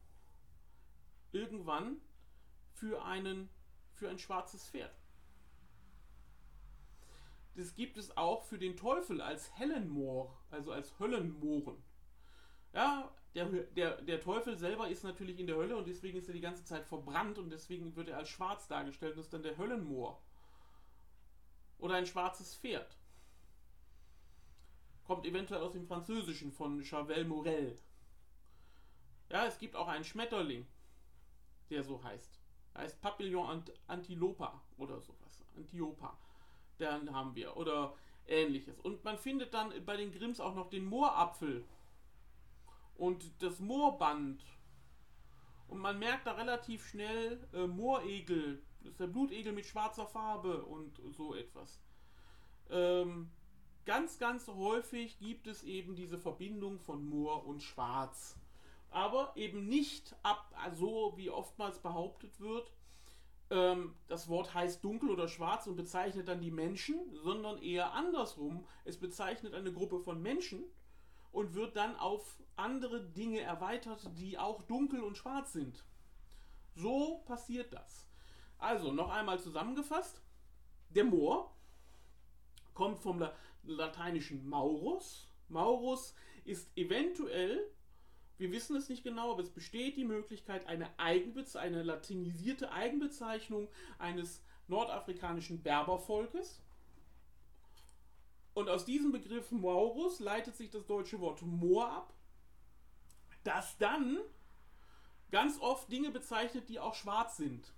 irgendwann 1.32 1.98
für, 2.74 3.04
einen, 3.04 3.50
für 3.94 4.10
ein 4.10 4.20
schwarzes 4.20 4.68
Pferd. 4.70 4.94
Das 7.56 7.74
gibt 7.74 7.98
es 7.98 8.16
auch 8.18 8.44
für 8.44 8.58
den 8.58 8.76
Teufel 8.76 9.22
als 9.22 9.52
Hellenmoor, 9.58 10.38
also 10.52 10.74
als 10.74 11.00
Höllenmohren. 11.00 11.82
Ja, 12.74 13.15
der, 13.36 13.46
der, 13.48 14.02
der 14.02 14.22
Teufel 14.22 14.58
selber 14.58 14.88
ist 14.88 15.04
natürlich 15.04 15.40
in 15.40 15.48
der 15.48 15.58
Hölle 15.58 15.76
und 15.76 15.88
deswegen 15.88 16.18
ist 16.18 16.30
er 16.30 16.34
die 16.34 16.42
ganze 16.42 16.64
Zeit 16.64 16.86
verbrannt 16.86 17.38
und 17.38 17.50
deswegen 17.50 17.96
wird 17.96 18.08
er 18.08 18.18
als 18.18 18.30
schwarz 18.30 18.68
dargestellt. 18.68 19.18
Das 19.18 19.26
ist 19.26 19.34
dann 19.34 19.44
der 19.44 19.58
Höllenmoor. 19.58 20.22
Oder 21.80 21.96
ein 21.96 22.06
schwarzes 22.06 22.56
Pferd. 22.56 22.98
Kommt 25.04 25.26
eventuell 25.26 25.62
aus 25.62 25.74
dem 25.74 25.86
Französischen 25.86 26.54
von 26.54 26.82
Chavel 26.84 27.26
Morel. 27.26 27.78
Ja, 29.30 29.46
es 29.46 29.60
gibt 29.60 29.76
auch 29.76 29.90
einen 29.90 30.06
Schmetterling, 30.06 30.66
der 31.70 31.84
so 31.84 32.02
heißt. 32.02 32.40
Er 32.74 32.82
heißt 32.82 33.02
Papillon 33.02 33.48
Ant 33.48 33.74
Antilopa 33.88 34.62
oder 34.78 35.02
sowas. 35.02 35.44
Antiopa. 35.58 36.18
Dann 36.78 37.14
haben 37.14 37.36
wir. 37.36 37.58
Oder 37.58 37.96
ähnliches. 38.28 38.80
Und 38.80 39.04
man 39.04 39.18
findet 39.18 39.54
dann 39.54 39.74
bei 39.86 39.98
den 39.98 40.12
Grimms 40.12 40.40
auch 40.40 40.56
noch 40.56 40.70
den 40.70 40.86
Moorapfel 40.86 41.66
und 42.98 43.42
das 43.42 43.60
Moorband. 43.60 44.44
Und 45.68 45.80
man 45.80 46.00
merkt 46.00 46.28
da 46.28 46.34
relativ 46.34 46.86
schnell 46.88 47.48
äh, 47.54 47.68
Mooregel. 47.68 48.62
Das 48.80 48.92
ist 48.92 49.00
der 49.00 49.08
Blutegel 49.08 49.52
mit 49.52 49.66
schwarzer 49.66 50.06
Farbe 50.06 50.64
und 50.64 51.02
so 51.12 51.34
etwas. 51.34 51.82
Ähm, 52.70 53.32
ganz, 53.86 54.20
ganz 54.20 54.48
häufig 54.48 55.18
gibt 55.20 55.48
es 55.48 55.64
eben 55.64 55.96
diese 55.96 56.20
Verbindung 56.20 56.80
von 56.80 57.04
Moor 57.04 57.46
und 57.46 57.64
Schwarz. 57.64 58.38
Aber 58.92 59.34
eben 59.36 59.68
nicht 59.68 60.16
ab, 60.24 60.54
so 60.74 61.14
wie 61.18 61.30
oftmals 61.30 61.80
behauptet 61.80 62.40
wird, 62.40 62.72
ähm, 63.50 63.96
das 64.08 64.28
Wort 64.28 64.54
heißt 64.54 64.84
dunkel 64.84 65.10
oder 65.10 65.28
schwarz 65.28 65.68
und 65.68 65.76
bezeichnet 65.76 66.28
dann 66.28 66.42
die 66.42 66.52
Menschen, 66.52 66.98
sondern 67.24 67.58
eher 67.62 67.94
andersrum. 67.94 68.66
Es 68.86 68.98
bezeichnet 68.98 69.54
eine 69.54 69.72
Gruppe 69.72 70.00
von 70.00 70.22
Menschen 70.22 70.64
und 71.32 71.54
wird 71.54 71.76
dann 71.76 71.96
auf 71.98 72.40
andere 72.58 73.04
Dinge 73.04 73.42
erweitert, 73.42 74.10
die 74.18 74.38
auch 74.38 74.62
dunkel 74.64 75.02
und 75.02 75.18
schwarz 75.18 75.54
sind. 75.54 75.84
So 76.76 77.24
passiert 77.26 77.74
das. 77.74 78.08
Also 78.58 78.92
noch 78.92 79.10
einmal 79.10 79.40
zusammengefasst. 79.40 80.22
Der 80.90 81.04
Moor 81.04 81.54
kommt 82.74 83.00
vom 83.00 83.28
lateinischen 83.64 84.48
Maurus. 84.48 85.32
Maurus 85.50 86.16
ist 86.44 86.70
eventuell 86.78 87.72
wir 88.38 88.52
wissen 88.52 88.76
es 88.76 88.90
nicht 88.90 89.04
genau, 89.04 89.32
aber 89.32 89.44
es 89.44 89.50
besteht 89.50 89.96
die 89.96 90.04
Möglichkeit, 90.04 90.68
eine, 90.68 90.88
Eigenbeze 91.00 91.60
eine 91.60 91.84
latinisierte 91.84 92.72
Eigenbezeichnung 92.72 93.70
eines 93.98 94.44
nordafrikanischen 94.68 95.62
Berbervolkes. 95.64 96.62
Und 98.54 98.70
aus 98.70 98.86
diesem 98.86 99.12
Begriff 99.12 99.52
Maurus 99.52 100.20
leitet 100.20 100.56
sich 100.56 100.70
das 100.70 100.86
deutsche 100.86 101.20
Wort 101.20 101.42
Moor 101.44 101.90
ab, 101.90 102.14
das 103.46 103.78
dann 103.78 104.20
ganz 105.32 105.60
oft 105.60 105.92
Dinge 105.92 106.12
bezeichnet, 106.12 106.70
die 106.70 106.80
auch 106.80 106.96
schwarz 106.96 107.38
sind. 107.38 107.74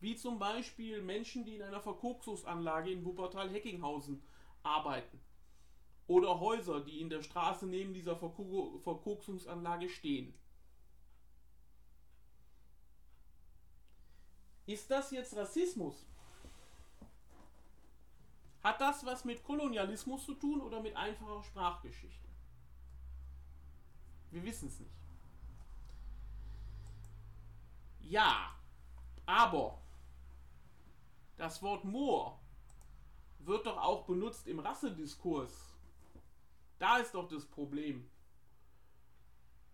Wie 0.00 0.16
zum 0.16 0.38
Beispiel 0.38 1.00
Menschen, 1.00 1.44
die 1.44 1.56
in 1.56 1.62
einer 1.62 1.80
Verkoksusanlage 1.80 2.90
in 2.90 3.04
Wuppertal-Heckinghausen 3.04 4.22
arbeiten. 4.62 5.20
Oder 6.08 6.40
Häuser, 6.40 6.80
die 6.80 7.00
in 7.00 7.08
der 7.08 7.22
Straße 7.22 7.66
neben 7.66 7.94
dieser 7.94 8.16
Verkoksungsanlage 8.16 9.88
stehen. 9.88 10.34
Ist 14.66 14.90
das 14.90 15.10
jetzt 15.12 15.36
Rassismus? 15.36 16.04
Hat 18.62 18.80
das 18.80 19.04
was 19.04 19.24
mit 19.24 19.42
Kolonialismus 19.42 20.24
zu 20.24 20.34
tun 20.34 20.60
oder 20.60 20.80
mit 20.80 20.96
einfacher 20.96 21.42
Sprachgeschichte? 21.42 22.31
Wir 24.32 24.42
wissen 24.42 24.68
es 24.68 24.80
nicht. 24.80 24.92
Ja, 28.00 28.54
aber 29.24 29.80
das 31.36 31.62
Wort 31.62 31.84
Moor 31.84 32.40
wird 33.38 33.66
doch 33.66 33.76
auch 33.76 34.04
benutzt 34.04 34.46
im 34.48 34.58
Rassediskurs 34.58 35.72
da 36.82 36.96
ist 36.96 37.14
doch 37.14 37.28
das 37.28 37.46
Problem. 37.46 38.10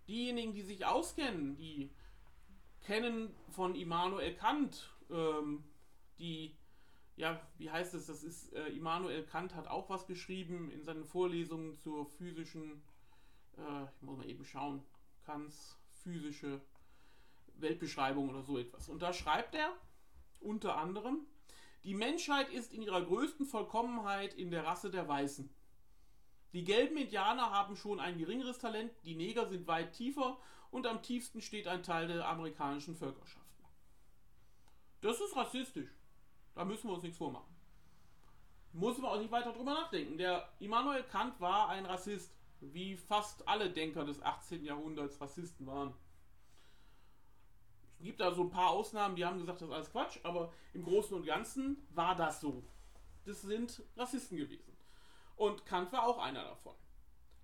Diejenigen, 0.06 0.52
die 0.52 0.60
sich 0.60 0.84
auskennen, 0.84 1.56
die 1.56 1.90
kennen 2.82 3.34
von 3.48 3.74
Immanuel 3.74 4.34
Kant, 4.34 4.92
ähm, 5.10 5.64
die, 6.18 6.54
ja, 7.16 7.40
wie 7.56 7.70
heißt 7.70 7.94
es, 7.94 8.06
das 8.06 8.22
ist, 8.22 8.52
äh, 8.52 8.68
Immanuel 8.68 9.24
Kant 9.24 9.54
hat 9.54 9.68
auch 9.68 9.88
was 9.88 10.06
geschrieben 10.06 10.70
in 10.70 10.82
seinen 10.84 11.06
Vorlesungen 11.06 11.74
zur 11.76 12.04
physischen, 12.04 12.82
äh, 13.58 13.84
ich 13.96 14.02
muss 14.02 14.16
mal 14.16 14.28
eben 14.28 14.44
schauen, 14.44 14.82
Kants 15.24 15.76
physische 16.02 16.60
Weltbeschreibung 17.54 18.30
oder 18.30 18.42
so 18.42 18.58
etwas. 18.58 18.88
Und 18.88 19.02
da 19.02 19.12
schreibt 19.12 19.54
er 19.54 19.72
unter 20.40 20.76
anderem, 20.76 21.26
die 21.84 21.94
Menschheit 21.94 22.50
ist 22.50 22.72
in 22.72 22.82
ihrer 22.82 23.02
größten 23.02 23.46
Vollkommenheit 23.46 24.34
in 24.34 24.50
der 24.50 24.64
Rasse 24.64 24.90
der 24.90 25.08
Weißen. 25.08 25.48
Die 26.52 26.64
gelben 26.64 26.96
Indianer 26.96 27.50
haben 27.50 27.76
schon 27.76 28.00
ein 28.00 28.18
geringeres 28.18 28.58
Talent, 28.58 28.92
die 29.04 29.14
Neger 29.14 29.48
sind 29.48 29.66
weit 29.66 29.92
tiefer 29.92 30.38
und 30.70 30.86
am 30.86 31.02
tiefsten 31.02 31.40
steht 31.40 31.66
ein 31.66 31.82
Teil 31.82 32.08
der 32.08 32.26
amerikanischen 32.26 32.96
Völkerschaften. 32.96 33.48
Das 35.00 35.20
ist 35.20 35.36
rassistisch. 35.36 35.90
Da 36.54 36.64
müssen 36.64 36.88
wir 36.88 36.94
uns 36.94 37.02
nichts 37.02 37.18
vormachen. 37.18 37.54
Muss 38.72 38.98
man 38.98 39.12
auch 39.12 39.18
nicht 39.18 39.30
weiter 39.30 39.52
drüber 39.52 39.74
nachdenken. 39.74 40.18
Der 40.18 40.52
Immanuel 40.58 41.04
Kant 41.04 41.40
war 41.40 41.68
ein 41.68 41.86
Rassist, 41.86 42.32
wie 42.60 42.96
fast 42.96 43.46
alle 43.46 43.70
Denker 43.70 44.04
des 44.04 44.22
18. 44.22 44.64
Jahrhunderts 44.64 45.20
Rassisten 45.20 45.66
waren. 45.66 45.94
Es 47.98 48.04
gibt 48.04 48.20
da 48.20 48.32
so 48.32 48.42
ein 48.42 48.50
paar 48.50 48.70
Ausnahmen, 48.70 49.16
die 49.16 49.24
haben 49.24 49.38
gesagt, 49.38 49.60
das 49.60 49.68
ist 49.68 49.74
alles 49.74 49.90
Quatsch, 49.90 50.18
aber 50.22 50.52
im 50.72 50.84
Großen 50.84 51.16
und 51.16 51.26
Ganzen 51.26 51.84
war 51.90 52.14
das 52.14 52.40
so. 52.40 52.62
Das 53.24 53.42
sind 53.42 53.82
Rassisten 53.96 54.36
gewesen. 54.36 54.76
Und 55.36 55.66
Kant 55.66 55.92
war 55.92 56.06
auch 56.06 56.18
einer 56.18 56.44
davon. 56.44 56.74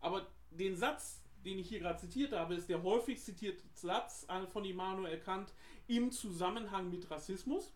Aber 0.00 0.26
den 0.50 0.76
Satz, 0.76 1.22
den 1.44 1.58
ich 1.58 1.68
hier 1.68 1.80
gerade 1.80 1.98
zitiert 1.98 2.32
habe, 2.32 2.54
ist 2.54 2.68
der 2.68 2.82
häufig 2.82 3.22
zitierte 3.22 3.62
Satz 3.74 4.26
von 4.52 4.64
Immanuel 4.64 5.18
Kant 5.20 5.52
im 5.86 6.10
Zusammenhang 6.10 6.90
mit 6.90 7.10
Rassismus. 7.10 7.72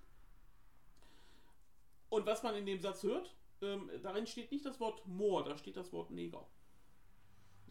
Und 2.08 2.26
was 2.26 2.42
man 2.42 2.54
in 2.54 2.66
dem 2.66 2.80
Satz 2.80 3.02
hört, 3.02 3.34
ähm, 3.60 3.90
darin 4.02 4.26
steht 4.26 4.50
nicht 4.52 4.64
das 4.64 4.80
Wort 4.80 5.06
Moor, 5.06 5.44
da 5.44 5.56
steht 5.58 5.76
das 5.76 5.92
Wort 5.92 6.10
Neger. 6.10 6.46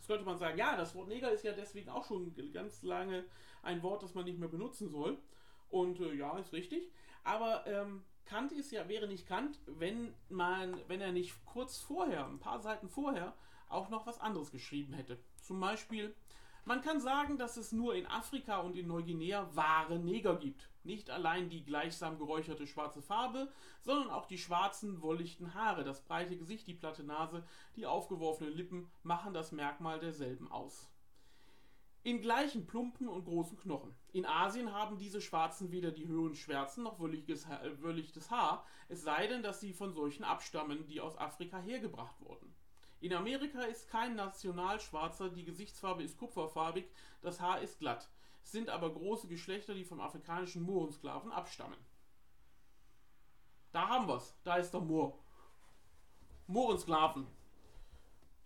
Jetzt 0.08 0.14
könnte 0.14 0.26
man 0.26 0.38
sagen, 0.38 0.58
ja, 0.58 0.78
das 0.78 0.96
Wort 0.96 1.10
Neger 1.10 1.32
ist 1.32 1.44
ja 1.44 1.52
deswegen 1.52 1.90
auch 1.90 2.06
schon 2.06 2.34
ganz 2.54 2.82
lange 2.82 3.26
ein 3.62 3.84
Wort, 3.84 4.04
das 4.04 4.16
man 4.16 4.24
nicht 4.24 4.40
mehr 4.40 4.48
benutzen 4.48 4.88
soll. 4.88 5.18
Und 5.70 6.00
äh, 6.00 6.14
ja, 6.14 6.38
ist 6.38 6.54
richtig. 6.54 6.90
Aber 7.26 7.68
ähm, 7.68 8.06
Kant 8.24 8.54
ist 8.54 8.72
ja, 8.72 8.88
wäre 8.88 9.06
nicht 9.06 9.28
Kant, 9.28 9.60
wenn 9.66 10.14
man, 10.30 10.80
wenn 10.88 11.02
er 11.02 11.12
nicht 11.12 11.34
kurz 11.44 11.80
vorher, 11.80 12.26
ein 12.26 12.40
paar 12.40 12.62
Seiten 12.62 12.88
vorher, 12.88 13.34
auch 13.68 13.90
noch 13.90 14.08
was 14.08 14.22
anderes 14.22 14.50
geschrieben 14.50 14.94
hätte. 14.94 15.20
Zum 15.42 15.60
Beispiel, 15.60 16.16
man 16.68 16.82
kann 16.82 17.00
sagen, 17.00 17.38
dass 17.38 17.58
es 17.58 17.72
nur 17.72 17.96
in 17.96 18.06
Afrika 18.06 18.58
und 18.58 18.76
in 18.76 18.88
Neuguinea 18.88 19.50
wahre 19.56 20.00
Neger 20.00 20.36
gibt. 20.36 20.70
Nicht 20.84 21.10
allein 21.10 21.50
die 21.50 21.64
gleichsam 21.64 22.18
geräucherte 22.18 22.68
schwarze 22.68 23.02
Farbe, 23.02 23.52
sondern 23.82 24.10
auch 24.10 24.26
die 24.26 24.38
schwarzen, 24.38 25.02
wollichten 25.02 25.54
Haare, 25.54 25.84
das 25.84 26.04
breite 26.04 26.38
Gesicht, 26.38 26.68
die 26.68 26.74
platte 26.74 27.04
Nase, 27.04 27.46
die 27.76 27.86
aufgeworfenen 27.86 28.54
Lippen 28.54 28.90
machen 29.04 29.34
das 29.34 29.52
Merkmal 29.52 30.00
derselben 30.00 30.52
aus 30.52 30.90
in 32.08 32.22
gleichen 32.22 32.66
plumpen 32.66 33.10
und 33.10 33.26
großen 33.26 33.58
Knochen. 33.58 33.94
In 34.14 34.26
Asien 34.26 34.72
haben 34.72 34.98
diese 34.98 35.20
Schwarzen 35.20 35.74
weder 35.74 35.92
die 35.92 36.08
höheren 36.08 36.36
Schwärzen 36.36 36.84
noch 36.84 37.02
wölliges, 37.02 38.30
Haar, 38.30 38.66
es 38.88 39.02
sei 39.02 39.28
denn, 39.28 39.44
dass 39.44 39.60
sie 39.60 39.74
von 39.74 39.92
solchen 39.92 40.24
abstammen, 40.24 40.86
die 40.88 41.02
aus 41.02 41.18
Afrika 41.18 41.60
hergebracht 41.60 42.16
wurden. 42.22 42.56
In 43.00 43.14
Amerika 43.14 43.62
ist 43.62 43.90
kein 43.90 44.16
Nationalschwarzer, 44.16 45.30
die 45.30 45.46
Gesichtsfarbe 45.46 46.04
ist 46.04 46.18
kupferfarbig, 46.18 46.86
das 47.22 47.40
Haar 47.40 47.62
ist 47.62 47.80
glatt. 47.80 48.10
Es 48.44 48.52
sind 48.52 48.70
aber 48.70 48.92
große 48.92 49.28
Geschlechter, 49.28 49.74
die 49.74 49.84
vom 49.84 50.00
afrikanischen 50.00 50.64
Moorensklaven 50.64 51.32
abstammen. 51.32 51.78
Da 53.72 53.90
haben 53.90 54.08
wir's. 54.08 54.34
Da 54.44 54.56
ist 54.56 54.72
der 54.72 54.82
Moor. 54.82 55.20
Moorensklaven. 56.48 57.28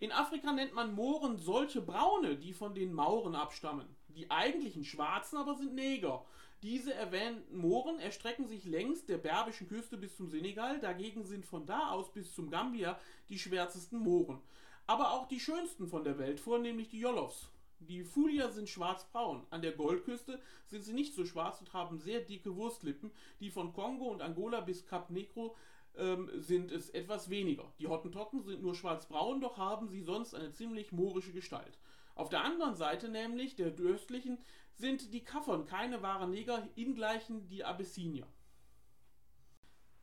In 0.00 0.12
Afrika 0.12 0.52
nennt 0.52 0.74
man 0.74 0.94
Mohren 0.94 1.38
solche 1.38 1.80
Braune, 1.80 2.36
die 2.36 2.52
von 2.52 2.74
den 2.74 2.92
Mauren 2.92 3.36
abstammen. 3.36 3.86
Die 4.08 4.30
eigentlichen 4.30 4.84
Schwarzen 4.84 5.38
aber 5.38 5.54
sind 5.54 5.74
Neger. 5.74 6.26
Diese 6.62 6.94
erwähnten 6.94 7.56
Mooren 7.56 7.98
erstrecken 7.98 8.46
sich 8.46 8.64
längs 8.64 9.04
der 9.04 9.18
berbischen 9.18 9.68
Küste 9.68 9.96
bis 9.96 10.16
zum 10.16 10.28
Senegal, 10.28 10.78
dagegen 10.78 11.24
sind 11.24 11.44
von 11.44 11.66
da 11.66 11.90
aus 11.90 12.12
bis 12.12 12.32
zum 12.34 12.50
Gambia 12.50 13.00
die 13.28 13.38
schwärzesten 13.38 13.98
Mooren. 13.98 14.40
Aber 14.86 15.12
auch 15.12 15.26
die 15.26 15.40
schönsten 15.40 15.88
von 15.88 16.04
der 16.04 16.18
Welt, 16.18 16.38
vornehmlich 16.38 16.88
die 16.88 17.00
Jolofs. 17.00 17.48
Die 17.80 18.04
Fulier 18.04 18.50
sind 18.50 18.68
schwarzbraun. 18.68 19.44
An 19.50 19.62
der 19.62 19.72
Goldküste 19.72 20.40
sind 20.66 20.84
sie 20.84 20.92
nicht 20.92 21.14
so 21.14 21.24
schwarz 21.24 21.60
und 21.60 21.72
haben 21.72 21.98
sehr 21.98 22.20
dicke 22.20 22.54
Wurstlippen. 22.54 23.10
Die 23.40 23.50
von 23.50 23.72
Kongo 23.72 24.04
und 24.04 24.22
Angola 24.22 24.60
bis 24.60 24.86
Cap 24.86 25.10
Negro 25.10 25.56
ähm, 25.96 26.30
sind 26.36 26.70
es 26.70 26.90
etwas 26.90 27.28
weniger. 27.28 27.72
Die 27.80 27.88
Hottentotten 27.88 28.44
sind 28.44 28.62
nur 28.62 28.76
schwarzbraun, 28.76 29.40
doch 29.40 29.56
haben 29.56 29.88
sie 29.88 30.02
sonst 30.02 30.32
eine 30.34 30.52
ziemlich 30.52 30.92
moorische 30.92 31.32
Gestalt. 31.32 31.76
Auf 32.14 32.28
der 32.28 32.44
anderen 32.44 32.76
Seite 32.76 33.08
nämlich, 33.08 33.56
der 33.56 33.74
östlichen, 33.78 34.38
sind 34.76 35.12
die 35.12 35.24
Kaffern 35.24 35.66
keine 35.66 36.02
wahren 36.02 36.30
Neger, 36.30 36.68
ingleichen 36.74 37.48
die 37.48 37.64
Abessinier. 37.64 38.26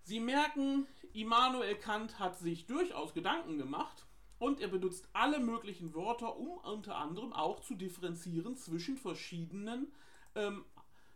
Sie 0.03 0.20
merken, 0.20 0.88
Immanuel 1.13 1.76
Kant 1.76 2.20
hat 2.20 2.38
sich 2.39 2.65
durchaus 2.65 3.13
Gedanken 3.13 3.57
gemacht 3.57 4.05
und 4.39 4.61
er 4.61 4.70
benutzt 4.70 5.07
alle 5.13 5.39
möglichen 5.39 5.93
Wörter, 5.93 6.38
um 6.38 6.57
unter 6.59 6.95
anderem 6.95 7.34
auch 7.34 7.59
zu 7.59 7.76
differenzieren 7.76 8.55
zwischen 8.55 8.97
verschiedenen, 8.97 9.91
ähm, 10.36 10.65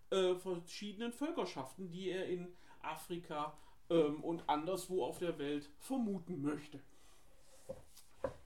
äh, 0.09 0.35
verschiedenen 0.35 1.13
Völkerschaften, 1.13 1.89
die 1.89 2.09
er 2.09 2.27
in 2.27 2.53
Afrika 2.81 3.57
ähm, 3.89 4.23
und 4.23 4.47
anderswo 4.49 5.05
auf 5.05 5.19
der 5.19 5.39
Welt 5.39 5.69
vermuten 5.79 6.41
möchte. 6.41 6.79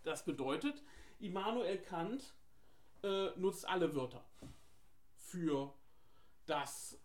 Das 0.04 0.24
bedeutet, 0.24 0.82
Immanuel 1.20 1.80
Kant 1.80 2.34
äh, 3.04 3.32
nutzt 3.36 3.68
alle 3.68 3.94
Wörter 3.96 4.24
für 5.28 5.74
das, 6.46 7.00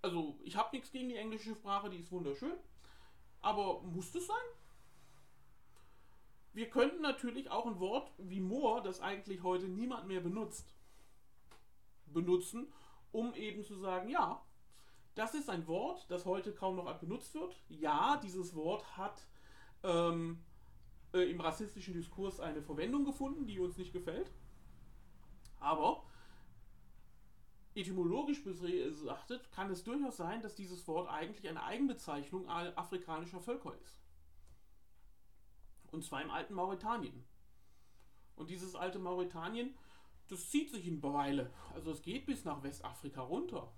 Also, 0.00 0.38
ich 0.42 0.56
habe 0.56 0.74
nichts 0.74 0.90
gegen 0.90 1.10
die 1.10 1.16
englische 1.16 1.54
Sprache, 1.54 1.90
die 1.90 1.98
ist 1.98 2.10
wunderschön. 2.10 2.54
Aber 3.40 3.82
muss 3.82 4.10
das 4.12 4.26
sein? 4.26 4.36
Wir 6.52 6.68
könnten 6.68 7.00
natürlich 7.00 7.50
auch 7.50 7.66
ein 7.66 7.80
Wort 7.80 8.12
wie 8.18 8.40
Moor, 8.40 8.82
das 8.82 9.00
eigentlich 9.00 9.42
heute 9.42 9.68
niemand 9.68 10.06
mehr 10.06 10.20
benutzt, 10.20 10.74
benutzen, 12.06 12.70
um 13.10 13.34
eben 13.34 13.64
zu 13.64 13.76
sagen, 13.76 14.08
ja, 14.08 14.44
das 15.14 15.34
ist 15.34 15.48
ein 15.48 15.66
Wort, 15.66 16.06
das 16.10 16.26
heute 16.26 16.52
kaum 16.52 16.76
noch 16.76 16.92
benutzt 16.98 17.34
wird. 17.34 17.54
Ja, 17.68 18.18
dieses 18.22 18.54
Wort 18.54 18.96
hat 18.96 19.26
ähm, 19.82 20.44
äh, 21.12 21.30
im 21.30 21.40
rassistischen 21.40 21.94
Diskurs 21.94 22.40
eine 22.40 22.62
Verwendung 22.62 23.04
gefunden, 23.04 23.46
die 23.46 23.58
uns 23.58 23.76
nicht 23.76 23.92
gefällt. 23.92 24.30
Aber 25.60 26.04
etymologisch 27.74 28.42
betrachtet 28.44 29.50
kann 29.52 29.70
es 29.70 29.84
durchaus 29.84 30.18
sein, 30.18 30.42
dass 30.42 30.54
dieses 30.54 30.86
Wort 30.88 31.08
eigentlich 31.08 31.48
eine 31.48 31.62
Eigenbezeichnung 31.62 32.48
afrikanischer 32.48 33.40
Völker 33.40 33.74
ist. 33.82 34.01
Und 35.92 36.04
zwar 36.04 36.22
im 36.22 36.30
alten 36.30 36.54
Mauretanien. 36.54 37.24
Und 38.34 38.50
dieses 38.50 38.74
alte 38.74 38.98
Mauretanien, 38.98 39.74
das 40.28 40.50
zieht 40.50 40.70
sich 40.70 40.88
in 40.88 41.02
Weile. 41.02 41.52
Also 41.74 41.92
es 41.92 42.02
geht 42.02 42.26
bis 42.26 42.44
nach 42.44 42.62
Westafrika 42.62 43.20
runter. 43.20 43.72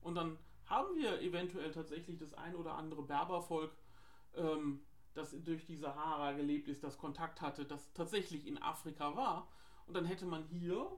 Und 0.00 0.14
dann 0.14 0.38
haben 0.66 0.94
wir 0.96 1.20
eventuell 1.20 1.72
tatsächlich 1.72 2.16
das 2.16 2.32
ein 2.32 2.54
oder 2.54 2.74
andere 2.74 3.02
Berbervolk, 3.02 3.76
ähm, 4.34 4.80
das 5.14 5.34
durch 5.42 5.66
die 5.66 5.76
Sahara 5.76 6.32
gelebt 6.32 6.68
ist, 6.68 6.84
das 6.84 6.96
Kontakt 6.96 7.40
hatte, 7.40 7.64
das 7.64 7.92
tatsächlich 7.92 8.46
in 8.46 8.62
Afrika 8.62 9.16
war. 9.16 9.48
Und 9.86 9.94
dann 9.94 10.04
hätte 10.04 10.24
man 10.24 10.44
hier 10.44 10.90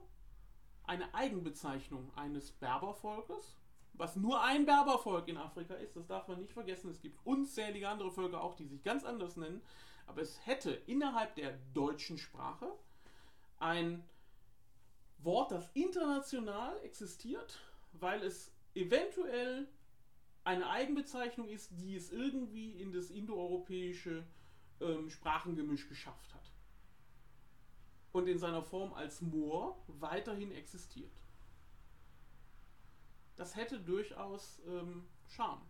eine 0.83 1.13
Eigenbezeichnung 1.15 2.15
eines 2.15 2.51
Berbervolkes 2.51 3.57
was 3.93 4.15
nur 4.15 4.41
ein 4.41 4.65
Berbervolk 4.65 5.27
in 5.27 5.37
Afrika 5.37 5.75
ist, 5.75 5.95
das 5.95 6.07
darf 6.07 6.27
man 6.27 6.39
nicht 6.39 6.51
vergessen. 6.51 6.89
Es 6.89 7.01
gibt 7.01 7.19
unzählige 7.25 7.87
andere 7.87 8.11
Völker 8.11 8.41
auch, 8.41 8.55
die 8.55 8.65
sich 8.65 8.83
ganz 8.83 9.03
anders 9.03 9.37
nennen. 9.37 9.61
Aber 10.07 10.21
es 10.21 10.45
hätte 10.45 10.71
innerhalb 10.71 11.35
der 11.35 11.57
deutschen 11.73 12.17
Sprache 12.17 12.73
ein 13.59 14.03
Wort, 15.19 15.51
das 15.51 15.69
international 15.73 16.77
existiert, 16.83 17.59
weil 17.93 18.21
es 18.23 18.51
eventuell 18.73 19.69
eine 20.43 20.69
Eigenbezeichnung 20.69 21.47
ist, 21.47 21.71
die 21.79 21.95
es 21.95 22.11
irgendwie 22.11 22.71
in 22.71 22.91
das 22.91 23.09
indoeuropäische 23.09 24.25
ähm, 24.81 25.09
Sprachengemisch 25.09 25.87
geschafft 25.87 26.33
hat. 26.33 26.51
Und 28.11 28.27
in 28.27 28.37
seiner 28.37 28.61
Form 28.61 28.93
als 28.93 29.21
Moor 29.21 29.81
weiterhin 29.87 30.51
existiert 30.51 31.22
das 33.35 33.55
hätte 33.55 33.79
durchaus 33.79 34.61
ähm, 34.67 35.05
Charme. 35.27 35.61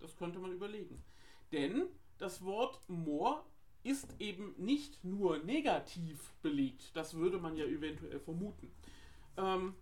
Das 0.00 0.16
könnte 0.16 0.38
man 0.38 0.52
überlegen. 0.52 1.02
Denn 1.52 1.86
das 2.18 2.44
Wort 2.44 2.80
Moor 2.88 3.44
ist 3.82 4.14
eben 4.20 4.54
nicht 4.58 5.02
nur 5.04 5.38
negativ 5.38 6.34
belegt. 6.42 6.94
Das 6.94 7.14
würde 7.14 7.38
man 7.38 7.56
ja 7.56 7.64
eventuell 7.64 8.20
vermuten. 8.20 8.72
Ähm, 9.36 9.74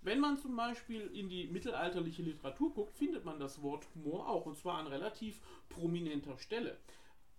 wenn 0.00 0.20
man 0.20 0.36
zum 0.36 0.56
Beispiel 0.56 1.02
in 1.14 1.28
die 1.28 1.46
mittelalterliche 1.46 2.22
Literatur 2.22 2.72
guckt, 2.74 2.94
findet 2.96 3.24
man 3.24 3.38
das 3.38 3.62
Wort 3.62 3.86
Moor 3.94 4.28
auch, 4.28 4.46
und 4.46 4.56
zwar 4.56 4.78
an 4.78 4.88
relativ 4.88 5.40
prominenter 5.68 6.38
Stelle. 6.38 6.78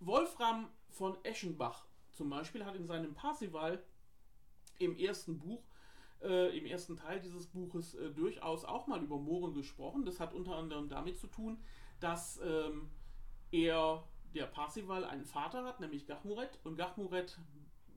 Wolfram 0.00 0.68
von 0.88 1.16
Eschenbach 1.24 1.86
zum 2.12 2.30
Beispiel 2.30 2.64
hat 2.64 2.76
in 2.76 2.86
seinem 2.86 3.14
Parsival 3.14 3.82
im 4.78 4.96
ersten 4.96 5.38
Buch, 5.38 5.62
äh, 6.24 6.56
im 6.56 6.66
ersten 6.66 6.96
Teil 6.96 7.20
dieses 7.20 7.46
Buches 7.46 7.94
äh, 7.94 8.10
durchaus 8.10 8.64
auch 8.64 8.86
mal 8.86 9.02
über 9.02 9.18
Mohren 9.18 9.54
gesprochen. 9.54 10.04
Das 10.04 10.20
hat 10.20 10.34
unter 10.34 10.56
anderem 10.56 10.88
damit 10.88 11.18
zu 11.18 11.26
tun, 11.26 11.58
dass 12.00 12.40
ähm, 12.44 12.88
er, 13.52 14.04
der 14.34 14.46
Parsival, 14.46 15.04
einen 15.04 15.26
Vater 15.26 15.64
hat, 15.64 15.80
nämlich 15.80 16.06
Gachmuret. 16.06 16.58
Und 16.64 16.76
Gachmuret, 16.76 17.38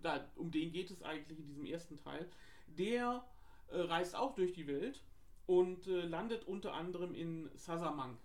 da, 0.02 0.26
um 0.36 0.52
den 0.52 0.72
geht 0.72 0.92
es 0.92 1.02
eigentlich 1.02 1.40
in 1.40 1.48
diesem 1.48 1.66
ersten 1.66 1.98
Teil, 1.98 2.30
der 2.68 3.26
äh, 3.70 3.80
reist 3.80 4.16
auch 4.16 4.36
durch 4.36 4.54
die 4.54 4.68
Welt 4.68 5.04
und 5.46 5.88
äh, 5.88 6.02
landet 6.02 6.46
unter 6.46 6.74
anderem 6.74 7.16
in 7.16 7.50
Sasamank. 7.56 8.20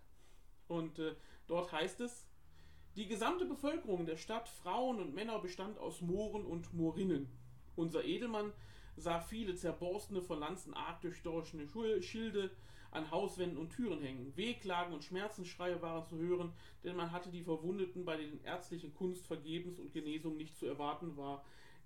Und 0.69 0.99
äh, 0.99 1.15
dort 1.47 1.73
heißt 1.73 2.01
es, 2.01 2.27
die 2.97 3.07
gesamte 3.07 3.47
Bevölkerung 3.47 4.05
der 4.05 4.17
Stadt, 4.17 4.49
Frauen 4.49 5.01
und 5.01 5.15
Männer, 5.15 5.39
bestand 5.39 5.79
aus 5.79 6.03
Mohren 6.03 6.45
und 6.45 6.75
Morinnen. 6.75 7.29
Unser 7.75 8.05
Edelmann 8.05 8.53
sah 8.97 9.21
viele 9.21 9.55
zerborstene, 9.55 10.23
von 10.23 10.41
Lanzen 10.41 10.75
arg 10.75 11.01
durchstochene 11.01 11.69
Schilde 12.03 12.51
an 12.91 13.11
Hauswänden 13.11 13.59
und 13.59 13.71
Türen 13.71 14.03
hängen. 14.03 14.37
Wehklagen 14.37 14.93
und 14.93 15.03
Schmerzensschreie 15.03 15.81
waren 15.81 16.05
zu 16.05 16.19
hören, 16.19 16.53
denn 16.85 16.95
man 16.95 17.11
hatte 17.11 17.31
die 17.31 17.43
Verwundeten 17.43 18.05
bei 18.05 18.17
den 18.17 18.43
ärztlichen 18.45 18.95
Kunst 18.95 19.27
vergebens 19.27 19.79
und 19.79 19.93
Genesung 19.93 20.37
nicht 20.37 20.57
zu 20.57 20.67
erwarten 20.67 21.17
war, 21.17 21.45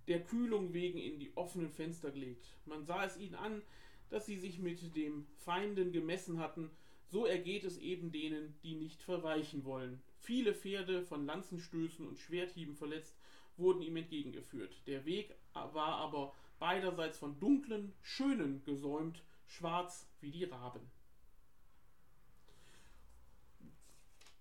der 0.09 0.23
Kühlung 0.23 0.73
wegen 0.73 0.99
in 0.99 1.19
die 1.19 1.33
offenen 1.37 1.71
Fenster 1.71 2.11
gelegt. 2.11 2.47
Man 2.65 2.85
sah 2.85 3.05
es 3.05 3.17
ihnen 3.17 3.37
an, 3.37 3.63
dass 4.11 4.27
sie 4.27 4.37
sich 4.37 4.59
mit 4.59 4.95
dem 4.97 5.27
Feinden 5.37 5.93
gemessen 5.93 6.39
hatten, 6.39 6.71
so 7.09 7.25
ergeht 7.25 7.65
es 7.65 7.79
eben 7.79 8.11
denen, 8.11 8.57
die 8.63 8.75
nicht 8.75 9.03
verweichen 9.03 9.65
wollen. 9.65 10.01
Viele 10.19 10.55
Pferde 10.55 11.03
von 11.03 11.25
Lanzenstößen 11.25 12.07
und 12.07 12.19
Schwerthieben 12.19 12.75
verletzt 12.75 13.17
wurden 13.57 13.81
ihm 13.81 13.97
entgegengeführt. 13.97 14.77
Der 14.87 15.05
Weg 15.05 15.35
war 15.55 15.95
aber 15.97 16.35
beiderseits 16.59 17.19
von 17.19 17.39
dunklen, 17.39 17.95
schönen 18.03 18.65
gesäumt, 18.65 19.23
schwarz 19.47 20.09
wie 20.21 20.31
die 20.31 20.45
Raben. 20.45 20.91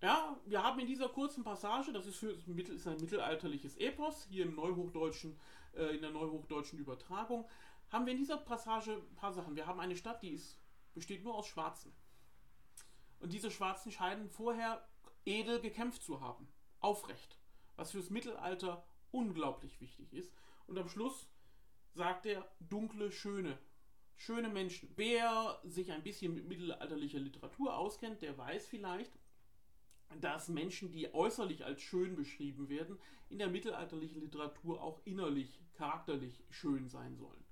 Ja, 0.02 0.38
wir 0.44 0.62
haben 0.62 0.78
in 0.78 0.86
dieser 0.86 1.08
kurzen 1.08 1.42
Passage, 1.42 1.92
das 1.92 2.06
ist, 2.06 2.16
für, 2.16 2.30
ist 2.30 2.86
ein 2.86 3.00
mittelalterliches 3.00 3.76
Epos, 3.76 4.26
hier 4.28 4.44
im 4.44 4.54
Neuhochdeutschen, 4.54 5.38
äh, 5.74 5.94
in 5.94 6.02
der 6.02 6.10
Neuhochdeutschen 6.10 6.78
Übertragung, 6.78 7.48
haben 7.90 8.04
wir 8.04 8.12
in 8.12 8.18
dieser 8.18 8.36
Passage 8.36 8.92
ein 8.92 9.16
paar 9.16 9.32
Sachen. 9.32 9.56
Wir 9.56 9.66
haben 9.66 9.80
eine 9.80 9.96
Stadt, 9.96 10.22
die 10.22 10.30
ist, 10.30 10.58
besteht 10.94 11.24
nur 11.24 11.34
aus 11.34 11.46
Schwarzen. 11.46 11.92
Und 13.20 13.32
diese 13.32 13.50
Schwarzen 13.50 13.90
scheinen 13.90 14.28
vorher 14.28 14.86
edel 15.24 15.60
gekämpft 15.60 16.02
zu 16.02 16.20
haben. 16.20 16.48
Aufrecht. 16.80 17.38
Was 17.76 17.92
fürs 17.92 18.10
Mittelalter 18.10 18.84
unglaublich 19.10 19.80
wichtig 19.80 20.12
ist. 20.12 20.34
Und 20.66 20.78
am 20.78 20.88
Schluss 20.88 21.28
sagt 21.96 22.26
er 22.26 22.46
dunkle, 22.60 23.10
schöne. 23.10 23.58
Schöne 24.16 24.48
Menschen. 24.48 24.88
Wer 24.96 25.60
sich 25.64 25.92
ein 25.92 26.02
bisschen 26.02 26.34
mit 26.34 26.46
mittelalterlicher 26.46 27.18
Literatur 27.18 27.76
auskennt, 27.76 28.22
der 28.22 28.38
weiß 28.38 28.66
vielleicht, 28.68 29.12
dass 30.20 30.48
Menschen, 30.48 30.92
die 30.92 31.12
äußerlich 31.12 31.64
als 31.64 31.82
schön 31.82 32.14
beschrieben 32.14 32.68
werden, 32.68 32.98
in 33.28 33.38
der 33.38 33.48
mittelalterlichen 33.48 34.20
Literatur 34.20 34.82
auch 34.82 35.00
innerlich, 35.04 35.60
charakterlich 35.74 36.42
schön 36.48 36.88
sein 36.88 37.16
sollen. 37.16 37.44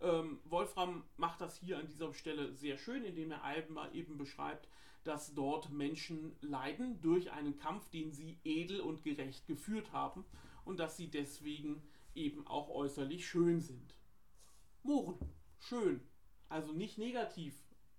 Ähm, 0.00 0.40
Wolfram 0.44 1.04
macht 1.16 1.40
das 1.40 1.58
hier 1.58 1.78
an 1.78 1.86
dieser 1.86 2.14
Stelle 2.14 2.54
sehr 2.54 2.78
schön, 2.78 3.04
indem 3.04 3.32
er 3.32 3.92
eben 3.92 4.16
beschreibt, 4.16 4.68
dass 5.04 5.34
dort 5.34 5.70
Menschen 5.70 6.36
leiden 6.40 7.00
durch 7.00 7.30
einen 7.30 7.56
Kampf, 7.56 7.88
den 7.90 8.12
sie 8.12 8.38
edel 8.44 8.80
und 8.80 9.02
gerecht 9.02 9.46
geführt 9.46 9.92
haben 9.92 10.24
und 10.64 10.78
dass 10.78 10.96
sie 10.96 11.08
deswegen 11.08 11.82
eben 12.18 12.46
auch 12.46 12.68
äußerlich 12.68 13.26
schön 13.26 13.60
sind. 13.60 13.94
Mohren, 14.82 15.18
schön, 15.58 16.00
also 16.48 16.72
nicht 16.72 16.98
negativ, 16.98 17.54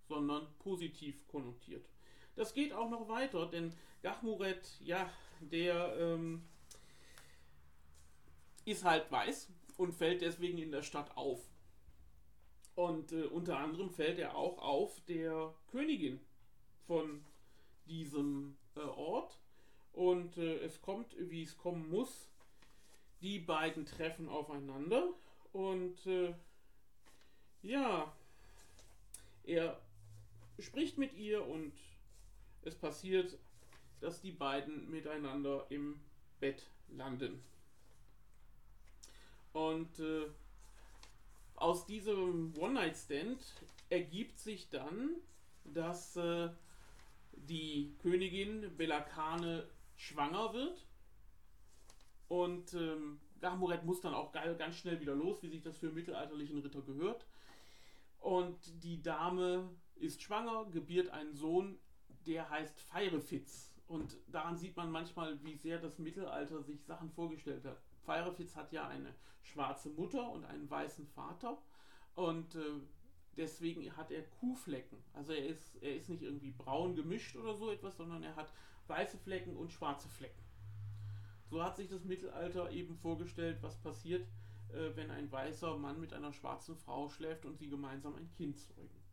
sondern 0.07 0.47
positiv 0.59 1.28
konnotiert. 1.28 1.89
Das 2.36 2.53
geht 2.53 2.74
auch 2.74 2.89
noch 2.89 3.09
weiter, 3.09 3.47
denn 3.47 3.74
Gachmuret, 4.01 4.80
ja, 4.82 5.09
der 5.41 5.95
ähm, 5.97 6.43
ist 8.65 8.84
halt 8.84 9.11
weiß 9.11 9.49
und 9.78 9.93
fällt 9.93 10.22
deswegen 10.22 10.57
in 10.57 10.72
der 10.72 10.84
Stadt 10.84 11.15
auf. 11.17 11.41
Und 12.76 13.11
äh, 13.11 13.24
unter 13.24 13.59
anderem 13.59 13.89
fällt 13.89 14.20
er 14.20 14.36
auch 14.36 14.57
auf 14.59 15.01
der 15.05 15.53
Königin 15.67 16.20
von 16.88 17.26
diesem 17.88 18.55
äh, 18.76 18.80
Ort. 18.80 19.38
Und 19.91 20.38
äh, 20.38 20.59
es 20.59 20.82
kommt, 20.82 21.13
wie 21.17 21.43
es 21.43 21.57
kommen 21.57 21.89
muss. 21.89 22.29
Die 23.22 23.39
beiden 23.39 23.86
treffen 23.86 24.30
aufeinander. 24.30 25.09
Und 25.51 26.05
äh, 26.05 26.34
ja, 27.61 28.11
er 29.43 29.80
spricht 30.59 30.97
mit 30.97 31.13
ihr 31.13 31.45
und 31.45 31.74
es 32.63 32.76
passiert, 32.76 33.38
dass 33.99 34.22
die 34.22 34.32
beiden 34.32 34.89
miteinander 34.89 35.65
im 35.70 35.99
Bett 36.39 36.63
landen. 36.89 37.43
Und 39.53 39.99
äh, 39.99 40.28
aus 41.55 41.86
diesem 41.86 42.53
One-Night-Stand 42.57 43.39
ergibt 43.89 44.39
sich 44.39 44.70
dann, 44.70 45.15
dass 45.65 46.15
äh, 46.15 46.49
die 47.34 47.93
Königin 48.01 48.76
Belakane 48.78 49.67
schwanger 49.97 50.53
wird. 50.53 50.86
Und 52.30 52.74
ähm, 52.76 53.20
Gahmuret 53.42 53.84
muss 53.84 54.02
dann 54.02 54.14
auch 54.14 54.32
ganz 54.32 54.76
schnell 54.76 55.02
wieder 55.02 55.16
los, 55.16 55.42
wie 55.44 55.50
sich 55.50 55.62
das 55.62 55.78
für 55.78 55.92
mittelalterlichen 55.92 56.60
Ritter 56.60 56.82
gehört. 56.82 57.26
Und 58.20 58.84
die 58.84 59.02
Dame 59.02 59.70
ist 59.96 60.22
schwanger, 60.22 60.66
gebiert 60.72 61.10
einen 61.10 61.34
Sohn, 61.34 61.80
der 62.26 62.50
heißt 62.50 62.80
Feirefitz. 62.82 63.74
Und 63.88 64.18
daran 64.28 64.58
sieht 64.58 64.78
man 64.78 64.92
manchmal, 64.92 65.44
wie 65.44 65.56
sehr 65.56 65.80
das 65.80 65.98
Mittelalter 65.98 66.62
sich 66.62 66.84
Sachen 66.86 67.10
vorgestellt 67.10 67.66
hat. 67.66 67.82
Feirefitz 68.04 68.56
hat 68.56 68.72
ja 68.72 68.88
eine 68.88 69.16
schwarze 69.42 69.90
Mutter 69.90 70.30
und 70.30 70.46
einen 70.46 70.70
weißen 70.70 71.08
Vater. 71.08 71.58
Und 72.14 72.56
äh, 72.56 72.80
deswegen 73.38 73.96
hat 73.98 74.12
er 74.12 74.22
Kuhflecken. 74.24 75.00
Also 75.14 75.34
er 75.34 75.48
ist, 75.48 75.82
er 75.82 75.96
ist 75.96 76.10
nicht 76.10 76.22
irgendwie 76.22 76.52
braun 76.52 76.96
gemischt 76.96 77.36
oder 77.36 77.56
so 77.56 77.72
etwas, 77.72 77.98
sondern 77.98 78.22
er 78.22 78.36
hat 78.36 78.54
weiße 78.88 79.18
Flecken 79.18 79.56
und 79.56 79.72
schwarze 79.72 80.10
Flecken. 80.10 80.49
So 81.50 81.64
hat 81.64 81.78
sich 81.78 81.88
das 81.88 82.04
Mittelalter 82.04 82.72
eben 82.72 82.95
vorgestellt, 82.95 83.58
was 83.62 83.82
passiert, 83.82 84.28
äh, 84.70 84.95
wenn 84.95 85.10
ein 85.10 85.32
weißer 85.32 85.78
Mann 85.78 86.00
mit 86.00 86.14
einer 86.14 86.32
schwarzen 86.32 86.76
Frau 86.76 87.10
schläft 87.10 87.45
und 87.45 87.58
sie 87.58 87.70
gemeinsam 87.70 88.16
ein 88.16 88.30
Kind 88.32 88.60
zeugen. 88.60 89.04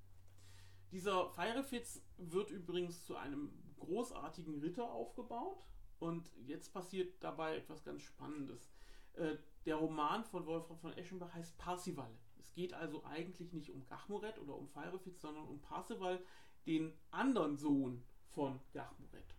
Dieser 0.93 1.31
Feirefitz 1.31 2.03
wird 2.19 2.51
übrigens 2.51 3.05
zu 3.07 3.17
einem 3.17 3.51
großartigen 3.79 4.61
Ritter 4.61 4.91
aufgebaut 4.91 5.65
und 5.99 6.31
jetzt 6.47 6.73
passiert 6.73 7.23
dabei 7.25 7.57
etwas 7.57 7.83
ganz 7.85 8.03
Spannendes. 8.03 8.71
Äh, 9.15 9.37
der 9.65 9.77
Roman 9.77 10.25
von 10.25 10.47
Wolfram 10.47 10.79
von 10.79 10.93
Eschenbach 10.93 11.33
heißt 11.33 11.57
Parsival. 11.57 12.11
Es 12.39 12.53
geht 12.53 12.75
also 12.75 13.03
eigentlich 13.05 13.53
nicht 13.53 13.71
um 13.71 13.87
Gachmuret 13.87 14.39
oder 14.39 14.55
um 14.55 14.69
Feirefitz, 14.69 15.23
sondern 15.23 15.49
um 15.49 15.61
Parsival, 15.61 16.23
den 16.67 16.93
anderen 17.11 17.57
Sohn 17.57 18.05
von 18.29 18.61
Gachmuret. 18.73 19.35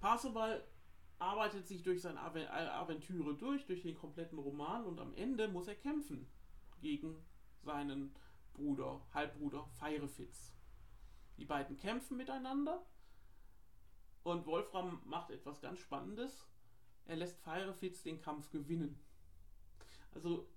Parsival 0.00 0.64
arbeitet 1.22 1.66
sich 1.66 1.82
durch 1.82 2.02
seine 2.02 2.20
Aventüre 2.20 3.34
durch, 3.34 3.64
durch 3.66 3.82
den 3.82 3.94
kompletten 3.94 4.38
Roman 4.38 4.84
und 4.84 4.98
am 4.98 5.14
Ende 5.14 5.48
muss 5.48 5.68
er 5.68 5.76
kämpfen 5.76 6.26
gegen 6.80 7.16
seinen 7.62 8.14
Bruder, 8.54 9.00
Halbbruder 9.14 9.64
Feirefitz. 9.78 10.52
Die 11.38 11.44
beiden 11.44 11.78
kämpfen 11.78 12.16
miteinander 12.16 12.84
und 14.24 14.46
Wolfram 14.46 15.00
macht 15.04 15.30
etwas 15.30 15.60
ganz 15.60 15.78
Spannendes. 15.78 16.46
Er 17.06 17.16
lässt 17.16 17.40
Feirefitz 17.40 18.02
den 18.02 18.20
Kampf 18.20 18.50
gewinnen. 18.50 19.00
Also 20.14 20.48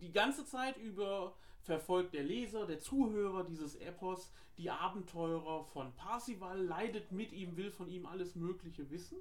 die 0.00 0.12
ganze 0.12 0.44
Zeit 0.44 0.76
über 0.78 1.36
verfolgt 1.60 2.14
der 2.14 2.24
Leser, 2.24 2.66
der 2.66 2.80
Zuhörer 2.80 3.44
dieses 3.44 3.76
Epos 3.76 4.32
die 4.56 4.70
Abenteurer 4.70 5.64
von 5.64 5.94
Parsival, 5.94 6.60
leidet 6.60 7.12
mit 7.12 7.32
ihm, 7.32 7.56
will 7.56 7.70
von 7.70 7.88
ihm 7.88 8.06
alles 8.06 8.34
Mögliche 8.34 8.90
wissen. 8.90 9.18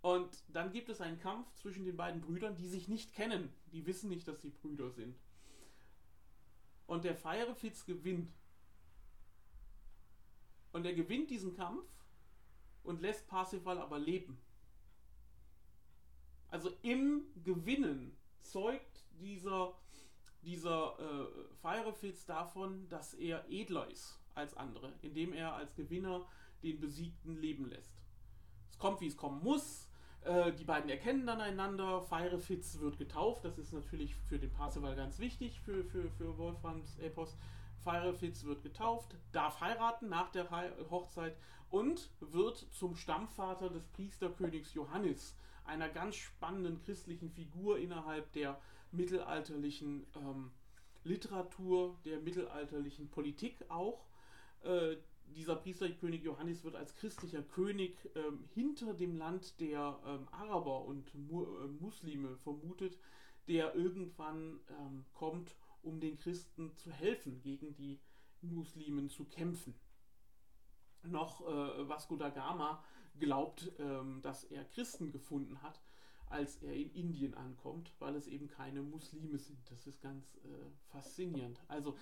Und 0.00 0.44
dann 0.48 0.70
gibt 0.70 0.88
es 0.88 1.00
einen 1.00 1.18
Kampf 1.18 1.52
zwischen 1.54 1.84
den 1.84 1.96
beiden 1.96 2.20
Brüdern, 2.20 2.54
die 2.56 2.68
sich 2.68 2.88
nicht 2.88 3.12
kennen. 3.12 3.52
Die 3.72 3.86
wissen 3.86 4.08
nicht, 4.08 4.28
dass 4.28 4.40
sie 4.40 4.50
Brüder 4.50 4.90
sind. 4.90 5.16
Und 6.86 7.04
der 7.04 7.16
Feirefitz 7.16 7.84
gewinnt. 7.84 8.32
Und 10.72 10.86
er 10.86 10.94
gewinnt 10.94 11.30
diesen 11.30 11.54
Kampf 11.54 11.84
und 12.84 13.00
lässt 13.00 13.26
Parsifal 13.26 13.78
aber 13.78 13.98
leben. 13.98 14.38
Also 16.48 16.70
im 16.82 17.24
Gewinnen 17.44 18.16
zeugt 18.40 19.04
dieser, 19.20 19.74
dieser 20.42 20.98
äh, 20.98 21.54
Firefits 21.60 22.24
davon, 22.24 22.88
dass 22.88 23.14
er 23.14 23.44
edler 23.50 23.90
ist 23.90 24.18
als 24.34 24.56
andere, 24.56 24.92
indem 25.02 25.32
er 25.32 25.54
als 25.54 25.74
Gewinner 25.74 26.26
den 26.62 26.80
Besiegten 26.80 27.36
leben 27.36 27.68
lässt. 27.68 27.92
Es 28.70 28.78
kommt, 28.78 29.00
wie 29.00 29.08
es 29.08 29.16
kommen 29.16 29.42
muss. 29.42 29.87
Äh, 30.24 30.52
die 30.52 30.64
beiden 30.64 30.90
erkennen 30.90 31.26
dann 31.26 31.40
einander. 31.40 32.02
Feirefitz 32.02 32.78
wird 32.80 32.98
getauft. 32.98 33.44
Das 33.44 33.58
ist 33.58 33.72
natürlich 33.72 34.14
für 34.28 34.38
den 34.38 34.52
Parzival 34.52 34.96
ganz 34.96 35.18
wichtig, 35.18 35.60
für, 35.60 35.84
für, 35.84 36.10
für 36.10 36.36
Wolfrangs 36.38 36.98
Epos. 36.98 37.36
Feirefitz 37.84 38.44
wird 38.44 38.62
getauft, 38.62 39.16
darf 39.32 39.60
heiraten 39.60 40.08
nach 40.08 40.30
der 40.30 40.50
Hochzeit 40.90 41.36
und 41.70 42.10
wird 42.20 42.58
zum 42.72 42.96
Stammvater 42.96 43.70
des 43.70 43.86
Priesterkönigs 43.88 44.74
Johannes, 44.74 45.36
einer 45.64 45.88
ganz 45.88 46.16
spannenden 46.16 46.82
christlichen 46.82 47.30
Figur 47.30 47.78
innerhalb 47.78 48.32
der 48.32 48.60
mittelalterlichen 48.90 50.06
ähm, 50.16 50.50
Literatur, 51.04 51.96
der 52.04 52.20
mittelalterlichen 52.20 53.08
Politik 53.10 53.64
auch. 53.68 54.06
Äh, 54.62 54.96
dieser 55.34 55.56
Priesterkönig 55.56 56.22
Johannes 56.22 56.64
wird 56.64 56.76
als 56.76 56.94
christlicher 56.96 57.42
König 57.42 57.96
ähm, 58.14 58.44
hinter 58.54 58.94
dem 58.94 59.16
Land 59.16 59.60
der 59.60 59.98
ähm, 60.06 60.28
Araber 60.30 60.84
und 60.84 61.14
Mu 61.14 61.44
äh, 61.44 61.68
Muslime 61.68 62.36
vermutet, 62.38 62.98
der 63.46 63.74
irgendwann 63.74 64.60
ähm, 64.68 65.04
kommt, 65.12 65.54
um 65.82 66.00
den 66.00 66.18
Christen 66.18 66.74
zu 66.76 66.90
helfen, 66.90 67.40
gegen 67.40 67.74
die 67.74 68.00
Muslimen 68.40 69.08
zu 69.08 69.24
kämpfen. 69.24 69.74
Noch 71.02 71.40
äh, 71.40 71.88
Vasco 71.88 72.16
da 72.16 72.28
Gama 72.30 72.82
glaubt, 73.18 73.72
ähm, 73.78 74.20
dass 74.22 74.44
er 74.44 74.64
Christen 74.64 75.12
gefunden 75.12 75.62
hat, 75.62 75.80
als 76.26 76.56
er 76.56 76.74
in 76.74 76.90
Indien 76.92 77.34
ankommt, 77.34 77.92
weil 77.98 78.14
es 78.14 78.26
eben 78.26 78.48
keine 78.48 78.82
Muslime 78.82 79.38
sind. 79.38 79.58
Das 79.70 79.86
ist 79.86 80.00
ganz 80.02 80.36
äh, 80.44 80.48
faszinierend. 80.88 81.60
Also 81.68 81.96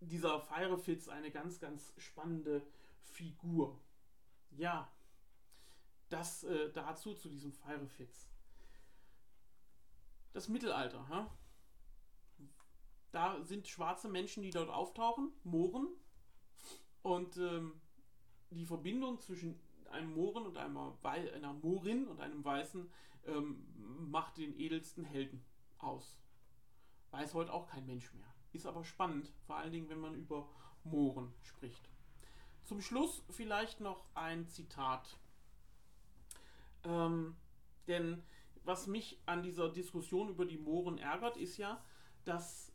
dieser 0.00 0.40
Firefitz 0.40 1.08
eine 1.08 1.30
ganz, 1.30 1.60
ganz 1.60 1.92
spannende 1.98 2.62
Figur. 3.02 3.80
Ja, 4.50 4.90
das 6.08 6.44
äh, 6.44 6.72
dazu 6.72 7.14
zu 7.14 7.28
diesem 7.28 7.52
Firefitz. 7.52 8.28
Das 10.32 10.48
Mittelalter, 10.48 11.08
ha? 11.08 11.30
da 13.10 13.42
sind 13.42 13.66
schwarze 13.66 14.08
Menschen, 14.08 14.42
die 14.42 14.50
dort 14.50 14.70
auftauchen, 14.70 15.32
Mohren. 15.44 15.88
Und 17.02 17.36
ähm, 17.38 17.80
die 18.50 18.66
Verbindung 18.66 19.18
zwischen 19.18 19.60
einem 19.90 20.12
Mohren 20.12 20.46
und 20.46 20.56
einer, 20.56 20.96
einer 21.02 21.52
Morin 21.54 22.06
und 22.08 22.20
einem 22.20 22.44
Weißen 22.44 22.90
ähm, 23.26 23.64
macht 24.10 24.36
den 24.38 24.58
edelsten 24.58 25.04
Helden 25.04 25.42
aus. 25.78 26.18
Weiß 27.10 27.34
heute 27.34 27.52
auch 27.52 27.66
kein 27.66 27.86
Mensch 27.86 28.12
mehr. 28.12 28.34
Ist 28.52 28.66
aber 28.66 28.84
spannend, 28.84 29.32
vor 29.46 29.56
allen 29.56 29.72
Dingen, 29.72 29.88
wenn 29.88 30.00
man 30.00 30.14
über 30.14 30.48
Mohren 30.84 31.32
spricht. 31.42 31.88
Zum 32.64 32.80
Schluss 32.80 33.22
vielleicht 33.30 33.80
noch 33.80 34.04
ein 34.14 34.48
Zitat. 34.48 35.18
Ähm, 36.84 37.36
denn 37.86 38.22
was 38.64 38.86
mich 38.86 39.18
an 39.26 39.42
dieser 39.42 39.70
Diskussion 39.70 40.28
über 40.28 40.44
die 40.44 40.58
Mohren 40.58 40.98
ärgert, 40.98 41.36
ist 41.36 41.56
ja, 41.56 41.82
dass 42.24 42.72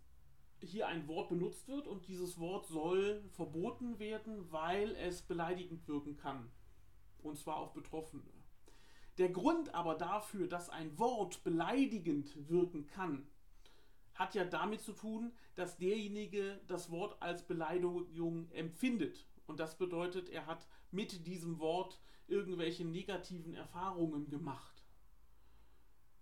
hier 0.60 0.88
ein 0.88 1.08
Wort 1.08 1.30
benutzt 1.30 1.68
wird 1.68 1.88
und 1.88 2.08
dieses 2.08 2.40
Wort 2.40 2.66
soll 2.68 3.24
verboten 3.30 4.00
werden, 4.00 4.52
weil 4.52 4.96
es 4.96 5.22
beleidigend 5.22 5.88
wirken 5.88 6.18
kann. 6.18 6.50
Und 7.22 7.38
zwar 7.38 7.58
auf 7.58 7.74
Betroffene. 7.74 8.24
Der 9.18 9.30
Grund 9.30 9.76
aber 9.76 9.96
dafür, 9.96 10.48
dass 10.48 10.70
ein 10.70 10.98
Wort 10.98 11.44
beleidigend 11.44 12.50
wirken 12.50 12.88
kann, 12.88 13.28
hat 14.16 14.36
ja 14.36 14.46
damit 14.46 14.82
zu 14.82 14.94
tun, 14.94 15.32
dass 15.56 15.78
derjenige 15.78 16.62
das 16.68 16.92
Wort 16.92 17.22
als 17.22 17.46
Beleidigung 17.46 18.50
empfindet. 18.52 19.28
Und 19.48 19.60
das 19.60 19.78
bedeutet, 19.78 20.30
er 20.30 20.46
hat 20.46 20.68
mit 20.92 21.26
diesem 21.28 21.60
Wort 21.60 22.00
irgendwelche 22.28 22.86
negativen 22.86 23.54
Erfahrungen 23.54 24.30
gemacht. 24.30 24.84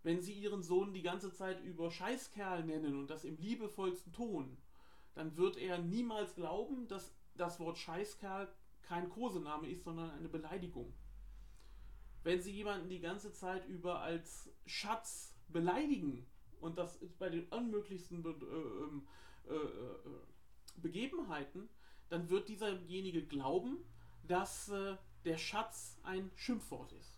Wenn 0.04 0.22
Sie 0.22 0.34
Ihren 0.34 0.64
Sohn 0.64 0.94
die 0.94 1.04
ganze 1.04 1.32
Zeit 1.32 1.62
über 1.62 1.92
Scheißkerl 1.92 2.64
nennen 2.64 2.96
und 2.98 3.10
das 3.10 3.24
im 3.24 3.38
liebevollsten 3.38 4.12
Ton, 4.14 4.58
dann 5.14 5.38
wird 5.38 5.58
er 5.58 5.78
niemals 5.78 6.36
glauben, 6.36 6.88
dass 6.88 7.14
das 7.36 7.60
Wort 7.60 7.78
Scheißkerl 7.78 8.52
kein 8.82 9.10
Kosename 9.10 9.70
ist, 9.70 9.84
sondern 9.84 10.10
eine 10.12 10.30
Beleidigung. 10.30 10.94
Wenn 12.24 12.42
Sie 12.42 12.52
jemanden 12.52 12.90
die 12.90 13.00
ganze 13.00 13.32
Zeit 13.32 13.68
über 13.68 14.02
als 14.02 14.50
Schatz 14.66 15.36
beleidigen, 15.50 16.26
und 16.62 16.78
das 16.78 16.96
ist 16.98 17.18
bei 17.20 17.30
den 17.30 17.46
unmöglichsten 17.50 18.24
äh, 18.24 18.30
ähm, 18.30 19.08
äh, 19.50 19.54
äh, 19.54 20.78
Begebenheiten, 20.78 21.70
dann 22.10 22.30
wird 22.30 22.50
dieserjenige 22.50 23.24
glauben, 23.26 23.78
dass 24.28 24.70
äh, 24.70 24.96
der 25.26 25.38
Schatz 25.38 26.00
ein 26.04 26.32
Schimpfwort 26.36 26.92
ist. 26.94 27.18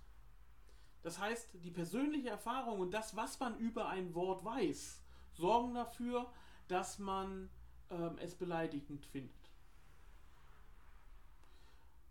Das 1.03 1.19
heißt, 1.19 1.49
die 1.63 1.71
persönliche 1.71 2.29
Erfahrung 2.29 2.79
und 2.79 2.91
das, 2.91 3.15
was 3.15 3.39
man 3.39 3.57
über 3.59 3.89
ein 3.89 4.13
Wort 4.15 4.43
weiß, 4.45 5.03
sorgen 5.33 5.73
dafür, 5.73 6.31
dass 6.67 6.97
man 6.99 7.49
ähm, 7.89 8.17
es 8.19 8.35
beleidigend 8.35 9.05
findet. 9.05 9.35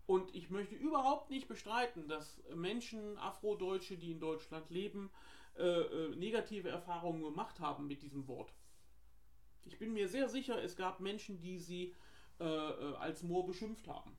Und 0.05 0.35
ich 0.35 0.49
möchte 0.49 0.75
überhaupt 0.75 1.29
nicht 1.29 1.47
bestreiten, 1.47 2.07
dass 2.07 2.39
Menschen, 2.53 3.17
Afrodeutsche, 3.17 3.97
die 3.97 4.11
in 4.11 4.19
Deutschland 4.19 4.69
leben, 4.69 5.09
äh, 5.57 5.63
äh, 5.63 6.15
negative 6.15 6.69
Erfahrungen 6.69 7.23
gemacht 7.23 7.59
haben 7.59 7.87
mit 7.87 8.01
diesem 8.01 8.27
Wort. 8.27 8.53
Ich 9.65 9.77
bin 9.77 9.93
mir 9.93 10.07
sehr 10.09 10.27
sicher, 10.27 10.61
es 10.61 10.75
gab 10.75 10.99
Menschen, 10.99 11.39
die 11.39 11.59
sie 11.59 11.95
äh, 12.39 12.43
äh 12.43 12.95
als 12.95 13.23
Moor 13.23 13.45
beschimpft 13.45 13.87
haben. 13.87 14.17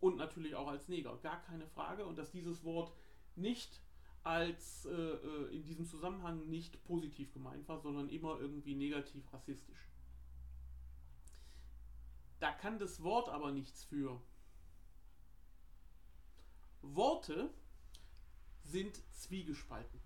Und 0.00 0.16
natürlich 0.16 0.54
auch 0.54 0.68
als 0.68 0.88
Neger, 0.88 1.16
gar 1.18 1.42
keine 1.42 1.66
Frage. 1.66 2.04
Und 2.04 2.16
dass 2.18 2.30
dieses 2.30 2.64
Wort 2.64 2.92
nicht 3.34 3.80
als 4.22 4.86
äh, 4.86 5.54
in 5.54 5.62
diesem 5.62 5.86
Zusammenhang 5.86 6.48
nicht 6.48 6.82
positiv 6.84 7.32
gemeint 7.32 7.68
war, 7.68 7.78
sondern 7.78 8.08
immer 8.08 8.40
irgendwie 8.40 8.74
negativ 8.74 9.32
rassistisch. 9.32 9.88
Da 12.40 12.52
kann 12.52 12.78
das 12.78 13.02
Wort 13.02 13.28
aber 13.28 13.52
nichts 13.52 13.84
für. 13.84 14.20
Worte 16.82 17.50
sind 18.62 19.00
zwiegespalten. 19.12 20.05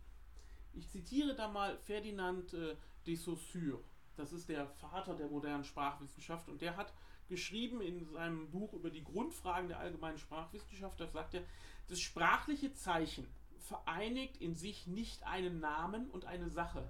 Ich 0.75 0.89
zitiere 0.89 1.35
da 1.35 1.49
mal 1.49 1.79
Ferdinand 1.79 2.53
äh, 2.55 2.77
de 3.07 3.15
Saussure. 3.17 3.83
Das 4.17 4.33
ist 4.33 4.49
der 4.49 4.67
Vater 4.67 5.15
der 5.15 5.29
modernen 5.29 5.65
Sprachwissenschaft 5.65 6.49
und 6.49 6.61
der 6.61 6.77
hat 6.77 6.93
geschrieben 7.29 7.81
in 7.81 8.05
seinem 8.13 8.51
Buch 8.51 8.73
über 8.75 8.91
die 8.91 9.05
Grundfragen 9.05 9.69
der 9.69 9.79
allgemeinen 9.79 10.19
Sprachwissenschaft, 10.19 11.01
da 11.01 11.07
sagt 11.07 11.35
er, 11.35 11.43
das 11.89 12.01
sprachliche 12.01 12.75
Zeichen 12.75 13.27
vereinigt 13.59 14.37
in 14.39 14.55
sich 14.55 14.87
nicht 14.87 15.23
einen 15.23 15.61
Namen 15.61 16.11
und 16.11 16.25
eine 16.25 16.51
Sache, 16.51 16.89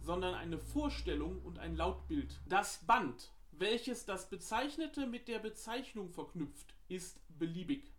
sondern 0.00 0.34
eine 0.34 0.58
Vorstellung 0.58 1.42
und 1.42 1.58
ein 1.58 1.76
Lautbild. 1.76 2.40
Das 2.48 2.78
Band, 2.86 3.30
welches 3.52 4.06
das 4.06 4.30
Bezeichnete 4.30 5.06
mit 5.06 5.28
der 5.28 5.38
Bezeichnung 5.38 6.10
verknüpft, 6.10 6.74
ist 6.88 7.20
beliebig. 7.38 7.92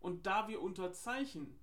Und 0.00 0.26
da 0.26 0.48
wir 0.48 0.60
unter 0.60 0.92
Zeichen 0.92 1.58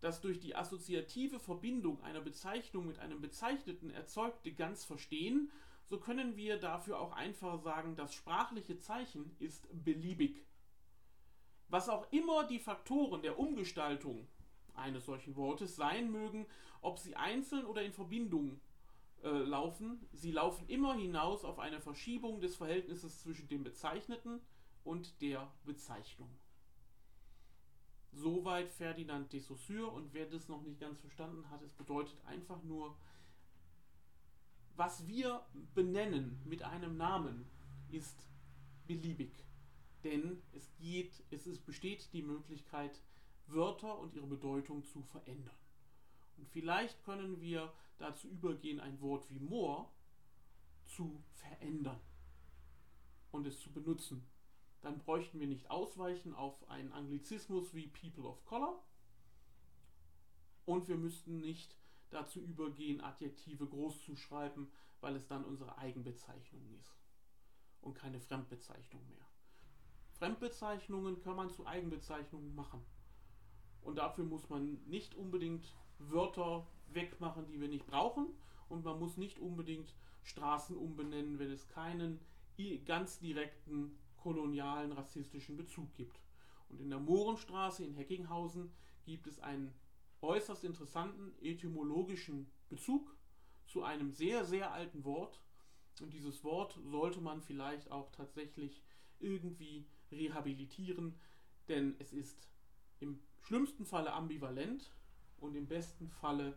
das 0.00 0.20
durch 0.20 0.38
die 0.38 0.54
assoziative 0.54 1.40
Verbindung 1.40 2.00
einer 2.02 2.20
Bezeichnung 2.20 2.86
mit 2.86 2.98
einem 2.98 3.20
Bezeichneten 3.20 3.90
erzeugte 3.90 4.52
ganz 4.52 4.84
verstehen, 4.84 5.50
so 5.86 5.98
können 5.98 6.36
wir 6.36 6.58
dafür 6.58 7.00
auch 7.00 7.12
einfach 7.12 7.58
sagen, 7.62 7.96
das 7.96 8.14
sprachliche 8.14 8.78
Zeichen 8.78 9.34
ist 9.38 9.66
beliebig. 9.72 10.44
Was 11.68 11.88
auch 11.88 12.10
immer 12.12 12.46
die 12.46 12.58
Faktoren 12.58 13.22
der 13.22 13.38
Umgestaltung 13.38 14.28
eines 14.74 15.06
solchen 15.06 15.34
Wortes 15.36 15.76
sein 15.76 16.10
mögen, 16.10 16.46
ob 16.80 16.98
sie 16.98 17.16
einzeln 17.16 17.66
oder 17.66 17.82
in 17.82 17.92
Verbindung 17.92 18.60
äh, 19.22 19.28
laufen, 19.28 20.06
sie 20.12 20.30
laufen 20.30 20.68
immer 20.68 20.94
hinaus 20.94 21.44
auf 21.44 21.58
eine 21.58 21.80
Verschiebung 21.80 22.40
des 22.40 22.56
Verhältnisses 22.56 23.20
zwischen 23.20 23.48
dem 23.48 23.64
Bezeichneten 23.64 24.40
und 24.84 25.20
der 25.20 25.52
Bezeichnung. 25.64 26.30
Soweit 28.12 28.70
Ferdinand 28.70 29.32
de 29.32 29.40
Saussure 29.40 29.88
und 29.88 30.12
wer 30.12 30.26
das 30.26 30.48
noch 30.48 30.62
nicht 30.62 30.80
ganz 30.80 31.00
verstanden 31.00 31.48
hat, 31.50 31.62
es 31.62 31.72
bedeutet 31.72 32.16
einfach 32.24 32.62
nur, 32.62 32.96
was 34.76 35.06
wir 35.06 35.44
benennen 35.74 36.40
mit 36.44 36.62
einem 36.62 36.96
Namen 36.96 37.46
ist 37.90 38.28
beliebig. 38.86 39.44
Denn 40.04 40.42
es 40.52 40.72
geht, 40.78 41.22
es 41.30 41.46
ist, 41.46 41.66
besteht 41.66 42.12
die 42.12 42.22
Möglichkeit, 42.22 43.00
Wörter 43.48 43.98
und 43.98 44.14
ihre 44.14 44.26
Bedeutung 44.26 44.84
zu 44.84 45.02
verändern. 45.02 45.56
Und 46.36 46.48
vielleicht 46.48 47.02
können 47.04 47.40
wir 47.40 47.72
dazu 47.98 48.28
übergehen, 48.28 48.80
ein 48.80 49.00
Wort 49.00 49.28
wie 49.30 49.40
Moor 49.40 49.90
zu 50.86 51.22
verändern 51.34 52.00
und 53.32 53.46
es 53.46 53.58
zu 53.60 53.72
benutzen. 53.72 54.24
Dann 54.80 54.98
bräuchten 54.98 55.40
wir 55.40 55.46
nicht 55.46 55.70
ausweichen 55.70 56.34
auf 56.34 56.68
einen 56.68 56.92
Anglizismus 56.92 57.74
wie 57.74 57.88
People 57.88 58.28
of 58.28 58.44
Color 58.44 58.82
und 60.64 60.88
wir 60.88 60.96
müssten 60.96 61.40
nicht 61.40 61.76
dazu 62.10 62.40
übergehen, 62.40 63.00
Adjektive 63.00 63.66
groß 63.66 64.04
zu 64.04 64.16
schreiben, 64.16 64.70
weil 65.00 65.16
es 65.16 65.26
dann 65.26 65.44
unsere 65.44 65.78
Eigenbezeichnung 65.78 66.62
ist 66.78 66.98
und 67.80 67.94
keine 67.94 68.20
Fremdbezeichnung 68.20 69.06
mehr. 69.08 69.26
Fremdbezeichnungen 70.12 71.20
kann 71.20 71.36
man 71.36 71.50
zu 71.50 71.66
Eigenbezeichnungen 71.66 72.54
machen. 72.54 72.84
Und 73.82 73.96
dafür 73.96 74.24
muss 74.24 74.48
man 74.48 74.82
nicht 74.86 75.14
unbedingt 75.14 75.74
Wörter 75.98 76.66
wegmachen, 76.88 77.46
die 77.46 77.60
wir 77.60 77.68
nicht 77.68 77.86
brauchen. 77.86 78.26
Und 78.68 78.84
man 78.84 78.98
muss 78.98 79.16
nicht 79.16 79.38
unbedingt 79.38 79.94
Straßen 80.24 80.76
umbenennen, 80.76 81.38
wenn 81.38 81.50
es 81.50 81.68
keinen 81.68 82.20
ganz 82.84 83.20
direkten 83.20 83.96
kolonialen 84.18 84.92
rassistischen 84.92 85.56
Bezug 85.56 85.94
gibt. 85.94 86.20
Und 86.68 86.80
in 86.80 86.90
der 86.90 87.00
Mohrenstraße 87.00 87.84
in 87.84 87.94
Heckinghausen 87.94 88.70
gibt 89.04 89.26
es 89.26 89.38
einen 89.38 89.72
äußerst 90.20 90.64
interessanten 90.64 91.32
etymologischen 91.40 92.50
Bezug 92.68 93.16
zu 93.66 93.82
einem 93.82 94.10
sehr, 94.10 94.44
sehr 94.44 94.72
alten 94.72 95.04
Wort. 95.04 95.40
Und 96.00 96.12
dieses 96.12 96.44
Wort 96.44 96.78
sollte 96.84 97.20
man 97.20 97.40
vielleicht 97.40 97.90
auch 97.90 98.10
tatsächlich 98.12 98.82
irgendwie 99.20 99.86
rehabilitieren, 100.10 101.18
denn 101.68 101.96
es 101.98 102.12
ist 102.12 102.48
im 103.00 103.20
schlimmsten 103.40 103.84
Falle 103.84 104.12
ambivalent 104.12 104.92
und 105.38 105.54
im 105.54 105.66
besten 105.66 106.08
Falle 106.08 106.56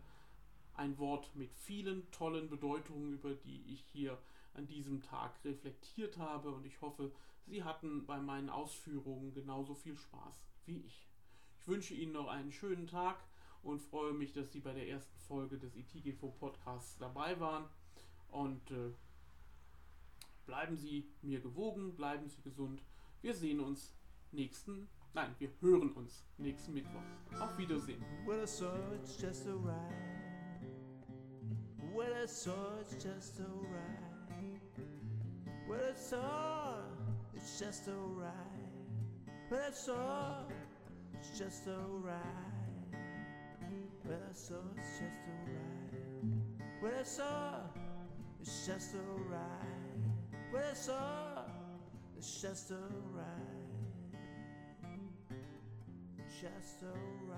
ein 0.74 0.98
Wort 0.98 1.34
mit 1.34 1.52
vielen 1.54 2.10
tollen 2.10 2.48
Bedeutungen, 2.48 3.12
über 3.12 3.34
die 3.34 3.62
ich 3.72 3.84
hier 3.92 4.18
an 4.54 4.66
diesem 4.66 5.02
Tag 5.02 5.44
reflektiert 5.44 6.18
habe 6.18 6.50
und 6.50 6.64
ich 6.66 6.80
hoffe, 6.80 7.12
Sie 7.46 7.64
hatten 7.64 8.06
bei 8.06 8.18
meinen 8.18 8.50
Ausführungen 8.50 9.34
genauso 9.34 9.74
viel 9.74 9.96
Spaß 9.96 10.44
wie 10.66 10.78
ich. 10.78 11.06
Ich 11.60 11.68
wünsche 11.68 11.94
Ihnen 11.94 12.12
noch 12.12 12.28
einen 12.28 12.52
schönen 12.52 12.86
Tag 12.86 13.18
und 13.62 13.80
freue 13.82 14.12
mich, 14.12 14.32
dass 14.32 14.52
Sie 14.52 14.60
bei 14.60 14.72
der 14.72 14.88
ersten 14.88 15.18
Folge 15.20 15.58
des 15.58 15.74
ITGV 15.76 16.28
Podcasts 16.38 16.96
dabei 16.98 17.38
waren 17.38 17.64
und 18.30 18.70
äh, 18.70 18.92
bleiben 20.46 20.76
Sie 20.76 21.08
mir 21.22 21.40
gewogen, 21.40 21.94
bleiben 21.94 22.28
Sie 22.28 22.42
gesund. 22.42 22.82
Wir 23.20 23.34
sehen 23.34 23.60
uns 23.60 23.94
nächsten 24.32 24.88
Nein, 25.14 25.34
wir 25.38 25.50
hören 25.60 25.92
uns 25.92 26.24
nächsten 26.38 26.72
Mittwoch. 26.72 27.02
Auf 27.38 27.58
Wiedersehen. 27.58 28.02
Well, 28.26 28.42
I 28.42 28.46
saw 28.46 28.72
it's 28.94 29.20
just 29.20 29.46
alright. 29.46 29.92
Well, 31.94 32.12
I 32.14 32.26
saw 32.26 32.80
it's 32.80 32.94
just 32.94 33.38
alright. 33.40 34.00
Well, 35.68 35.80
I 35.80 35.94
saw 35.94 36.91
it's 37.34 37.58
just 37.58 37.88
alright. 37.88 38.32
Well, 39.50 39.60
I 39.68 39.72
saw 39.72 40.44
it's 41.14 41.38
just 41.38 41.68
alright. 41.68 42.18
Well, 44.04 44.18
I 44.28 44.32
saw 44.32 44.54
it's 44.76 44.98
just 44.98 45.20
alright. 45.28 46.82
Well, 46.82 46.92
I 46.98 47.02
saw 47.02 47.54
it's 48.40 48.66
just 48.66 48.94
alright. 48.94 50.52
Well, 50.52 50.62
I 50.70 50.74
saw 50.74 51.42
it's 52.16 52.40
just 52.40 52.70
alright 52.72 53.52
just 56.42 56.82
alright. 56.82 57.31